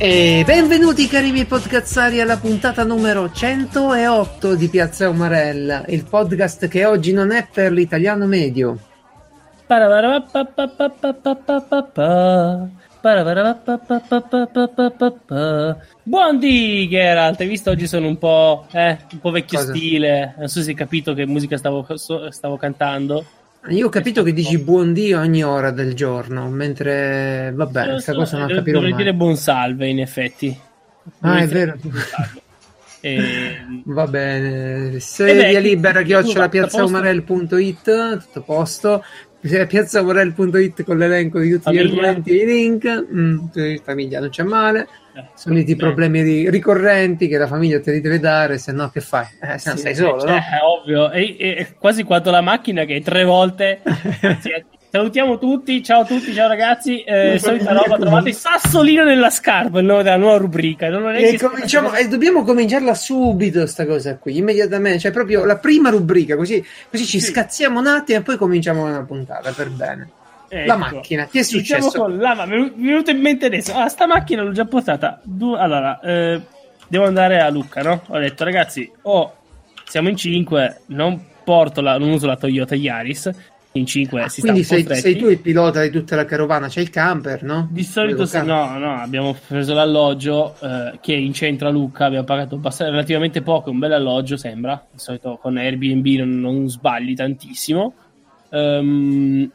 E 0.00 0.44
benvenuti 0.46 1.08
cari 1.08 1.32
miei 1.32 1.44
podcazzari 1.44 2.20
alla 2.20 2.36
puntata 2.36 2.84
numero 2.84 3.32
108 3.32 4.54
di 4.54 4.68
Piazza 4.68 5.08
Umarella, 5.08 5.84
il 5.88 6.04
podcast 6.04 6.68
che 6.68 6.84
oggi 6.84 7.12
non 7.12 7.32
è 7.32 7.48
per 7.52 7.72
l'italiano 7.72 8.26
medio. 8.26 8.78
Buondì 16.04 16.88
Geralt, 16.88 17.40
hai 17.40 17.48
visto 17.48 17.70
oggi 17.70 17.88
sono 17.88 18.06
un 18.06 18.18
po', 18.18 18.68
eh, 18.70 18.98
un 19.10 19.18
po' 19.18 19.32
vecchio 19.32 19.58
Cosa? 19.58 19.74
stile, 19.74 20.34
non 20.38 20.46
so 20.46 20.62
se 20.62 20.70
hai 20.70 20.76
capito 20.76 21.12
che 21.12 21.26
musica 21.26 21.56
stavo, 21.56 21.84
stavo 22.30 22.56
cantando. 22.56 23.24
Io 23.70 23.86
ho 23.86 23.90
capito 23.90 24.22
che 24.22 24.32
dici 24.32 24.56
buon 24.58 24.92
Dio 24.92 25.18
ogni 25.20 25.42
ora 25.42 25.70
del 25.70 25.94
giorno, 25.94 26.48
mentre 26.48 27.52
vabbè, 27.54 27.88
questa 27.88 28.14
cosa 28.14 28.38
non 28.38 28.46
dov- 28.46 28.58
capirò 28.58 28.80
mai. 28.80 28.94
dire 28.94 29.12
buon 29.14 29.36
salve 29.36 29.88
in 29.88 30.00
effetti. 30.00 30.56
Ah, 31.20 31.38
è 31.38 31.46
vero. 31.46 31.76
E- 33.00 33.56
Va 33.84 34.06
bene, 34.06 34.94
Eh 34.94 35.00
se 35.00 35.24
beh, 35.24 35.48
via 35.50 35.60
libera 35.60 36.02
chiocciola 36.02 36.48
piazzaumarel.it, 36.48 38.18
tutto 38.22 38.38
a 38.38 38.42
posto. 38.42 39.04
Piazzaumarel.it 39.40 40.82
con 40.84 40.98
l'elenco 40.98 41.38
di 41.38 41.50
tutti 41.52 41.70
gli 41.70 41.76
Famiglia. 41.76 41.82
argomenti 42.08 42.30
e 42.30 42.42
i 42.42 42.46
link, 42.46 43.06
mm, 43.12 43.38
famiglia 43.84 44.20
non 44.20 44.30
c'è 44.30 44.42
male. 44.42 44.88
Eh, 45.18 45.28
Soliti 45.34 45.72
eh, 45.72 45.76
problemi 45.76 46.22
ri- 46.22 46.50
ricorrenti 46.50 47.28
che 47.28 47.38
la 47.38 47.46
famiglia 47.46 47.80
te 47.80 47.92
li 47.92 48.00
deve 48.00 48.18
dare, 48.20 48.58
se 48.58 48.72
no 48.72 48.88
che 48.90 49.00
fai? 49.00 49.26
Eh, 49.40 49.58
se 49.58 49.70
no 49.70 49.74
sì, 49.76 49.80
stai 49.82 49.94
solo, 49.94 50.20
cioè, 50.20 50.30
no? 50.30 50.36
È 50.36 50.62
ovvio, 50.62 51.10
è, 51.10 51.36
è 51.36 51.74
quasi 51.78 52.02
quanto 52.04 52.30
la 52.30 52.40
macchina 52.40 52.84
che 52.84 53.00
tre 53.02 53.24
volte 53.24 53.80
Sì, 54.40 54.50
Salutiamo 54.90 55.36
tutti, 55.36 55.82
ciao 55.82 56.00
a 56.00 56.04
tutti, 56.06 56.32
ciao 56.32 56.48
ragazzi. 56.48 57.02
Eh, 57.02 57.38
solita 57.38 57.72
roba, 57.74 57.98
trovate 57.98 58.32
Sassolino 58.32 59.04
nella 59.04 59.28
scarpa, 59.28 59.80
il 59.80 59.84
nome 59.84 60.02
della 60.02 60.16
nuova 60.16 60.38
rubrica. 60.38 60.88
Non 60.88 61.14
E, 61.14 61.36
cominciamo- 61.38 61.92
e 61.94 62.08
dobbiamo 62.08 62.42
cominciarla 62.42 62.94
subito 62.94 63.66
sta 63.66 63.84
cosa 63.84 64.16
qui, 64.16 64.38
immediatamente, 64.38 64.98
cioè 65.00 65.10
proprio 65.10 65.44
la 65.44 65.58
prima 65.58 65.90
rubrica, 65.90 66.36
così, 66.36 66.64
così 66.90 67.04
ci 67.04 67.20
Sì. 67.20 67.32
scazziamo 67.32 67.78
un 67.78 67.86
attimo 67.86 68.20
e 68.20 68.22
poi 68.22 68.38
cominciamo 68.38 68.84
una 68.86 69.04
puntata 69.04 69.52
per 69.52 69.68
bene. 69.68 70.08
Ecco. 70.48 70.66
La 70.66 70.76
macchina, 70.76 71.24
ti 71.24 71.38
è 71.38 71.40
Iniziamo 71.42 71.82
successo? 71.84 71.98
con 71.98 72.16
la 72.18 72.34
ma- 72.34 72.46
mi 72.46 72.68
è 72.68 72.72
venuto 72.76 73.10
in 73.10 73.20
mente 73.20 73.46
adesso. 73.46 73.72
Ah, 73.74 73.88
sta 73.88 74.06
macchina 74.06 74.42
l'ho 74.42 74.52
già 74.52 74.64
portata. 74.64 75.20
Du- 75.22 75.52
allora, 75.54 76.00
eh, 76.00 76.40
devo 76.88 77.04
andare 77.04 77.40
a 77.40 77.50
Lucca, 77.50 77.82
no? 77.82 78.02
Ho 78.08 78.18
detto, 78.18 78.44
ragazzi, 78.44 78.90
o 79.02 79.34
siamo 79.84 80.08
in 80.08 80.16
5, 80.16 80.82
non 80.86 81.22
porto 81.44 81.80
la, 81.80 81.98
non 81.98 82.10
uso 82.10 82.26
la 82.26 82.36
Toyota 82.36 82.74
Yaris. 82.74 83.30
In 83.72 83.84
5 83.86 84.22
Ah, 84.22 84.28
si 84.28 84.40
quindi 84.40 84.64
sei, 84.64 84.84
sei 84.86 85.16
tu 85.16 85.28
il 85.28 85.38
pilota 85.38 85.82
di 85.82 85.90
tutta 85.90 86.16
la 86.16 86.24
carovana, 86.24 86.68
c'è 86.68 86.80
il 86.80 86.88
camper, 86.88 87.42
no? 87.44 87.68
Di 87.70 87.84
solito 87.84 88.24
sì, 88.24 88.38
no, 88.42 88.76
no, 88.78 88.94
abbiamo 89.00 89.36
preso 89.46 89.74
l'alloggio 89.74 90.56
eh, 90.60 90.98
che 91.02 91.12
è 91.12 91.16
in 91.18 91.34
centro 91.34 91.68
a 91.68 91.70
Lucca, 91.70 92.06
abbiamo 92.06 92.24
pagato 92.24 92.54
abbast- 92.56 92.80
relativamente 92.80 93.42
poco, 93.42 93.70
un 93.70 93.78
bel 93.78 93.92
alloggio 93.92 94.38
sembra, 94.38 94.82
di 94.90 94.98
solito 94.98 95.36
con 95.40 95.58
Airbnb 95.58 96.06
non, 96.16 96.40
non 96.40 96.68
sbagli 96.68 97.14
tantissimo. 97.14 97.92
Ehm, 98.50 99.50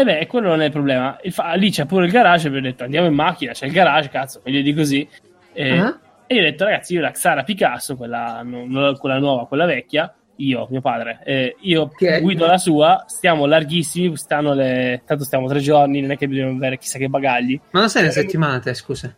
e 0.00 0.04
beh, 0.04 0.26
quello 0.26 0.48
non 0.48 0.60
è 0.62 0.66
il 0.66 0.70
problema. 0.72 1.18
Il 1.22 1.32
fa- 1.32 1.52
lì 1.54 1.70
c'è 1.70 1.84
pure 1.86 2.06
il 2.06 2.10
garage, 2.12 2.48
abbiamo 2.48 2.66
detto 2.66 2.84
andiamo 2.84 3.06
in 3.06 3.14
macchina, 3.14 3.52
c'è 3.52 3.66
il 3.66 3.72
garage, 3.72 4.08
cazzo, 4.08 4.40
meglio 4.44 4.60
di 4.62 4.74
così. 4.74 5.08
E, 5.52 5.78
Ah. 5.78 5.98
e 6.26 6.34
io 6.34 6.40
ho 6.40 6.44
detto 6.44 6.64
ragazzi, 6.64 6.94
io 6.94 7.00
la 7.00 7.10
Xara 7.10 7.42
Picasso, 7.44 7.96
quella, 7.96 8.42
non- 8.44 8.96
quella 8.98 9.18
nuova, 9.18 9.46
quella 9.46 9.64
vecchia, 9.66 10.12
io, 10.36 10.66
mio 10.70 10.80
padre, 10.82 11.20
eh, 11.24 11.56
io 11.60 11.88
Che 11.88 12.20
guido 12.20 12.44
la 12.46 12.58
sua, 12.58 13.04
stiamo 13.06 13.46
larghissimi, 13.46 14.16
stanno 14.18 14.52
le... 14.52 15.00
tanto 15.06 15.24
stiamo 15.24 15.46
tre 15.48 15.60
giorni, 15.60 16.00
non 16.02 16.10
è 16.10 16.16
che 16.18 16.26
dobbiamo 16.26 16.54
avere 16.56 16.76
chissà 16.76 16.98
che 16.98 17.08
bagagli. 17.08 17.58
Ma 17.70 17.80
non 17.80 17.88
sei 17.88 18.02
una 18.02 18.10
settimana 18.12 18.58
te, 18.58 18.74
scusa? 18.74 19.14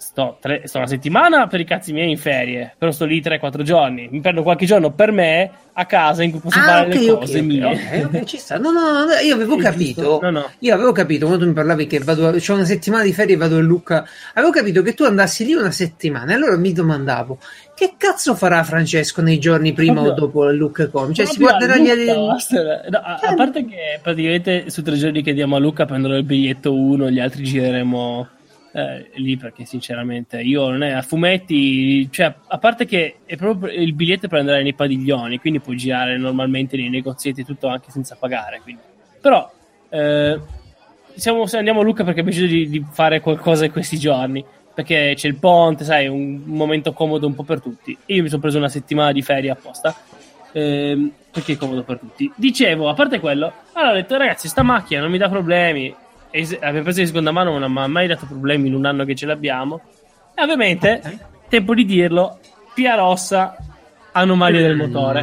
Sto, 0.00 0.38
tre- 0.40 0.62
sto 0.64 0.78
una 0.78 0.86
settimana 0.86 1.46
per 1.46 1.60
i 1.60 1.64
cazzi 1.66 1.92
miei 1.92 2.10
in 2.10 2.16
ferie, 2.16 2.74
però 2.78 2.90
sto 2.90 3.04
lì 3.04 3.20
3-4 3.20 3.60
giorni. 3.60 4.08
Mi 4.10 4.20
prendo 4.22 4.42
qualche 4.42 4.64
giorno 4.64 4.92
per 4.92 5.12
me 5.12 5.50
a 5.74 5.84
casa 5.84 6.22
in 6.22 6.30
cui 6.30 6.40
posso 6.40 6.58
fare 6.58 6.88
le 6.88 7.06
cose 7.12 7.36
Ah, 7.38 7.40
ok, 7.42 7.44
mie. 7.46 7.64
ok, 7.66 8.04
ok, 8.14 8.24
ci 8.24 8.38
sta. 8.38 8.56
No, 8.56 8.70
no, 8.70 9.04
no, 9.04 9.12
io 9.22 9.34
avevo 9.34 9.56
Sì, 9.56 9.60
capito. 9.62 10.18
No, 10.22 10.30
no. 10.30 10.50
Io 10.60 10.72
avevo 10.74 10.92
capito 10.92 11.26
quando 11.26 11.42
tu 11.44 11.50
mi 11.50 11.54
parlavi 11.54 11.86
che 11.86 11.98
vado, 11.98 12.30
c'ho 12.38 12.54
una 12.54 12.64
settimana 12.64 13.02
di 13.04 13.12
ferie 13.12 13.34
e 13.34 13.38
vado 13.38 13.56
a 13.56 13.60
Lucca. 13.60 14.06
Avevo 14.32 14.50
capito 14.50 14.80
che 14.80 14.94
tu 14.94 15.04
andassi 15.04 15.44
lì 15.44 15.52
una 15.52 15.70
settimana. 15.70 16.32
E 16.32 16.34
allora 16.34 16.56
mi 16.56 16.72
domandavo 16.72 17.38
che 17.74 17.92
cazzo 17.98 18.34
farà 18.34 18.64
Francesco 18.64 19.20
nei 19.20 19.38
giorni 19.38 19.74
prima 19.74 19.92
Proprio- 20.02 20.12
o 20.12 20.16
dopo 20.16 20.48
il 20.48 20.56
Lucca 20.56 20.88
Com? 20.88 21.12
Cioè, 21.12 21.26
si 21.26 21.38
guarderà 21.38 21.74
a 21.74 21.76
gli 21.76 21.90
Lucca. 21.90 22.14
No, 22.88 22.98
a, 23.04 23.18
a 23.22 23.34
parte 23.34 23.66
che 23.66 23.98
praticamente 24.02 24.70
su 24.70 24.82
tre 24.82 24.96
giorni 24.96 25.22
che 25.22 25.34
diamo 25.34 25.56
a 25.56 25.58
Luca 25.58 25.84
prenderò 25.84 26.16
il 26.16 26.24
biglietto 26.24 26.74
uno, 26.74 27.10
gli 27.10 27.20
altri 27.20 27.44
gireremo 27.44 28.28
eh, 28.72 29.10
lì 29.14 29.36
perché 29.36 29.64
sinceramente 29.64 30.40
io 30.40 30.68
non 30.68 30.82
è 30.82 30.92
a 30.92 31.02
fumetti, 31.02 32.10
cioè 32.10 32.34
a 32.46 32.58
parte 32.58 32.86
che 32.86 33.16
è 33.24 33.36
proprio 33.36 33.72
il 33.72 33.92
biglietto 33.94 34.28
per 34.28 34.40
andare 34.40 34.62
nei 34.62 34.74
padiglioni, 34.74 35.38
quindi 35.38 35.60
puoi 35.60 35.76
girare 35.76 36.16
normalmente 36.16 36.76
nei 36.76 36.88
negozietti 36.88 37.40
e 37.40 37.44
tutto 37.44 37.68
anche 37.68 37.90
senza 37.90 38.16
pagare. 38.16 38.60
quindi. 38.62 38.82
Però 39.20 39.50
eh, 39.88 40.40
se 41.14 41.56
andiamo 41.56 41.80
a 41.80 41.82
Lucca 41.82 42.04
perché 42.04 42.20
abbiamo 42.20 42.38
deciso 42.38 42.52
di, 42.52 42.68
di 42.68 42.84
fare 42.90 43.20
qualcosa 43.20 43.64
in 43.64 43.72
questi 43.72 43.98
giorni. 43.98 44.44
Perché 44.72 45.12
c'è 45.16 45.26
il 45.26 45.34
ponte, 45.34 45.84
sai, 45.84 46.06
un 46.06 46.42
momento 46.44 46.92
comodo 46.92 47.26
un 47.26 47.34
po' 47.34 47.42
per 47.42 47.60
tutti. 47.60 47.96
Io 48.06 48.22
mi 48.22 48.28
sono 48.28 48.40
preso 48.40 48.56
una 48.56 48.68
settimana 48.68 49.12
di 49.12 49.20
ferie 49.20 49.50
apposta. 49.50 49.94
Ehm, 50.52 51.12
perché 51.30 51.52
è 51.52 51.56
comodo 51.56 51.82
per 51.82 51.98
tutti. 51.98 52.32
Dicevo, 52.34 52.88
a 52.88 52.94
parte 52.94 53.20
quello, 53.20 53.52
allora 53.72 53.92
ho 53.92 53.94
detto, 53.94 54.16
ragazzi, 54.16 54.48
sta 54.48 54.62
macchina 54.62 55.00
non 55.00 55.10
mi 55.10 55.18
dà 55.18 55.28
problemi. 55.28 55.94
E 56.30 56.44
se- 56.44 56.58
l'abbiamo 56.60 56.82
presa 56.84 57.00
di 57.00 57.06
seconda 57.06 57.32
mano, 57.32 57.58
non 57.58 57.72
mi 57.72 57.78
ha 57.80 57.86
mai 57.86 58.06
dato 58.06 58.26
problemi 58.26 58.68
in 58.68 58.74
un 58.74 58.84
anno 58.86 59.04
che 59.04 59.14
ce 59.14 59.26
l'abbiamo. 59.26 59.80
E 60.34 60.42
ovviamente, 60.42 61.00
tempo 61.48 61.74
di 61.74 61.84
dirlo, 61.84 62.38
Pia 62.74 62.94
Rossa, 62.94 63.56
anomalia 64.12 64.60
del 64.62 64.76
motore. 64.76 65.22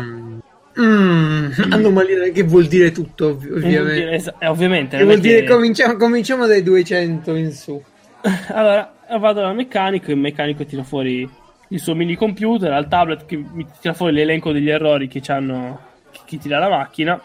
Mm, 0.80 1.50
anomalia 1.72 2.30
che 2.32 2.44
vuol 2.44 2.68
dire 2.68 2.92
tutto, 2.92 3.30
ov- 3.30 3.52
ovviamente. 3.52 3.94
dire- 3.94 4.12
es- 4.16 4.34
eh, 4.38 4.48
ovviamente 4.48 4.98
Che 4.98 5.04
vuol 5.06 5.20
dire 5.20 5.42
che- 5.42 5.48
cominciamo, 5.48 5.96
cominciamo 5.98 6.46
dai 6.46 6.62
200 6.62 7.34
in 7.36 7.52
su. 7.52 7.82
Allora, 8.54 8.94
vado 9.20 9.42
dal 9.42 9.56
meccanico, 9.56 10.12
il 10.12 10.18
meccanico 10.18 10.66
tira 10.66 10.84
fuori 10.84 11.28
il 11.70 11.80
suo 11.80 11.96
mini 11.96 12.16
computer, 12.16 12.72
al 12.74 12.88
tablet 12.88 13.26
che 13.26 13.38
mi 13.38 13.66
tira 13.82 13.94
fuori 13.94 14.14
l'elenco 14.14 14.52
degli 14.52 14.70
errori 14.70 15.08
che 15.08 15.20
c'hanno 15.22 15.80
chi 16.26 16.38
tira 16.38 16.60
la 16.60 16.70
macchina 16.70 17.20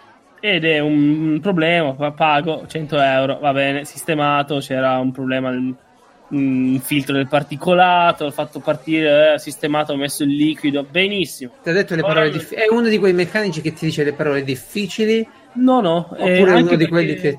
ed 0.45 0.65
è 0.65 0.81
un 0.81 1.39
problema, 1.41 1.93
pa- 1.95 2.11
pago 2.11 2.65
100 2.67 3.01
euro, 3.01 3.39
va 3.39 3.53
bene, 3.53 3.85
sistemato, 3.85 4.59
c'era 4.59 4.99
un 4.99 5.13
problema 5.13 5.51
del 5.51 5.75
un 6.33 6.81
filtro 6.83 7.15
del 7.15 7.29
particolato, 7.29 8.25
ho 8.25 8.31
fatto 8.31 8.59
partire, 8.61 9.35
eh, 9.35 9.39
sistemato, 9.39 9.93
ho 9.93 9.97
messo 9.97 10.23
il 10.23 10.31
liquido, 10.35 10.83
benissimo. 10.91 11.53
Ti 11.63 11.69
ha 11.69 11.73
detto 11.75 11.95
le 11.95 12.01
parole 12.01 12.31
difficili. 12.31 12.61
È 12.63 12.73
uno 12.73 12.89
di 12.89 12.97
quei 12.97 13.13
meccanici 13.13 13.61
che 13.61 13.75
ti 13.75 13.85
dice 13.85 14.03
le 14.03 14.15
parole 14.15 14.43
difficili. 14.43 15.29
No, 15.55 15.83
no, 15.83 16.09
eh, 16.17 16.33
Oppure 16.41 16.53
è 16.53 16.55
anche 16.55 16.63
uno 16.63 16.63
di 16.63 16.77
perché- 16.77 16.89
quelli 16.89 17.15
che. 17.17 17.39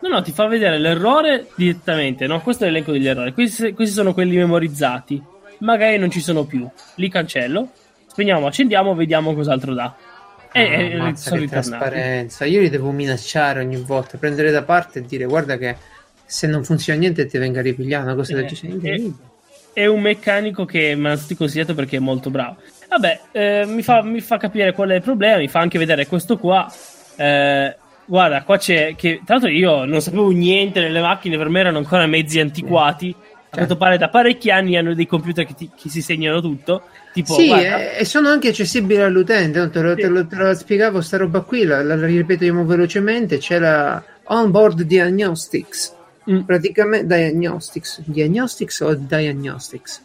No, 0.00 0.08
no, 0.08 0.22
ti 0.22 0.32
fa 0.32 0.46
vedere 0.46 0.78
l'errore 0.78 1.48
direttamente, 1.54 2.26
no? 2.26 2.40
Questo 2.40 2.64
è 2.64 2.68
l'elenco 2.68 2.92
degli 2.92 3.06
errori. 3.06 3.34
Questi, 3.34 3.74
questi 3.74 3.94
sono 3.94 4.14
quelli 4.14 4.36
memorizzati. 4.38 5.22
Magari 5.58 5.98
non 5.98 6.10
ci 6.10 6.20
sono 6.20 6.44
più. 6.44 6.66
Li 6.94 7.10
cancello. 7.10 7.68
Spegniamo, 8.06 8.46
accendiamo, 8.46 8.94
vediamo 8.94 9.34
cos'altro 9.34 9.74
dà. 9.74 9.94
E, 10.52 10.60
Ah, 10.60 10.64
e 10.64 10.92
ammazza, 10.94 11.30
sono 11.30 11.36
che 11.36 11.40
ritornati. 11.42 11.68
trasparenza. 11.70 12.44
Io 12.44 12.60
li 12.60 12.68
devo 12.70 12.90
minacciare 12.90 13.60
ogni 13.60 13.76
volta, 13.76 14.18
prendere 14.18 14.50
da 14.50 14.62
parte 14.62 14.98
e 14.98 15.02
dire 15.02 15.24
guarda 15.24 15.56
che 15.56 15.76
se 16.24 16.46
non 16.46 16.64
funziona 16.64 16.98
niente 16.98 17.26
ti 17.26 17.38
venga 17.38 17.60
ripigliato 17.60 18.04
una 18.06 18.14
cosa 18.14 18.34
del 18.34 18.44
Eh, 18.44 18.52
genere. 18.52 18.94
eh, 18.94 19.12
È 19.72 19.86
un 19.86 20.00
meccanico 20.00 20.64
che 20.64 20.94
mi 20.96 21.16
tutti 21.16 21.36
consigliato 21.36 21.74
perché 21.74 21.96
è 21.96 22.00
molto 22.00 22.30
bravo. 22.30 22.56
Vabbè, 22.88 23.20
eh, 23.32 23.64
mi, 23.66 23.82
fa, 23.82 24.02
mi 24.02 24.20
fa 24.20 24.36
capire 24.36 24.72
qual 24.72 24.88
è 24.90 24.96
il 24.96 25.02
problema, 25.02 25.38
mi 25.38 25.46
fa 25.48 25.60
anche 25.60 25.78
vedere 25.78 26.06
questo 26.08 26.38
qua. 26.38 26.70
Eh, 27.16 27.76
guarda, 28.04 28.42
qua 28.42 28.56
c'è. 28.58 28.96
Che, 28.96 29.20
tra 29.24 29.34
l'altro, 29.36 29.50
io 29.52 29.84
non 29.84 30.00
sapevo 30.00 30.30
niente 30.30 30.80
nelle 30.80 31.00
macchine, 31.00 31.36
per 31.36 31.48
me 31.48 31.60
erano 31.60 31.78
ancora 31.78 32.06
mezzi 32.06 32.40
antiquati. 32.40 33.14
A 33.52 33.54
quanto 33.56 33.76
pare, 33.76 33.96
da 33.98 34.08
parecchi 34.08 34.50
anni 34.50 34.76
hanno 34.76 34.94
dei 34.94 35.06
computer 35.06 35.44
che, 35.46 35.54
ti- 35.54 35.70
che 35.80 35.88
si 35.88 36.02
segnano 36.02 36.40
tutto. 36.40 36.82
Tipo, 37.12 37.34
Sì, 37.34 37.46
guarda, 37.48 37.92
e 37.92 38.04
sono 38.04 38.28
anche 38.28 38.48
accessibili 38.48 39.00
all'utente. 39.00 39.58
no? 39.58 39.68
Te, 39.70 39.80
lo, 39.80 39.94
te 39.94 40.06
lo- 40.08 40.26
te 40.26 40.36
lo 40.36 40.54
spiegavo 40.54 41.00
sta 41.00 41.16
roba 41.16 41.40
qui, 41.40 41.64
la, 41.64 41.82
la 41.82 41.96
ripetiamo 41.96 42.64
velocemente. 42.64 43.38
C'è 43.38 43.58
la 43.58 44.02
onboard 44.24 44.82
diagnostics. 44.82 45.94
Mm. 46.30 46.40
Praticamente 46.42 47.06
diagnostics, 47.16 48.00
diagnostics 48.04 48.80
o 48.80 48.94
diagnostics? 48.94 50.02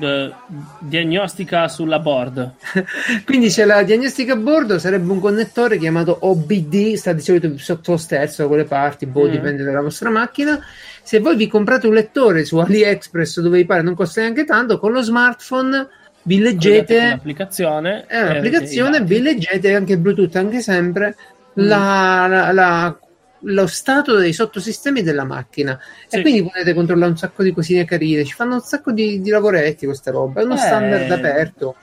eh, 0.00 0.32
diagnostica 0.80 1.68
sulla 1.68 1.98
board. 2.00 2.54
Quindi 3.24 3.48
c'è 3.48 3.64
la 3.64 3.82
diagnostica 3.84 4.32
a 4.32 4.36
bordo, 4.36 4.78
sarebbe 4.80 5.12
un 5.12 5.20
connettore 5.20 5.78
chiamato 5.78 6.16
OBD, 6.22 6.94
sta 6.94 7.12
di 7.12 7.20
solito 7.20 7.56
sotto 7.58 7.96
sterzo 7.96 8.42
da 8.42 8.48
quelle 8.48 8.64
parti, 8.64 9.06
boh, 9.06 9.26
Mm. 9.26 9.30
dipende 9.30 9.62
dalla 9.62 9.80
vostra 9.82 10.10
macchina. 10.10 10.58
Se 11.02 11.20
voi 11.20 11.36
vi 11.36 11.46
comprate 11.46 11.86
un 11.86 11.94
lettore 11.94 12.44
su 12.44 12.56
AliExpress 12.58 13.40
dove 13.40 13.58
vi 13.58 13.64
pare, 13.66 13.82
non 13.82 13.94
costa 13.94 14.22
neanche 14.22 14.44
tanto, 14.44 14.78
con 14.80 14.90
lo 14.92 15.02
smartphone 15.02 15.86
vi 16.26 16.38
leggete, 16.40 17.08
l'applicazione. 17.08 18.04
è 18.06 18.20
un'applicazione, 18.20 18.96
eh, 18.96 19.00
dati. 19.00 19.14
vi 19.14 19.20
leggete 19.22 19.74
anche 19.74 19.96
Bluetooth, 19.98 20.34
anche 20.36 20.60
sempre, 20.60 21.16
Mm. 21.58 21.66
la, 21.68 22.26
la- 22.28 22.52
la- 22.52 22.98
lo 23.40 23.66
stato 23.66 24.16
dei 24.16 24.32
sottosistemi 24.32 25.02
della 25.02 25.24
macchina 25.24 25.78
Sì. 26.06 26.16
e 26.16 26.20
quindi 26.22 26.42
potete 26.42 26.74
controllare 26.74 27.10
un 27.12 27.16
sacco 27.16 27.42
di 27.42 27.52
cosine 27.52 27.84
carine. 27.84 28.24
Ci 28.24 28.34
fanno 28.34 28.54
un 28.54 28.60
sacco 28.60 28.92
di, 28.92 29.20
di 29.20 29.30
lavoretti 29.30 29.86
queste 29.86 30.10
robe. 30.10 30.40
È 30.40 30.44
uno 30.44 30.54
Eh, 30.54 30.58
standard 30.58 31.10
aperto. 31.10 31.76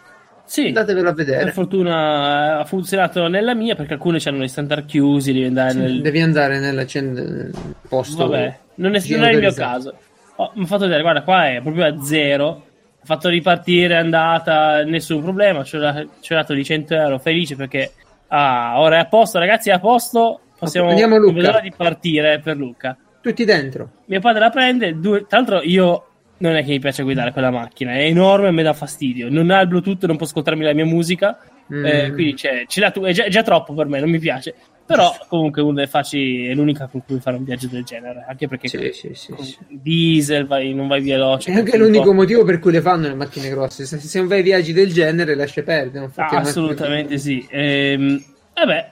Sì, 0.46 0.68
Andatevelo 0.68 1.10
a 1.10 1.14
per 1.14 1.26
vedere. 1.26 1.52
fortuna 1.52 2.60
ha 2.60 2.66
funzionato 2.66 3.28
nella 3.28 3.56
mia 3.56 3.76
perché 3.76 3.94
alcune 3.94 4.20
hanno 4.26 4.44
gli 4.44 4.48
standard 4.50 4.86
chiusi, 4.86 5.32
devi 5.32 5.46
andare 5.46 5.72
Sì, 5.72 5.78
nel... 5.78 6.02
Devi 6.02 6.20
andare 6.22 6.60
nel, 6.60 6.86
cen- 6.86 7.14
nel 7.14 7.52
posto. 7.88 8.28
Vabbè, 8.28 8.58
non 8.76 8.94
è, 8.96 9.02
non 9.08 9.24
è 9.24 9.32
il 9.32 9.40
mio 9.40 9.54
caso. 9.54 9.96
Oh, 10.36 10.52
mi 10.56 10.64
ha 10.64 10.68
fatto 10.68 10.84
vedere, 10.84 11.02
guarda, 11.02 11.22
qua 11.24 11.50
è 11.50 11.62
proprio 11.62 11.86
a 11.86 12.04
zero. 12.04 12.66
Ho 13.04 13.06
fatto 13.06 13.28
ripartire, 13.28 13.96
è 13.96 13.98
andata, 13.98 14.84
nessun 14.86 15.22
problema. 15.22 15.66
Ci 15.66 15.76
ho 15.76 15.80
dato 15.80 16.54
di 16.54 16.64
100 16.64 16.96
euro, 16.96 17.20
felice 17.20 17.58
perché 17.58 17.92
ah, 18.30 18.76
ora 18.78 18.96
è 18.96 19.00
a 19.00 19.06
posto, 19.06 19.40
ragazzi, 19.40 19.70
è 19.70 19.74
a 19.74 19.80
posto. 19.80 20.40
Possiamo 20.58 20.94
l'ora 21.20 21.60
di 21.60 21.74
partire 21.76 22.40
per 22.40 22.56
Luca. 22.56 22.98
Tutti 23.22 23.44
dentro. 23.44 23.90
Mio 24.06 24.22
padre 24.22 24.40
la 24.40 24.50
prende, 24.50 24.98
due- 25.00 25.26
tra 25.28 25.40
l'altro 25.40 25.62
io 25.62 26.08
non 26.38 26.56
è 26.56 26.64
che 26.64 26.72
mi 26.72 26.80
piace 26.80 27.04
guidare 27.04 27.34
quella 27.34 27.52
macchina, 27.52 27.92
è 27.92 28.04
enorme 28.06 28.48
e 28.48 28.52
mi 28.52 28.64
dà 28.64 28.72
fastidio. 28.72 29.30
Non 29.30 29.52
ha 29.52 29.60
il 29.60 29.68
Bluetooth, 29.68 30.06
non 30.06 30.16
può 30.16 30.26
ascoltarmi 30.26 30.64
la 30.64 30.74
mia 30.74 30.86
musica, 30.86 31.38
Mm. 31.74 31.86
eh, 31.86 32.12
quindi 32.12 32.34
c'è, 32.34 32.66
ce 32.68 32.82
l'ha 32.82 32.92
tu, 32.92 33.02
è 33.04 33.14
già, 33.14 33.24
è 33.24 33.30
già 33.30 33.42
troppo 33.42 33.74
per 33.74 33.88
me, 33.88 34.00
non 34.00 34.10
mi 34.10 34.20
piace. 34.20 34.54
Però 34.86 35.16
comunque 35.30 35.62
uno 35.62 35.74
delle 35.74 35.88
facci 35.88 36.46
è 36.48 36.54
l'unica 36.54 36.88
con 36.88 37.04
cui 37.06 37.20
fare 37.20 37.38
un 37.38 37.46
viaggio 37.46 37.68
del 37.68 37.84
genere, 37.86 38.26
anche 38.28 38.48
perché 38.48 38.68
Sì, 38.68 38.92
sì, 38.92 39.14
sì, 39.14 39.32
con 39.32 39.46
sì. 39.46 39.58
diesel 39.70 40.46
vai, 40.46 40.74
non 40.74 40.88
vai 40.88 41.02
veloce. 41.02 41.52
È 41.52 41.56
anche 41.56 41.78
un 41.78 41.84
l'unico 41.84 42.04
po'. 42.06 42.14
motivo 42.14 42.44
per 42.44 42.60
cui 42.60 42.74
le 42.74 42.82
fanno 42.82 43.08
le 43.08 43.16
macchine 43.16 43.50
grosse. 43.50 43.86
Se, 43.86 43.98
se 44.00 44.20
non 44.20 44.28
vai 44.28 44.40
ai 44.40 44.44
viaggi 44.44 44.74
del 44.74 44.92
genere, 44.92 45.36
lascia 45.36 45.64
perdere. 45.64 46.10
Ah, 46.16 46.28
assolutamente 46.40 47.18
sì. 47.18 47.46
Ehm, 47.50 48.22
vabbè, 48.54 48.92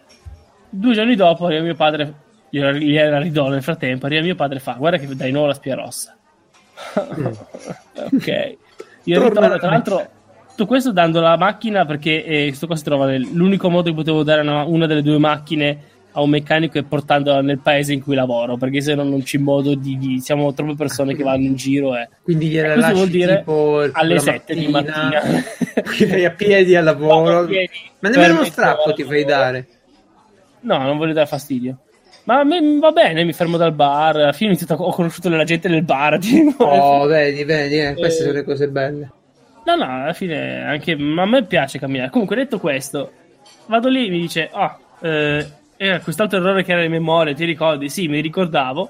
due 0.69 0.93
giorni 0.93 1.15
dopo 1.15 1.45
arriva 1.47 1.61
mio 1.63 1.75
padre, 1.75 2.13
gliela, 2.49 3.19
ridò 3.19 3.49
nel 3.49 3.61
frattempo, 3.61 4.05
arriva 4.05 4.21
mio 4.21 4.35
padre 4.35 4.57
e 4.57 4.61
fa, 4.61 4.73
guarda 4.73 4.97
che 4.97 5.13
dai 5.13 5.31
nuovo 5.31 5.47
la 5.47 5.53
spia 5.53 5.75
rossa. 5.75 6.15
ok. 6.95 8.57
Io 9.05 9.23
ritorno, 9.23 9.57
tra 9.57 9.69
l'altro, 9.69 10.09
tutto 10.61 10.65
questo 10.67 10.91
dando 10.91 11.19
la 11.21 11.37
macchina 11.37 11.85
perché 11.85 12.23
eh, 12.23 12.47
questo 12.47 12.67
qua 12.67 12.75
si 12.75 12.83
trova 12.83 13.05
nel- 13.07 13.27
l'unico 13.33 13.69
modo 13.69 13.89
che 13.89 13.95
potevo 13.95 14.23
dare 14.23 14.41
una, 14.41 14.63
una 14.63 14.85
delle 14.85 15.01
due 15.01 15.17
macchine 15.17 15.89
a 16.13 16.21
un 16.21 16.29
meccanico 16.29 16.77
è 16.77 16.83
portandola 16.83 17.41
nel 17.41 17.59
paese 17.59 17.93
in 17.93 18.03
cui 18.03 18.15
lavoro, 18.15 18.57
perché 18.57 18.81
se 18.81 18.93
no 18.95 19.03
non 19.03 19.23
c'è 19.23 19.37
modo 19.37 19.75
di, 19.75 19.97
di- 19.97 20.19
siamo 20.19 20.53
troppe 20.53 20.75
persone 20.75 21.15
che 21.15 21.23
vanno 21.23 21.45
in 21.45 21.55
giro 21.55 21.95
e 21.95 22.09
Quindi 22.21 22.49
gliela 22.49 22.75
lasci 22.75 22.93
vuol 22.93 23.07
dire 23.07 23.37
tipo 23.39 23.87
alle 23.93 24.13
la 24.15 24.19
7 24.19 24.53
di 24.53 24.67
mattina. 24.67 25.21
Vai 26.09 26.25
a 26.25 26.31
piedi 26.31 26.75
al 26.75 26.83
lavoro. 26.85 27.45
Piedi. 27.45 27.69
Ma 27.99 28.09
nemmeno 28.09 28.33
uno 28.33 28.43
strappo 28.43 28.93
ti 28.93 29.03
fai 29.03 29.23
dare. 29.23 29.67
No, 30.61 30.77
non 30.79 30.97
voglio 30.97 31.13
dare 31.13 31.27
fastidio. 31.27 31.77
Ma 32.25 32.43
me 32.43 32.59
va 32.77 32.91
bene, 32.91 33.23
mi 33.23 33.33
fermo 33.33 33.57
dal 33.57 33.73
bar. 33.73 34.17
Alla 34.17 34.33
fine 34.33 34.55
ho, 34.67 34.73
ho 34.75 34.91
conosciuto 34.91 35.29
la 35.29 35.43
gente 35.45 35.69
nel 35.69 35.83
bar. 35.83 36.19
tipo. 36.21 36.63
Oh, 36.65 37.05
vedi, 37.05 37.45
vedi, 37.45 37.79
eh, 37.79 37.95
queste 37.95 38.21
Eh. 38.21 38.25
sono 38.25 38.33
le 38.37 38.43
cose 38.43 38.67
belle. 38.67 39.11
No, 39.63 39.75
no, 39.75 40.03
alla 40.03 40.13
fine 40.13 40.63
anche 40.63 40.95
ma 40.95 41.21
a 41.23 41.25
me 41.27 41.43
piace 41.43 41.77
camminare. 41.79 42.09
Comunque, 42.09 42.35
detto 42.35 42.59
questo, 42.59 43.11
vado 43.67 43.89
lì 43.89 44.07
e 44.07 44.09
mi 44.09 44.19
dice: 44.21 44.49
Ah, 44.51 44.77
eh, 45.01 45.47
era 45.77 45.99
quest'altro 45.99 46.39
errore 46.39 46.63
che 46.63 46.71
era 46.71 46.83
in 46.83 46.91
memoria, 46.91 47.33
ti 47.33 47.45
ricordi? 47.45 47.89
Sì, 47.89 48.07
mi 48.07 48.19
ricordavo. 48.21 48.89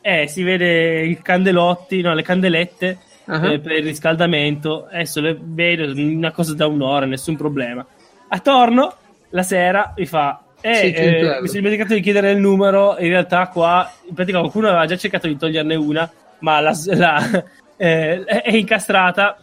Eh, 0.00 0.26
si 0.28 0.42
vede 0.42 1.04
i 1.06 1.20
candelotti, 1.20 2.00
no, 2.02 2.14
le 2.14 2.22
candelette 2.22 2.98
Ah. 3.26 3.52
eh, 3.52 3.58
per 3.58 3.72
il 3.72 3.84
riscaldamento. 3.84 4.86
Adesso 4.90 5.20
le 5.22 5.36
vedo, 5.40 5.90
una 5.98 6.30
cosa 6.30 6.54
da 6.54 6.66
un'ora, 6.66 7.06
nessun 7.06 7.36
problema. 7.36 7.84
Attorno, 8.28 8.94
la 9.30 9.42
sera, 9.42 9.94
mi 9.96 10.04
fa. 10.06 10.40
Eh, 10.60 10.74
600 10.74 11.06
eh, 11.36 11.40
mi 11.40 11.46
sono 11.48 11.60
dimenticato 11.60 11.94
di 11.94 12.00
chiedere 12.00 12.30
il 12.32 12.38
numero. 12.38 12.96
In 12.98 13.08
realtà, 13.08 13.48
qua, 13.48 13.90
in 14.08 14.14
pratica, 14.14 14.38
qualcuno 14.40 14.68
aveva 14.68 14.84
già 14.86 14.96
cercato 14.96 15.26
di 15.26 15.36
toglierne 15.38 15.74
una, 15.74 16.10
ma 16.40 16.60
la, 16.60 16.74
la- 16.86 17.44
eh, 17.78 18.24
è 18.24 18.54
incastrata. 18.54 19.38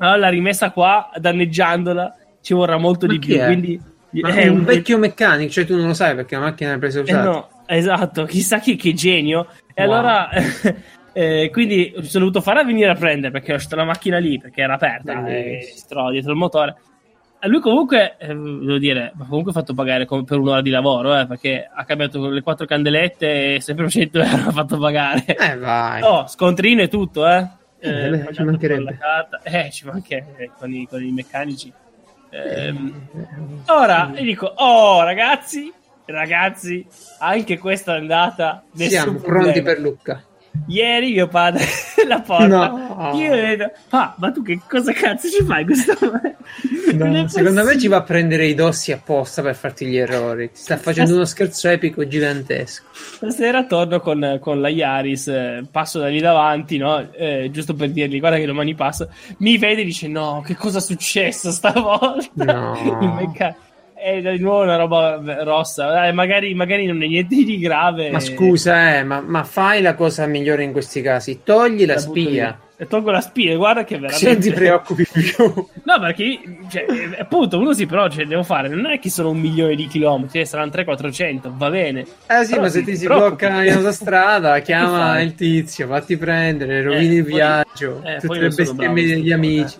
Allora 0.00 0.16
l'ha 0.18 0.28
rimessa 0.28 0.70
qua, 0.70 1.10
danneggiandola. 1.16 2.16
Ci 2.42 2.54
vorrà 2.54 2.76
molto 2.78 3.06
Ma 3.06 3.12
di 3.12 3.18
più. 3.18 3.36
è? 3.36 3.44
Quindi, 3.46 3.80
è 4.12 4.20
è 4.20 4.48
un 4.48 4.64
vecchio 4.64 4.98
meccanico, 4.98 5.50
cioè 5.52 5.64
tu 5.64 5.76
non 5.76 5.88
lo 5.88 5.94
sai 5.94 6.14
perché 6.14 6.34
la 6.34 6.40
macchina 6.42 6.70
l'hai 6.70 6.78
presa 6.78 6.98
eh 7.00 7.02
usata. 7.02 7.22
no, 7.22 7.48
esatto, 7.66 8.24
chissà 8.24 8.58
chi 8.58 8.76
che 8.76 8.92
genio. 8.94 9.46
E 9.74 9.84
Wow. 9.84 9.92
allora, 9.92 10.28
eh, 11.12 11.50
quindi 11.52 11.92
sono 12.02 12.24
dovuto 12.24 12.40
fare 12.40 12.60
a 12.60 12.64
venire 12.64 12.90
a 12.90 12.94
prendere 12.94 13.30
perché 13.30 13.50
ho 13.52 13.54
lasciato 13.54 13.76
la 13.76 13.84
macchina 13.84 14.18
lì 14.18 14.38
perché 14.38 14.62
era 14.62 14.74
aperta 14.74 15.26
e 15.26 15.72
si 15.74 15.84
trova 15.86 16.10
dietro 16.10 16.32
il 16.32 16.38
motore. 16.38 16.76
E 17.42 17.48
lui 17.48 17.60
comunque, 17.60 18.16
eh, 18.18 18.26
devo 18.34 18.76
dire, 18.78 19.12
ma 19.14 19.24
comunque 19.26 19.50
ha 19.52 19.54
fatto 19.54 19.72
pagare 19.74 20.04
come 20.06 20.24
per 20.24 20.38
un'ora 20.38 20.60
di 20.60 20.68
lavoro, 20.70 21.18
eh, 21.18 21.26
perché 21.26 21.70
ha 21.72 21.84
cambiato 21.84 22.28
le 22.28 22.42
quattro 22.42 22.66
candelette 22.66 23.54
e 23.54 23.60
sempre 23.60 23.88
100 23.90 24.18
euro 24.20 24.48
ha 24.48 24.52
fatto 24.52 24.78
pagare. 24.78 25.24
Eh 25.26 25.56
vai. 25.56 26.02
Oh, 26.02 26.26
scontrino 26.26 26.82
e 26.82 26.88
tutto, 26.88 27.26
eh. 27.28 27.46
Eh, 27.80 28.08
beh, 28.10 28.32
ci 28.34 28.42
mancherebbe. 28.42 28.96
carta. 28.98 29.40
Eh, 29.42 29.70
ci 29.70 29.86
mancherebbe 29.86 30.50
con 30.58 30.72
i, 30.72 30.86
con 30.86 31.02
i 31.02 31.10
meccanici. 31.12 31.72
Ehm, 32.30 33.08
Eh, 33.12 33.72
ora, 33.72 34.10
gli 34.14 34.22
dico, 34.24 34.46
oh 34.46 35.02
ragazzi, 35.02 35.72
ragazzi, 36.04 36.86
anche 37.18 37.58
questa 37.58 37.94
è 37.94 37.98
andata. 37.98 38.62
Siamo 38.74 39.14
problema. 39.18 39.40
pronti 39.42 39.62
per 39.62 39.78
Lucca. 39.80 40.22
Ieri 40.66 41.12
mio 41.12 41.28
padre 41.28 41.64
la 42.06 42.20
porta. 42.20 42.68
No. 42.68 43.12
Io 43.14 43.30
vedo, 43.30 43.70
pa, 43.88 44.14
ma 44.18 44.30
tu 44.30 44.42
che 44.42 44.60
cosa 44.68 44.92
cazzo 44.92 45.28
ci 45.28 45.44
fai 45.44 45.64
questo? 45.64 45.94
Non 46.92 47.14
è 47.14 47.28
secondo 47.28 47.62
me 47.62 47.78
ci 47.78 47.86
va 47.86 47.98
a 47.98 48.02
prendere 48.02 48.46
i 48.46 48.54
dossi 48.54 48.90
apposta 48.90 49.42
per 49.42 49.54
farti 49.54 49.86
gli 49.86 49.96
errori. 49.96 50.50
Ti 50.50 50.60
sta 50.60 50.76
facendo 50.76 51.14
uno 51.14 51.24
scherzo 51.24 51.68
epico 51.68 52.06
gigantesco. 52.06 52.84
Stasera 52.92 53.64
torno 53.64 54.00
con, 54.00 54.38
con 54.40 54.60
la 54.60 54.68
Yaris, 54.68 55.28
eh, 55.28 55.64
passo 55.70 56.00
da 56.00 56.08
lì 56.08 56.18
davanti, 56.18 56.78
no? 56.78 57.12
Eh, 57.12 57.48
giusto 57.52 57.74
per 57.74 57.90
dirgli, 57.90 58.18
guarda 58.18 58.38
che 58.38 58.46
domani 58.46 58.74
passo. 58.74 59.08
Mi 59.38 59.56
vede 59.56 59.82
e 59.82 59.84
dice, 59.84 60.08
no, 60.08 60.42
che 60.44 60.56
cosa 60.56 60.78
è 60.78 60.80
successo 60.80 61.52
stavolta? 61.52 62.44
No. 62.44 63.54
È 64.02 64.20
di 64.20 64.38
nuovo 64.38 64.62
una 64.62 64.76
roba 64.76 65.20
rossa. 65.44 66.06
Eh, 66.06 66.12
magari, 66.12 66.54
magari 66.54 66.86
non 66.86 67.02
è 67.02 67.06
niente 67.06 67.34
di 67.36 67.58
grave. 67.58 68.10
Ma 68.10 68.20
scusa, 68.20 68.96
eh, 68.96 69.04
ma, 69.04 69.20
ma 69.20 69.44
fai 69.44 69.82
la 69.82 69.94
cosa 69.94 70.26
migliore 70.26 70.62
in 70.64 70.72
questi 70.72 71.02
casi. 71.02 71.40
Togli 71.44 71.84
la, 71.84 71.94
La 71.94 72.00
spia. 72.00 72.60
E 72.80 72.86
tolgo 72.86 73.10
la 73.10 73.20
spia, 73.20 73.54
guarda 73.56 73.84
che 73.84 73.98
veramente... 73.98 74.26
Non 74.32 74.38
ti 74.40 74.52
preoccupi 74.52 75.06
più. 75.12 75.52
No, 75.82 76.00
perché 76.00 76.40
cioè, 76.70 76.86
eh, 76.88 77.20
appunto 77.20 77.58
uno 77.58 77.74
sì, 77.74 77.84
però 77.84 78.08
ce 78.08 78.22
ne 78.22 78.28
devo 78.28 78.42
fare. 78.42 78.68
Non 78.68 78.86
è 78.90 78.98
che 78.98 79.10
sono 79.10 79.28
un 79.28 79.38
milione 79.38 79.74
di 79.74 79.86
chilometri, 79.86 80.40
eh, 80.40 80.46
saranno 80.46 80.70
300-400, 80.70 81.40
va 81.56 81.68
bene. 81.68 82.06
Eh 82.26 82.44
sì, 82.44 82.52
Però 82.52 82.62
ma 82.62 82.68
se 82.70 82.82
ti 82.82 82.96
si 82.96 83.04
preoccupi. 83.04 83.44
blocca 83.44 83.64
in 83.64 83.72
autostrada, 83.74 84.58
chiama 84.60 85.20
il 85.20 85.34
tizio, 85.34 85.88
fatti 85.88 86.16
prendere, 86.16 86.82
rovini 86.82 87.16
Eh, 87.16 87.18
il 87.18 87.24
viaggio, 87.24 88.02
eh, 88.02 88.16
tutte 88.18 88.38
le 88.38 88.48
bestemmie 88.48 89.06
degli 89.06 89.30
amici. 89.30 89.76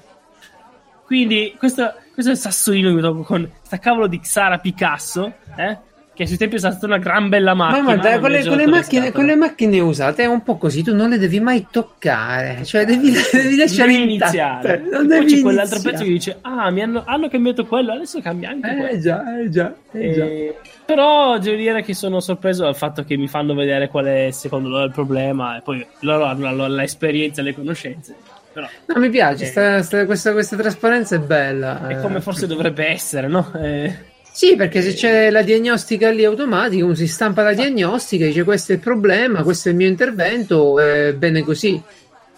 Quindi 1.11 1.57
questo, 1.59 1.93
questo 2.14 2.31
è 2.31 2.35
il 2.35 2.40
sassolino 2.40 3.23
con 3.25 3.50
sta 3.62 3.81
cavolo 3.81 4.07
di 4.07 4.21
Xara 4.21 4.59
Picasso, 4.59 5.33
eh? 5.57 5.76
che 6.14 6.25
sui 6.25 6.37
tempi 6.37 6.55
è 6.55 6.59
stata 6.61 6.87
una 6.87 6.99
gran 6.99 7.29
bella 7.29 7.52
macchina. 7.52 7.83
Ma 7.83 7.95
guarda, 7.97 8.21
con 8.21 8.31
le, 8.31 8.47
con 8.47 8.57
le 8.57 8.67
macchine, 8.69 9.11
con 9.11 9.25
le 9.25 9.35
macchine 9.35 9.81
usate 9.81 10.23
è 10.23 10.26
un 10.26 10.45
po' 10.45 10.57
così, 10.57 10.85
tu 10.85 10.95
non 10.95 11.09
le 11.11 11.19
devi 11.19 11.40
mai 11.40 11.67
toccare, 11.69 12.64
cioè 12.64 12.85
devi, 12.85 13.11
devi 13.11 13.57
lasciare 13.59 13.90
devi 13.90 14.02
iniziare. 14.05 14.85
Non 14.88 15.07
E 15.07 15.09
poi 15.09 15.19
devi 15.19 15.35
c'è 15.35 15.40
quell'altro 15.40 15.81
pezzo 15.81 16.05
che 16.05 16.11
dice: 16.11 16.38
Ah, 16.43 16.71
mi 16.71 16.81
hanno, 16.81 17.02
hanno 17.05 17.29
cambiato 17.29 17.67
quello, 17.67 17.90
adesso 17.90 18.21
cambia 18.21 18.50
anche 18.50 18.69
quello. 18.69 18.87
Eh 18.87 19.00
già, 19.00 19.40
eh 19.40 19.50
già, 19.50 19.75
eh 19.90 20.12
già. 20.12 20.25
Eh, 20.25 20.59
però 20.87 21.38
devo 21.38 21.57
dire 21.57 21.83
che 21.83 21.93
sono 21.93 22.21
sorpreso 22.21 22.62
dal 22.62 22.76
fatto 22.76 23.02
che 23.02 23.17
mi 23.17 23.26
fanno 23.26 23.52
vedere 23.52 23.88
qual 23.88 24.05
è 24.05 24.31
secondo 24.31 24.69
loro 24.69 24.85
il 24.85 24.93
problema 24.93 25.57
e 25.57 25.61
poi 25.62 25.85
loro 26.02 26.26
hanno 26.26 26.55
la- 26.55 26.69
l'esperienza 26.69 27.40
e 27.40 27.45
le 27.45 27.55
conoscenze. 27.55 28.14
Però 28.52 28.66
No, 28.87 28.99
mi 29.00 29.11
piace, 29.11 29.45
Eh. 29.45 29.47
sta- 29.47 29.83
sta- 29.83 30.04
questa, 30.07 30.33
questa 30.33 30.57
trasparenza 30.57 31.14
è 31.16 31.19
bella. 31.21 31.87
è 31.88 31.97
eh. 31.97 32.00
come 32.00 32.21
forse 32.21 32.47
dovrebbe 32.47 32.87
essere, 32.87 33.28
no? 33.28 33.52
Eh, 33.61 34.09
Sì, 34.33 34.54
perché 34.57 34.80
se 34.80 34.92
c'è 34.95 35.28
la 35.30 35.42
diagnostica 35.42 36.11
lì 36.11 36.25
automatica, 36.25 36.85
uno 36.85 36.95
si 36.95 37.07
stampa 37.09 37.42
la 37.42 37.52
diagnostica, 37.52 38.25
dice 38.25 38.45
questo 38.45 38.73
è 38.73 38.76
il 38.76 38.80
problema, 38.80 39.42
questo 39.42 39.69
è 39.69 39.73
il 39.73 39.76
mio 39.76 39.88
intervento, 39.88 40.78
è 40.78 41.12
bene 41.14 41.42
così. 41.42 41.80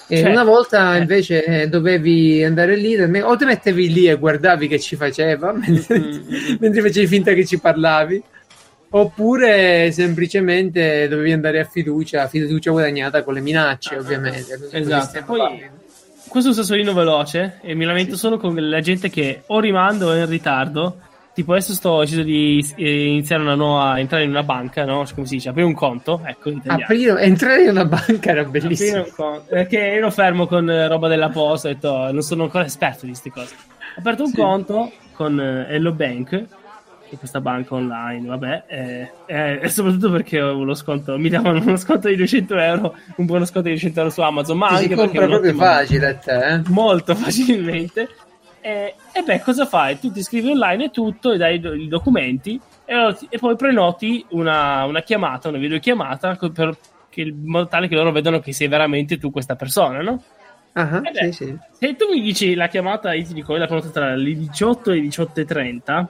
E 0.09 0.17
Cioè, 0.21 0.31
una 0.31 0.43
volta 0.45 0.97
eh. 0.97 0.99
invece 1.01 1.45
eh, 1.45 1.69
dovevi 1.69 2.43
andare 2.45 2.77
lì, 2.77 2.97
o 3.21 3.37
ti 3.37 3.45
mettevi 3.45 3.93
lì 3.93 4.09
e 4.09 4.17
guardavi 4.17 4.69
che 4.69 4.79
ci 4.81 4.97
faceva, 4.97 5.53
mentre, 5.57 5.99
Mm, 5.99 6.05
mm. 6.05 6.55
mentre 6.61 6.81
facevi 6.83 7.07
finta 7.07 7.33
che 7.35 7.45
ci 7.47 7.59
parlavi, 7.59 8.23
oppure 8.91 9.91
semplicemente 9.93 11.09
dovevi 11.09 11.33
andare 11.33 11.61
a 11.61 11.65
fiducia, 11.65 12.27
fiducia 12.27 12.71
guadagnata 12.71 13.23
con 13.23 13.35
le 13.35 13.41
minacce, 13.41 13.97
ovviamente. 13.97 14.59
Così 14.59 14.77
Esatto. 14.77 15.23
Poi. 15.25 15.81
Questo 16.33 16.49
è 16.49 16.53
un 16.55 16.59
sassolino 16.59 16.95
veloce 16.95 17.59
e 17.61 17.75
mi 17.75 17.85
lamento 17.85 18.17
solo 18.17 18.39
con 18.39 18.55
la 18.57 18.81
gente 18.81 19.11
che 19.11 19.43
o 19.49 19.61
rimando 19.61 20.09
o 20.09 20.13
è 20.15 20.21
in 20.21 20.27
ritardo. 20.27 20.97
Tipo 21.35 21.53
adesso 21.53 21.73
sto 21.75 22.01
deciso 22.01 22.23
di 22.23 22.63
eh, 22.77 23.07
iniziare 23.09 23.43
una 23.43 23.55
nuova 23.55 23.99
entrare 23.99 24.25
in 24.25 24.31
una 24.31 24.43
banca, 24.43 24.85
no? 24.87 25.05
Come 25.15 25.27
si 25.27 25.37
dice? 25.37 25.51
Aprire 25.51 25.67
un 25.67 25.75
conto, 25.75 26.21
ecco. 26.25 26.51
Aprire, 26.67 27.21
entrare 27.23 27.63
in 27.65 27.71
una 27.71 27.85
banca 27.85 28.31
era 28.31 28.45
bellissimo. 28.45 29.01
Aprire 29.01 29.09
un 29.11 29.15
conto. 29.15 29.45
Perché 29.49 29.79
ero 29.93 30.11
fermo 30.11 30.47
con 30.47 30.69
eh, 30.71 30.89
roba 30.89 31.09
della 31.09 31.29
posta, 31.29 31.69
ho 31.69 31.73
detto 31.73 31.89
"Oh, 31.89 32.13
non 32.13 32.23
sono 32.23 32.45
ancora 32.45 32.65
esperto 32.65 33.01
di 33.07 33.09
queste 33.13 33.31
cose. 33.31 33.55
Ho 33.97 34.01
aperto 34.01 34.23
un 34.25 34.29
Sì. 34.31 34.37
conto 34.37 34.91
con 35.13 35.39
eh, 35.39 35.67
Hello 35.75 35.93
Bank 35.93 36.45
questa 37.17 37.41
banca 37.41 37.75
online, 37.75 38.27
vabbè, 38.27 38.65
eh, 38.67 39.11
eh, 39.27 39.61
e 39.63 39.69
soprattutto 39.71 40.11
perché 40.11 40.41
uno 40.41 40.75
sconto, 40.75 41.19
mi 41.19 41.29
davano 41.29 41.61
uno 41.61 41.77
sconto 41.77 42.09
di 42.09 42.17
200 42.17 42.57
euro, 42.57 42.97
un 43.17 43.27
buono 43.27 43.45
sconto 43.45 43.69
di 43.69 43.75
200 43.75 43.99
euro 43.99 44.11
su 44.11 44.21
Amazon, 44.21 44.59
ma 44.59 44.69
Ti 44.69 44.75
anche 44.75 44.95
compra 44.95 45.27
proprio 45.27 45.55
facile 45.55 46.07
a 46.09 46.15
te, 46.15 46.47
eh? 46.47 46.63
molto 46.69 47.15
facilmente. 47.17 48.09
E, 48.61 48.95
e 49.13 49.23
beh, 49.23 49.41
cosa 49.41 49.67
fai? 49.67 49.99
Tu 49.99 50.13
ti 50.13 50.23
scrivi 50.23 50.51
online 50.51 50.85
e 50.85 50.91
tutto, 50.91 51.33
e 51.33 51.37
dai 51.37 51.57
i 51.57 51.89
documenti 51.89 52.61
e, 52.85 53.17
e 53.29 53.39
poi 53.39 53.57
prenoti 53.57 54.25
una, 54.31 54.85
una, 54.85 55.03
chiamata, 55.03 55.49
una 55.49 55.59
videochiamata 55.59 56.37
per, 56.53 56.77
che, 57.09 57.23
in 57.23 57.43
modo 57.45 57.67
tale 57.67 57.89
che 57.89 57.95
loro 57.95 58.13
vedano 58.13 58.41
che 58.41 58.53
sei 58.53 58.69
veramente 58.69 59.19
tu 59.19 59.31
questa 59.31 59.57
persona, 59.57 60.01
no? 60.03 60.23
Uh-huh, 60.75 61.01
beh, 61.01 61.33
sì, 61.33 61.45
sì. 61.45 61.59
Se 61.71 61.97
tu 61.97 62.09
mi 62.09 62.21
dici 62.21 62.55
la 62.55 62.69
chiamata, 62.69 63.13
io 63.13 63.25
ti 63.25 63.35
dico, 63.35 63.57
la 63.57 63.67
prenota 63.67 63.89
tra 63.89 64.15
le 64.15 64.35
18 64.35 64.91
e 64.91 64.95
le 64.95 65.01
18.30, 65.03 66.07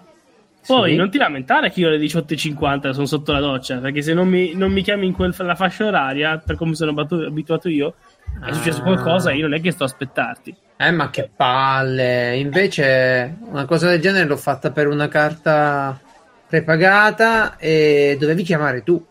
poi 0.65 0.91
sì. 0.91 0.97
non 0.97 1.11
ti 1.11 1.19
lamentare 1.19 1.71
che 1.71 1.81
io 1.81 1.89
alle 1.89 1.99
18.50 1.99 2.91
sono 2.91 3.07
sotto 3.07 3.33
la 3.33 3.41
doccia, 3.41 3.79
perché 3.79 4.01
se 4.01 4.15
non 4.15 4.29
mi, 4.29 4.55
non 4.55 4.71
mi 4.71 4.83
chiami 4.83 5.07
in 5.07 5.13
quella 5.13 5.55
fascia 5.55 5.87
oraria, 5.87 6.39
per 6.39 6.57
come 6.57 6.75
sono 6.75 6.93
abituato 7.01 7.69
io, 7.69 7.95
è 8.41 8.51
ah. 8.51 8.53
successo 8.53 8.83
qualcosa, 8.83 9.33
io 9.33 9.43
non 9.43 9.55
è 9.55 9.61
che 9.61 9.73
sto 9.73 9.83
a 9.83 9.87
aspettarti. 9.87 10.55
Eh, 10.77 10.91
ma 10.93 11.11
che 11.11 11.29
palle! 11.35 12.37
Invece, 12.37 13.37
una 13.41 13.65
cosa 13.65 13.89
del 13.89 14.01
genere 14.01 14.27
l'ho 14.27 14.37
fatta 14.37 14.71
per 14.71 14.87
una 14.87 15.09
carta 15.09 16.01
prepagata 16.47 17.57
e 17.57 18.17
dovevi 18.19 18.43
chiamare 18.43 18.83
tu. 18.83 19.05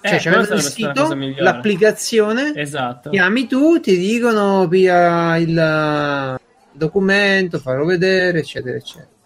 Cioè, 0.00 0.14
eh, 0.14 0.18
c'avevano 0.18 0.54
il 0.54 0.62
sito, 0.62 1.16
l'applicazione, 1.36 2.52
esatto. 2.54 3.10
chiami 3.10 3.46
tu, 3.46 3.80
ti 3.80 3.96
dicono 3.96 4.66
via 4.66 5.36
il 5.36 6.36
documento, 6.72 7.58
farlo 7.58 7.84
vedere, 7.84 8.38
eccetera, 8.38 8.76
eccetera. 8.76 9.16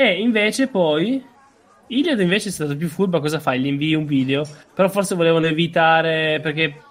E 0.00 0.20
invece 0.20 0.68
poi 0.68 1.20
Iliad 1.88 2.20
invece 2.20 2.50
è 2.50 2.52
stato 2.52 2.76
più 2.76 2.86
furbo, 2.86 3.18
cosa 3.18 3.40
fai? 3.40 3.58
Gli 3.58 3.66
invii 3.66 3.94
un 3.94 4.06
video, 4.06 4.46
però 4.72 4.88
forse 4.88 5.16
volevano 5.16 5.46
evitare 5.46 6.38
perché 6.40 6.82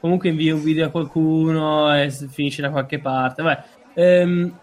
comunque 0.00 0.30
invii 0.30 0.52
un 0.52 0.62
video 0.62 0.86
a 0.86 0.88
qualcuno 0.88 1.94
e 1.94 2.10
finisce 2.10 2.62
da 2.62 2.70
qualche 2.70 3.00
parte. 3.00 3.42
Vabbè. 3.42 3.62
Ehm, 3.92 4.58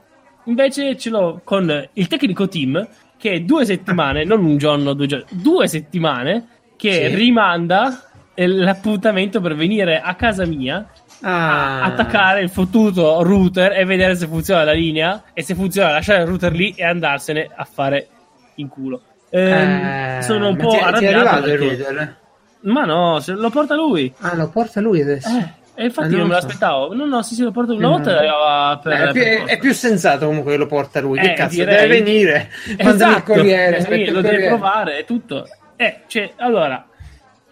invece 0.46 0.98
ce 0.98 1.12
l'ho 1.12 1.42
con 1.44 1.90
il 1.94 2.08
tecnico 2.08 2.48
team 2.48 2.88
che 3.18 3.46
due 3.46 3.66
settimane, 3.66 4.24
non 4.24 4.44
un 4.44 4.58
giorno, 4.58 4.94
due 4.94 5.06
giorni, 5.06 5.26
due 5.30 5.68
settimane 5.68 6.48
che 6.78 7.10
sì. 7.10 7.16
rimanda 7.16 8.10
l'appuntamento 8.34 9.40
per 9.42 9.54
venire 9.54 10.02
a 10.02 10.16
casa 10.16 10.44
mia 10.48 10.90
ah. 11.30 11.84
attaccare 11.84 12.42
il 12.42 12.50
fottuto 12.50 13.22
router 13.24 13.74
e 13.74 13.86
vedere 13.86 14.16
se 14.16 14.28
funziona 14.28 14.64
la 14.64 14.74
linea 14.74 15.24
e 15.34 15.42
se 15.44 15.56
funziona 15.56 15.92
lasciare 15.92 16.22
il 16.22 16.28
router 16.28 16.52
lì 16.54 16.74
e 16.76 16.86
andarsene 16.86 17.50
a 17.54 17.64
fare 17.66 18.08
in 18.56 18.68
culo. 18.68 19.02
Eh, 19.30 20.20
sono 20.22 20.50
un 20.50 20.56
po' 20.56 20.70
ti, 20.70 20.78
arrabbiato. 20.78 21.44
Ti 21.44 21.50
perché... 21.50 21.66
il 21.66 21.78
router? 21.78 22.16
Ma 22.62 22.86
no, 22.86 23.22
lo 23.26 23.50
porta 23.50 23.76
lui. 23.76 24.14
Ah, 24.20 24.36
lo 24.36 24.50
porta 24.50 24.82
lui 24.82 25.02
adesso. 25.02 25.30
Eh. 25.30 25.64
E 25.78 25.84
infatti 25.86 26.14
ah, 26.14 26.18
non, 26.18 26.28
me 26.28 26.34
l'aspettavo. 26.36 26.96
No, 26.96 27.06
no, 27.06 27.22
sì, 27.22 27.36
sì, 27.36 27.44
lo 27.44 27.52
porta 27.52 27.74
una 27.74 27.90
volta. 27.90 28.12
No. 28.14 28.80
Per, 28.82 28.92
eh, 28.94 29.10
è, 29.10 29.12
più, 29.12 29.22
è, 29.22 29.44
è, 29.44 29.60
più, 29.60 29.74
sensato 29.74 30.26
comunque 30.26 30.54
che 30.54 30.58
lo 30.58 30.68
porta 30.68 31.02
lui. 31.02 31.20
Che 31.20 31.32
eh, 31.32 31.34
cazzo, 31.34 31.56
direi... 31.56 31.76
deve 31.76 32.02
venire. 32.02 32.50
Esatto, 32.78 33.18
il 33.18 33.24
corriere. 33.24 33.82
Sì, 33.82 34.10
lo 34.10 34.22
deve 34.22 34.48
provare, 34.48 35.00
è 35.00 35.06
tutto. 35.06 35.46
Eh, 35.76 36.04
cioè, 36.08 36.32
allora, 36.38 36.88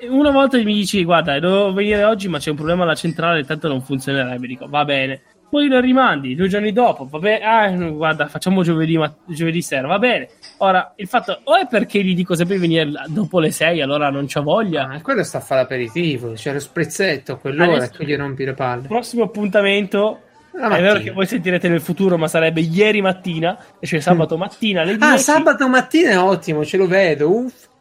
una 0.10 0.32
volta 0.32 0.58
mi 0.58 0.74
dici, 0.74 1.04
guarda, 1.04 1.40
devo 1.40 1.74
venire 1.74 2.04
oggi, 2.04 2.28
ma 2.28 2.38
c'è 2.38 2.50
un 2.50 2.56
problema 2.56 2.84
alla 2.84 2.96
centrale, 2.96 3.44
tanto 3.44 3.68
non 3.68 3.82
funzionerà. 3.82 4.38
Mi 4.38 4.48
dico, 4.48 4.68
va 4.68 4.86
bene. 4.86 5.22
Poi 5.50 5.68
lo 5.68 5.80
rimandi 5.80 6.34
due 6.34 6.48
giorni 6.48 6.74
dopo, 6.74 7.08
va 7.08 7.20
bene, 7.20 7.46
ah, 7.46 7.70
guarda, 7.70 8.28
facciamo 8.28 8.64
giovedì, 8.64 8.98
ma, 8.98 9.14
giovedì 9.28 9.62
sera, 9.62 9.88
va 9.88 10.00
bene. 10.00 10.30
Ora, 10.58 10.94
il 10.96 11.08
fatto, 11.08 11.42
o 11.44 11.56
è 11.56 11.68
perché 11.70 12.04
gli 12.04 12.16
dico 12.16 12.34
sempre 12.34 12.56
di 12.56 12.62
venire 12.62 12.92
dopo 13.10 13.40
le 13.40 13.52
6, 13.52 13.80
allora 13.80 14.10
non 14.10 14.26
c'ha 14.28 14.40
voglia. 14.42 14.88
Ah, 14.88 15.02
quello 15.02 15.22
sta 15.22 15.38
a 15.38 15.42
fare 15.42 15.62
l'aperitivo, 15.62 16.32
c'è 16.32 16.54
lo 16.54 16.60
sprezzetto 16.60 17.34
a 17.34 17.38
quell'ora 17.38 17.76
Adesso, 17.76 17.92
tu 17.92 18.04
gli 18.04 18.16
rompi 18.16 18.46
le 18.46 18.54
palle. 18.54 18.88
Prossimo 18.88 19.26
appuntamento, 19.26 20.22
è 20.54 20.82
vero 20.82 21.00
che 21.00 21.12
voi 21.12 21.28
sentirete 21.28 21.70
nel 21.70 21.82
futuro, 21.82 22.18
ma 22.18 22.28
sarebbe 22.28 22.62
ieri 22.62 23.02
mattina, 23.02 23.56
cioè 23.80 24.00
sabato 24.00 24.38
mattina 24.38 24.82
alle 24.82 24.98
10. 24.98 25.14
Ah, 25.14 25.18
sabato 25.18 25.68
mattina 25.68 26.10
è 26.10 26.20
ottimo, 26.20 26.66
ce 26.66 26.78
lo 26.78 26.88
vedo, 26.88 27.30
uff. 27.30 27.72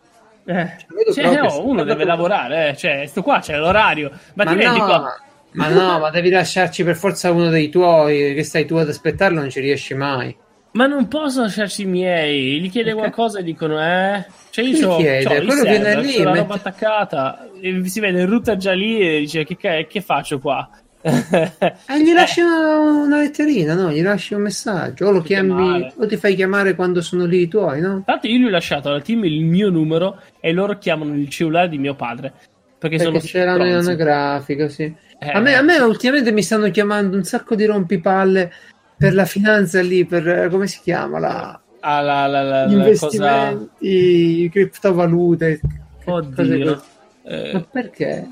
Eh, 0.45 0.71
cioè, 1.15 1.37
no, 1.37 1.65
uno 1.65 1.85
deve 1.85 2.05
lavorare, 2.05 2.71
eh. 2.71 2.77
cioè, 2.77 3.07
sto 3.07 3.23
qua 3.23 3.39
c'è 3.39 3.57
l'orario. 3.57 4.11
Ma, 4.35 4.45
ma 4.45 4.55
ti 4.57 4.65
no, 4.65 4.75
qua... 4.85 5.21
ma 5.53 5.69
no, 5.69 5.99
ma 6.01 6.11
devi 6.11 6.31
lasciarci 6.31 6.83
per 6.83 6.97
forza 6.97 7.31
uno 7.31 7.49
dei 7.49 7.69
tuoi, 7.69 8.35
che 8.35 8.43
stai 8.43 8.65
tu 8.67 8.77
ad 8.77 8.89
aspettarlo, 8.89 9.41
non 9.41 9.51
ci 9.51 9.61
riesci 9.61 9.95
mai. 9.95 10.37
Ma 10.73 10.87
non 10.87 11.07
posso 11.07 11.43
lasciarci 11.43 11.83
i 11.83 11.87
miei, 11.87 12.61
gli 12.61 12.71
chiede 12.71 12.93
okay. 12.93 13.03
qualcosa 13.03 13.41
e 13.41 13.43
dicono, 13.43 13.81
eh. 13.81 14.25
Cioè, 14.51 14.65
io 14.65 14.91
ho, 14.91 14.97
chiede? 14.97 15.45
Quello 15.45 15.63
viene 15.63 16.01
lì. 16.01 16.19
La 16.19 16.31
mette... 16.31 16.39
roba 16.39 16.55
attaccata, 16.55 17.51
e 17.61 17.83
si 17.89 18.01
vede 18.01 18.23
il 18.23 18.27
router 18.27 18.57
già 18.57 18.73
lì 18.73 18.99
e 18.99 19.21
dice, 19.21 19.45
che, 19.45 19.87
che 19.89 20.01
faccio 20.01 20.39
qua? 20.39 20.69
E 21.03 22.03
gli 22.03 22.13
lasci 22.13 22.41
una, 22.41 22.79
una, 22.79 23.19
letterina, 23.19 23.75
no? 23.75 23.91
Gli 23.91 24.03
lasci 24.03 24.35
un 24.35 24.43
messaggio, 24.43 25.07
o 25.07 25.11
lo 25.11 25.21
chiami, 25.21 25.93
o 25.97 26.07
ti 26.07 26.17
fai 26.17 26.37
chiamare 26.37 26.77
quando 26.77 27.03
sono 27.03 27.25
lì 27.25 27.43
i 27.43 27.49
tuoi, 27.49 27.81
no? 27.81 28.03
Tanto 28.07 28.29
io 28.29 28.39
gli 28.39 28.45
ho 28.45 28.51
lasciato 28.51 28.89
al 28.91 29.03
team 29.03 29.25
il 29.25 29.45
mio 29.45 29.69
numero 29.69 30.21
e 30.41 30.53
loro 30.53 30.79
chiamano 30.79 31.15
il 31.15 31.29
cellulare 31.29 31.69
di 31.69 31.79
mio 31.79 31.97
padre. 31.97 32.33
Perché, 32.79 32.97
perché 32.99 33.21
c'era 33.21 33.57
l'anagrafica, 33.57 34.69
sì. 34.69 34.93
Eh, 35.19 35.31
a, 35.31 35.41
me, 35.41 35.55
a 35.55 35.63
me 35.63 35.79
ultimamente 35.79 36.33
mi 36.33 36.43
stanno 36.43 36.71
chiamando 36.71 37.17
un 37.17 37.25
sacco 37.25 37.55
di 37.55 37.65
rompipalle 37.65 38.53
per 38.97 39.15
la 39.15 39.25
finanza 39.25 39.81
lì, 39.83 40.05
per 40.05 40.49
come 40.51 40.69
si 40.69 40.81
chiama? 40.83 41.19
La, 41.19 41.61
ah, 41.81 42.01
la, 42.01 42.27
la, 42.27 42.43
la 42.43 42.67
gli 42.67 42.75
investimenti, 42.75 44.49
cosa... 44.49 44.53
criptovalute. 44.53 45.61
Oddio. 46.05 46.83
Eh, 47.25 47.51
Ma 47.53 47.61
perché? 47.61 48.29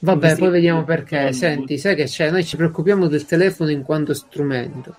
Vabbè, 0.00 0.36
poi 0.36 0.50
vediamo 0.50 0.84
perché. 0.84 1.32
Senti, 1.32 1.78
sai 1.78 1.94
che 1.94 2.04
c'è? 2.04 2.30
Noi 2.30 2.44
ci 2.44 2.56
preoccupiamo 2.56 3.06
del 3.06 3.26
telefono 3.26 3.70
in 3.70 3.82
quanto 3.82 4.14
strumento. 4.14 4.96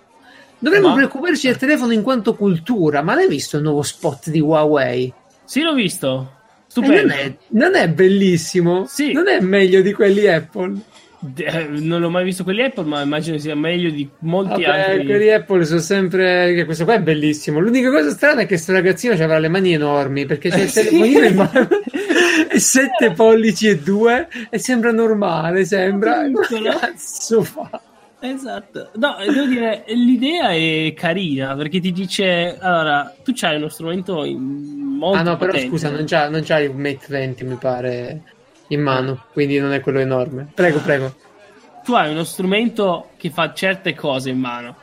Dovremmo 0.60 0.90
ma... 0.90 0.96
preoccuparci 0.96 1.48
del 1.48 1.58
telefono 1.58 1.92
in 1.92 2.04
quanto 2.04 2.36
cultura. 2.36 3.02
Ma 3.02 3.16
l'hai 3.16 3.28
visto 3.28 3.58
il 3.58 3.64
nuovo 3.64 3.82
spot 3.82 4.30
di 4.30 4.40
Huawei? 4.40 5.12
Sì, 5.44 5.62
l'ho 5.62 5.74
visto. 5.74 6.34
Stupendo. 6.68 7.00
Eh, 7.00 7.04
non, 7.04 7.12
è, 7.12 7.36
non, 7.48 7.76
è, 7.76 7.90
bellissimo? 7.90 8.86
Sì. 8.88 9.12
Non 9.12 9.28
è 9.28 9.40
meglio 9.40 9.82
di 9.82 9.92
quelli 9.92 10.28
Apple? 10.28 10.80
Eh, 11.36 11.68
non 11.70 12.02
ho 12.02 12.10
mai 12.10 12.24
visto 12.24 12.44
quelli 12.44 12.64
Apple, 12.64 12.86
ma 12.86 13.02
immagino 13.02 13.38
sia 13.38 13.56
meglio 13.56 13.90
di 13.92 14.10
molti 14.20 14.64
Vabbè, 14.64 14.80
altri. 14.80 15.06
Quelli 15.06 15.30
Apple 15.30 15.66
sono 15.66 15.80
sempre. 15.80 16.66
Questo 16.66 16.84
qua 16.84 16.96
è 16.96 17.02
bellissimo. 17.02 17.60
L'unica 17.60 17.92
cosa 17.92 18.10
strana 18.10 18.40
è 18.40 18.44
che 18.44 18.48
questo 18.48 18.72
ragazzino 18.72 19.14
aveva 19.14 19.38
le 19.38 19.48
mani 19.48 19.74
enormi 19.74 20.26
perché 20.26 20.50
c'è 20.50 20.62
il 20.62 20.72
telefonino 20.72 21.26
in 21.26 21.36
mano. 21.36 21.68
7 22.54 23.12
pollici 23.12 23.68
e 23.68 23.78
2 23.80 24.28
e 24.50 24.58
sembra 24.58 24.92
normale, 24.92 25.64
sembra. 25.66 26.24
Che 26.24 26.62
cazzo 26.62 27.44
fa? 27.44 27.82
Esatto, 28.24 28.92
no, 28.98 29.16
devo 29.26 29.48
dire, 29.48 29.84
l'idea 29.88 30.50
è 30.50 30.94
carina 30.96 31.56
perché 31.56 31.80
ti 31.80 31.92
dice: 31.92 32.56
allora, 32.60 33.16
tu 33.24 33.32
c'hai 33.34 33.56
uno 33.56 33.68
strumento 33.68 34.24
molto. 34.24 35.18
Ah, 35.18 35.24
no, 35.24 35.38
però 35.38 35.52
potente. 35.52 35.70
scusa, 35.70 35.90
non 35.90 36.04
c'hai, 36.06 36.30
non 36.30 36.44
c'hai 36.44 36.68
un 36.68 36.76
Mate 36.78 37.06
20, 37.08 37.44
mi 37.46 37.56
pare, 37.56 38.22
in 38.72 38.82
mano, 38.82 39.26
quindi 39.34 39.60
non 39.60 39.72
è 39.74 39.80
quello 39.80 40.00
enorme. 40.00 40.50
Prego, 40.54 40.80
prego. 40.80 41.14
Tu 41.84 41.94
hai 41.94 42.12
uno 42.12 42.24
strumento 42.24 43.10
che 43.18 43.30
fa 43.30 43.54
certe 43.54 43.94
cose 43.96 44.30
in 44.30 44.40
mano. 44.40 44.76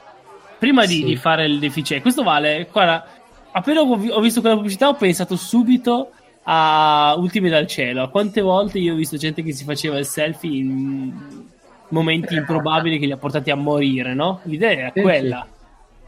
Prima 0.59 0.85
di, 0.85 0.95
sì. 0.95 1.05
di 1.05 1.17
fare 1.17 1.45
il 1.45 1.59
deficit, 1.59 2.03
questo 2.03 2.23
vale. 2.23 2.69
Guarda, 2.71 3.07
appena 3.53 3.81
ho 3.81 4.21
visto 4.21 4.41
quella 4.41 4.57
pubblicità, 4.57 4.89
ho 4.89 4.95
pensato 4.95 5.37
subito 5.37 6.11
a 6.43 7.15
Ultimi 7.17 7.49
dal 7.49 7.67
cielo. 7.67 8.09
Quante 8.11 8.41
volte 8.41 8.79
io 8.79 8.95
ho 8.95 8.97
visto 8.97 9.17
gente 9.17 9.43
che 9.43 9.53
si 9.53 9.65
faceva 9.65 9.99
il 9.99 10.07
selfie 10.07 10.59
in 10.59 11.47
momenti 11.91 12.35
improbabili 12.35 12.99
che 12.99 13.07
li 13.07 13.13
ha 13.13 13.17
portati 13.17 13.51
a 13.51 13.55
morire, 13.55 14.15
no? 14.15 14.41
L'idea 14.45 14.93
è 14.93 15.01
quella. 15.01 15.47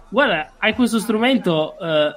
Guarda, 0.09 0.53
hai 0.59 0.75
questo 0.75 0.99
strumento, 0.99 1.77
uh, 1.79 2.15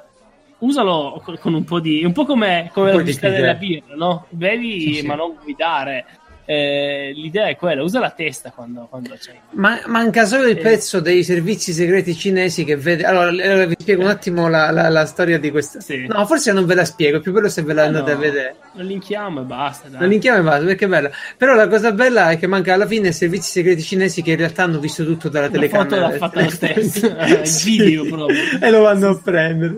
usalo 0.63 1.21
con 1.39 1.53
un 1.53 1.63
po' 1.63 1.79
di. 1.79 2.03
un 2.03 2.11
po' 2.11 2.25
come, 2.25 2.69
come 2.73 2.93
la 2.93 3.01
vista 3.01 3.29
della 3.29 3.53
birra, 3.53 3.95
no? 3.95 4.25
Bevi, 4.29 4.95
sì, 4.95 5.05
ma 5.05 5.15
non 5.15 5.35
guidare 5.41 6.05
eh, 6.45 7.13
l'idea 7.15 7.47
è 7.47 7.55
quella, 7.55 7.83
usa 7.83 7.99
la 7.99 8.09
testa 8.09 8.51
quando, 8.51 8.87
quando 8.89 9.15
c'è. 9.17 9.33
Ma, 9.51 9.79
manca 9.85 10.25
solo 10.25 10.47
il 10.47 10.57
eh. 10.57 10.61
pezzo 10.61 10.99
dei 10.99 11.23
servizi 11.23 11.71
segreti 11.71 12.13
cinesi 12.15 12.65
che 12.65 12.75
vede. 12.75 13.05
Allora, 13.05 13.29
allora 13.29 13.65
vi 13.65 13.75
spiego 13.79 14.01
un 14.01 14.09
attimo 14.09 14.49
la, 14.49 14.69
la, 14.71 14.89
la 14.89 15.05
storia 15.05 15.39
di 15.39 15.51
questa. 15.51 15.79
Sì. 15.79 16.05
No, 16.05 16.25
forse 16.25 16.51
non 16.51 16.65
ve 16.65 16.75
la 16.75 16.83
spiego, 16.83 17.17
è 17.17 17.21
più 17.21 17.31
bello 17.31 17.47
se 17.47 17.61
ve 17.61 17.73
la 17.73 17.83
andate 17.85 18.11
no, 18.11 18.17
a 18.17 18.19
vedere. 18.19 18.55
Lo 18.73 18.83
linkiamo 18.83 19.41
e 19.41 19.43
basta. 19.43 19.87
Dai. 19.87 20.01
Lo 20.01 20.07
linkiamo 20.07 20.39
e 20.39 20.41
basta, 20.41 20.65
perché 20.65 20.85
è 20.85 20.87
bella. 20.89 21.11
Però 21.37 21.53
la 21.55 21.67
cosa 21.69 21.91
bella 21.93 22.31
è 22.31 22.37
che 22.37 22.47
manca 22.47 22.73
alla 22.73 22.87
fine 22.87 23.13
servizi 23.13 23.49
segreti 23.49 23.81
cinesi 23.81 24.21
che 24.21 24.31
in 24.31 24.37
realtà 24.37 24.63
hanno 24.63 24.79
visto 24.79 25.05
tutto 25.05 25.29
dalla 25.29 25.45
la 25.45 25.51
telecamera. 25.51 26.09
l'ha 26.09 26.17
fatta 26.17 26.41
lo 26.41 26.49
stesso, 26.51 27.05
il 27.05 27.61
video 27.63 28.03
proprio. 28.05 28.37
E 28.59 28.69
lo 28.69 28.81
vanno 28.81 29.09
a 29.09 29.19
prendere. 29.23 29.77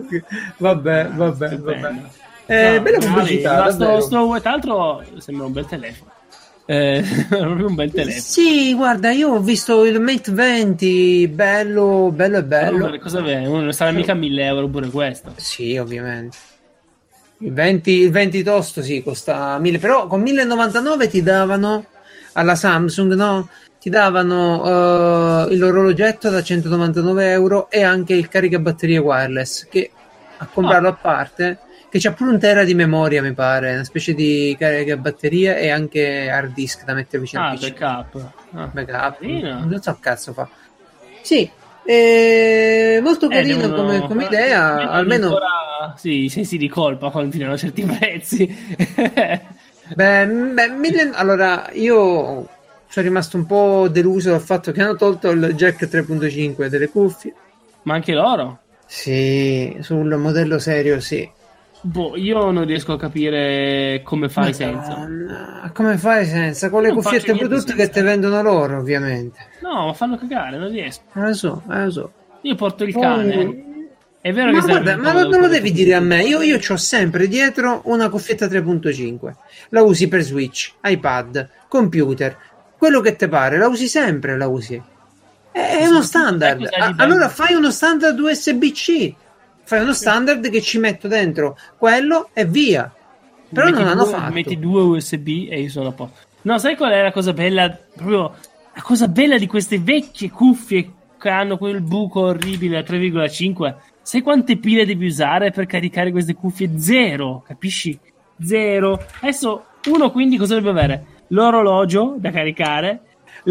Vabbè, 0.56 1.10
vabbè, 1.14 1.58
vabbè. 1.58 1.92
Eh, 2.46 2.74
no, 2.74 2.82
bella 2.82 2.98
pubblicità. 2.98 3.70
Sto, 3.70 4.00
sto, 4.00 4.40
tra 4.40 4.50
l'altro 4.50 5.04
sembra 5.18 5.46
un 5.46 5.52
bel 5.52 5.66
telefono. 5.66 6.14
Eh, 6.66 7.04
proprio 7.30 7.68
un 7.68 7.74
bel 7.74 7.92
telefono. 7.92 8.22
Sì, 8.22 8.74
guarda, 8.74 9.10
io 9.12 9.30
ho 9.30 9.40
visto 9.40 9.84
il 9.84 10.00
Mate 10.00 10.32
20, 10.32 11.28
bello, 11.28 12.10
bello 12.12 12.38
e 12.38 12.44
bello. 12.44 12.84
Allora, 12.84 12.98
cosa 12.98 13.20
aveva? 13.20 13.46
Non 13.46 13.72
sarà 13.72 13.92
mica 13.92 14.14
1000 14.14 14.44
euro 14.44 14.68
pure 14.68 14.90
questo. 14.90 15.32
Sì, 15.36 15.76
ovviamente. 15.76 16.36
Il 17.38 17.52
20, 17.52 17.90
il 17.90 18.10
20 18.10 18.42
tosto 18.42 18.82
sì, 18.82 19.02
costa 19.02 19.58
1000, 19.58 19.78
però 19.78 20.06
con 20.08 20.20
1099 20.22 21.08
ti 21.08 21.22
davano 21.22 21.84
alla 22.32 22.56
Samsung, 22.56 23.14
no? 23.14 23.48
Ti 23.78 23.88
davano 23.88 25.44
uh, 25.44 25.52
il 25.52 25.58
loro 25.58 25.86
oggetto 25.86 26.28
da 26.30 26.42
199 26.42 27.30
euro 27.30 27.70
e 27.70 27.84
anche 27.84 28.14
il 28.14 28.28
caricabatterie 28.28 28.98
wireless 28.98 29.68
che 29.68 29.90
a 30.38 30.48
comprarlo 30.52 30.88
oh. 30.88 30.92
a 30.92 30.94
parte 30.94 31.58
che 31.96 32.08
c'ha 32.08 32.12
pure 32.12 32.30
un 32.30 32.38
tera 32.38 32.64
di 32.64 32.74
memoria 32.74 33.22
mi 33.22 33.32
pare 33.32 33.74
una 33.74 33.84
specie 33.84 34.14
di 34.14 34.54
caricabatterie 34.58 35.58
e 35.58 35.70
anche 35.70 36.30
hard 36.30 36.52
disk 36.52 36.84
da 36.84 36.94
mettere 36.94 37.22
vicino 37.22 37.42
ah, 37.42 37.48
al 37.50 37.56
PC 37.58 37.78
backup. 37.78 38.32
Ah, 38.52 38.66
backup. 38.66 39.20
non 39.20 39.80
so 39.80 39.92
che 39.94 40.00
cazzo 40.00 40.32
fa. 40.32 40.48
Sì 41.22 41.50
è 41.86 42.98
molto 43.00 43.26
eh, 43.26 43.28
carino 43.28 43.60
devono... 43.60 43.76
come, 43.76 44.00
come, 44.08 44.24
idea 44.24 44.90
almeno 44.90 45.26
ancora, 45.26 45.94
sì, 45.96 46.24
i 46.24 46.28
sensi 46.28 46.56
di 46.56 46.68
colpa 46.68 47.10
quando 47.10 47.30
tirano 47.30 47.56
certi 47.56 47.84
prezzi 47.86 48.44
beh, 49.94 50.26
beh 50.26 50.68
mille... 50.70 51.10
allora 51.14 51.68
io 51.74 52.48
sono 52.88 53.06
rimasto 53.06 53.36
un 53.36 53.46
po' 53.46 53.88
deluso 53.88 54.30
dal 54.30 54.40
fatto 54.40 54.72
che 54.72 54.82
hanno 54.82 54.96
tolto 54.96 55.30
il 55.30 55.52
jack 55.54 55.84
3.5 55.84 56.66
delle 56.68 56.88
cuffie. 56.88 57.34
Ma 57.82 57.94
anche 57.94 58.12
loro? 58.12 58.60
Sì, 58.86 59.76
sul 59.80 60.16
modello 60.16 60.58
serio 60.58 60.98
sì. 61.00 61.28
Boh, 61.86 62.16
io 62.16 62.50
non 62.50 62.64
riesco 62.64 62.94
a 62.94 62.98
capire 62.98 64.00
come 64.02 64.28
fai 64.28 64.52
senza. 64.52 65.08
Come 65.72 65.96
fai 65.96 66.26
senza? 66.26 66.68
Con 66.68 66.82
le 66.82 66.88
non 66.88 66.96
cuffiette 66.96 67.32
Bluetooth 67.32 67.74
che 67.74 67.88
te 67.88 68.02
vendono 68.02 68.42
loro, 68.42 68.78
ovviamente. 68.78 69.38
No, 69.60 69.86
ma 69.86 69.92
fanno 69.92 70.16
cagare, 70.16 70.58
non 70.58 70.68
riesco. 70.68 71.02
Eh, 71.14 71.20
lo 71.20 71.34
so, 71.34 71.62
eh, 71.70 71.84
lo 71.84 71.90
so. 71.90 72.12
Io 72.40 72.54
porto 72.56 72.82
il 72.82 72.92
Poi... 72.92 73.02
cane. 73.02 73.64
È 74.20 74.32
vero 74.32 74.50
ma 74.50 74.58
che 74.58 74.66
guarda, 74.66 74.96
ma 74.96 75.12
non 75.12 75.40
lo 75.40 75.46
devi 75.46 75.70
dire 75.70 75.94
a 75.94 76.00
me. 76.00 76.24
Io, 76.24 76.42
io 76.42 76.58
ho 76.58 76.76
sempre 76.76 77.28
dietro 77.28 77.82
una 77.84 78.08
cuffietta 78.08 78.46
3.5. 78.46 79.32
La 79.68 79.82
usi 79.82 80.08
per 80.08 80.22
Switch, 80.22 80.72
iPad, 80.82 81.48
computer, 81.68 82.36
quello 82.76 83.00
che 83.00 83.14
ti 83.14 83.28
pare. 83.28 83.58
La 83.58 83.68
usi 83.68 83.86
sempre, 83.86 84.36
la 84.36 84.48
usi. 84.48 84.82
È 85.52 85.86
uno 85.86 86.02
standard. 86.02 86.68
Allora 86.96 87.28
fai 87.28 87.54
uno 87.54 87.70
standard 87.70 88.18
USB-C. 88.18 89.14
Fai 89.66 89.80
uno 89.80 89.92
standard 89.92 90.48
che 90.48 90.62
ci 90.62 90.78
metto 90.78 91.08
dentro 91.08 91.58
quello 91.76 92.30
e 92.32 92.44
via. 92.44 92.88
Però 93.48 93.66
metti 93.66 93.78
non 93.80 93.88
hanno 93.88 94.04
due, 94.04 94.12
fatto. 94.12 94.32
Metti 94.32 94.58
due 94.60 94.82
USB 94.82 95.26
e 95.50 95.60
io 95.62 95.68
sono 95.68 95.88
a 95.88 95.92
posto. 95.92 96.14
No, 96.42 96.56
sai 96.58 96.76
qual 96.76 96.92
è 96.92 97.02
la 97.02 97.10
cosa 97.10 97.32
bella? 97.32 97.68
Proprio 97.68 98.32
la 98.72 98.82
cosa 98.82 99.08
bella 99.08 99.38
di 99.38 99.48
queste 99.48 99.80
vecchie 99.80 100.30
cuffie 100.30 100.92
che 101.18 101.28
hanno 101.28 101.58
quel 101.58 101.80
buco 101.80 102.20
orribile 102.20 102.78
a 102.78 102.82
3,5. 102.82 103.74
Sai 104.02 104.22
quante 104.22 104.56
pile 104.56 104.86
devi 104.86 105.06
usare 105.06 105.50
per 105.50 105.66
caricare 105.66 106.12
queste 106.12 106.34
cuffie? 106.34 106.78
Zero, 106.78 107.42
capisci? 107.44 107.98
Zero. 108.40 109.04
Adesso 109.20 109.64
uno 109.86 110.12
quindi 110.12 110.36
cosa 110.36 110.54
deve 110.54 110.70
avere? 110.70 111.06
L'orologio 111.30 112.14
da 112.18 112.30
caricare, 112.30 113.00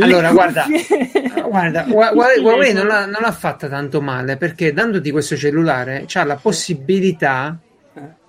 allora, 0.04 0.32
guarda, 0.32 0.66
guarda, 1.48 1.86
Huawei 1.90 2.74
non 2.74 2.88
l'ha, 2.88 3.06
non 3.06 3.22
l'ha, 3.22 3.32
fatta 3.32 3.70
tanto 3.70 4.02
male 4.02 4.36
perché 4.36 4.74
dandoti 4.74 5.10
questo 5.12 5.38
cellulare 5.38 6.04
c'ha 6.06 6.25
la 6.25 6.36
possibilità 6.36 7.58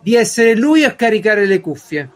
di 0.00 0.14
essere 0.14 0.54
lui 0.54 0.84
a 0.84 0.94
caricare 0.94 1.44
le 1.44 1.60
cuffie. 1.60 2.10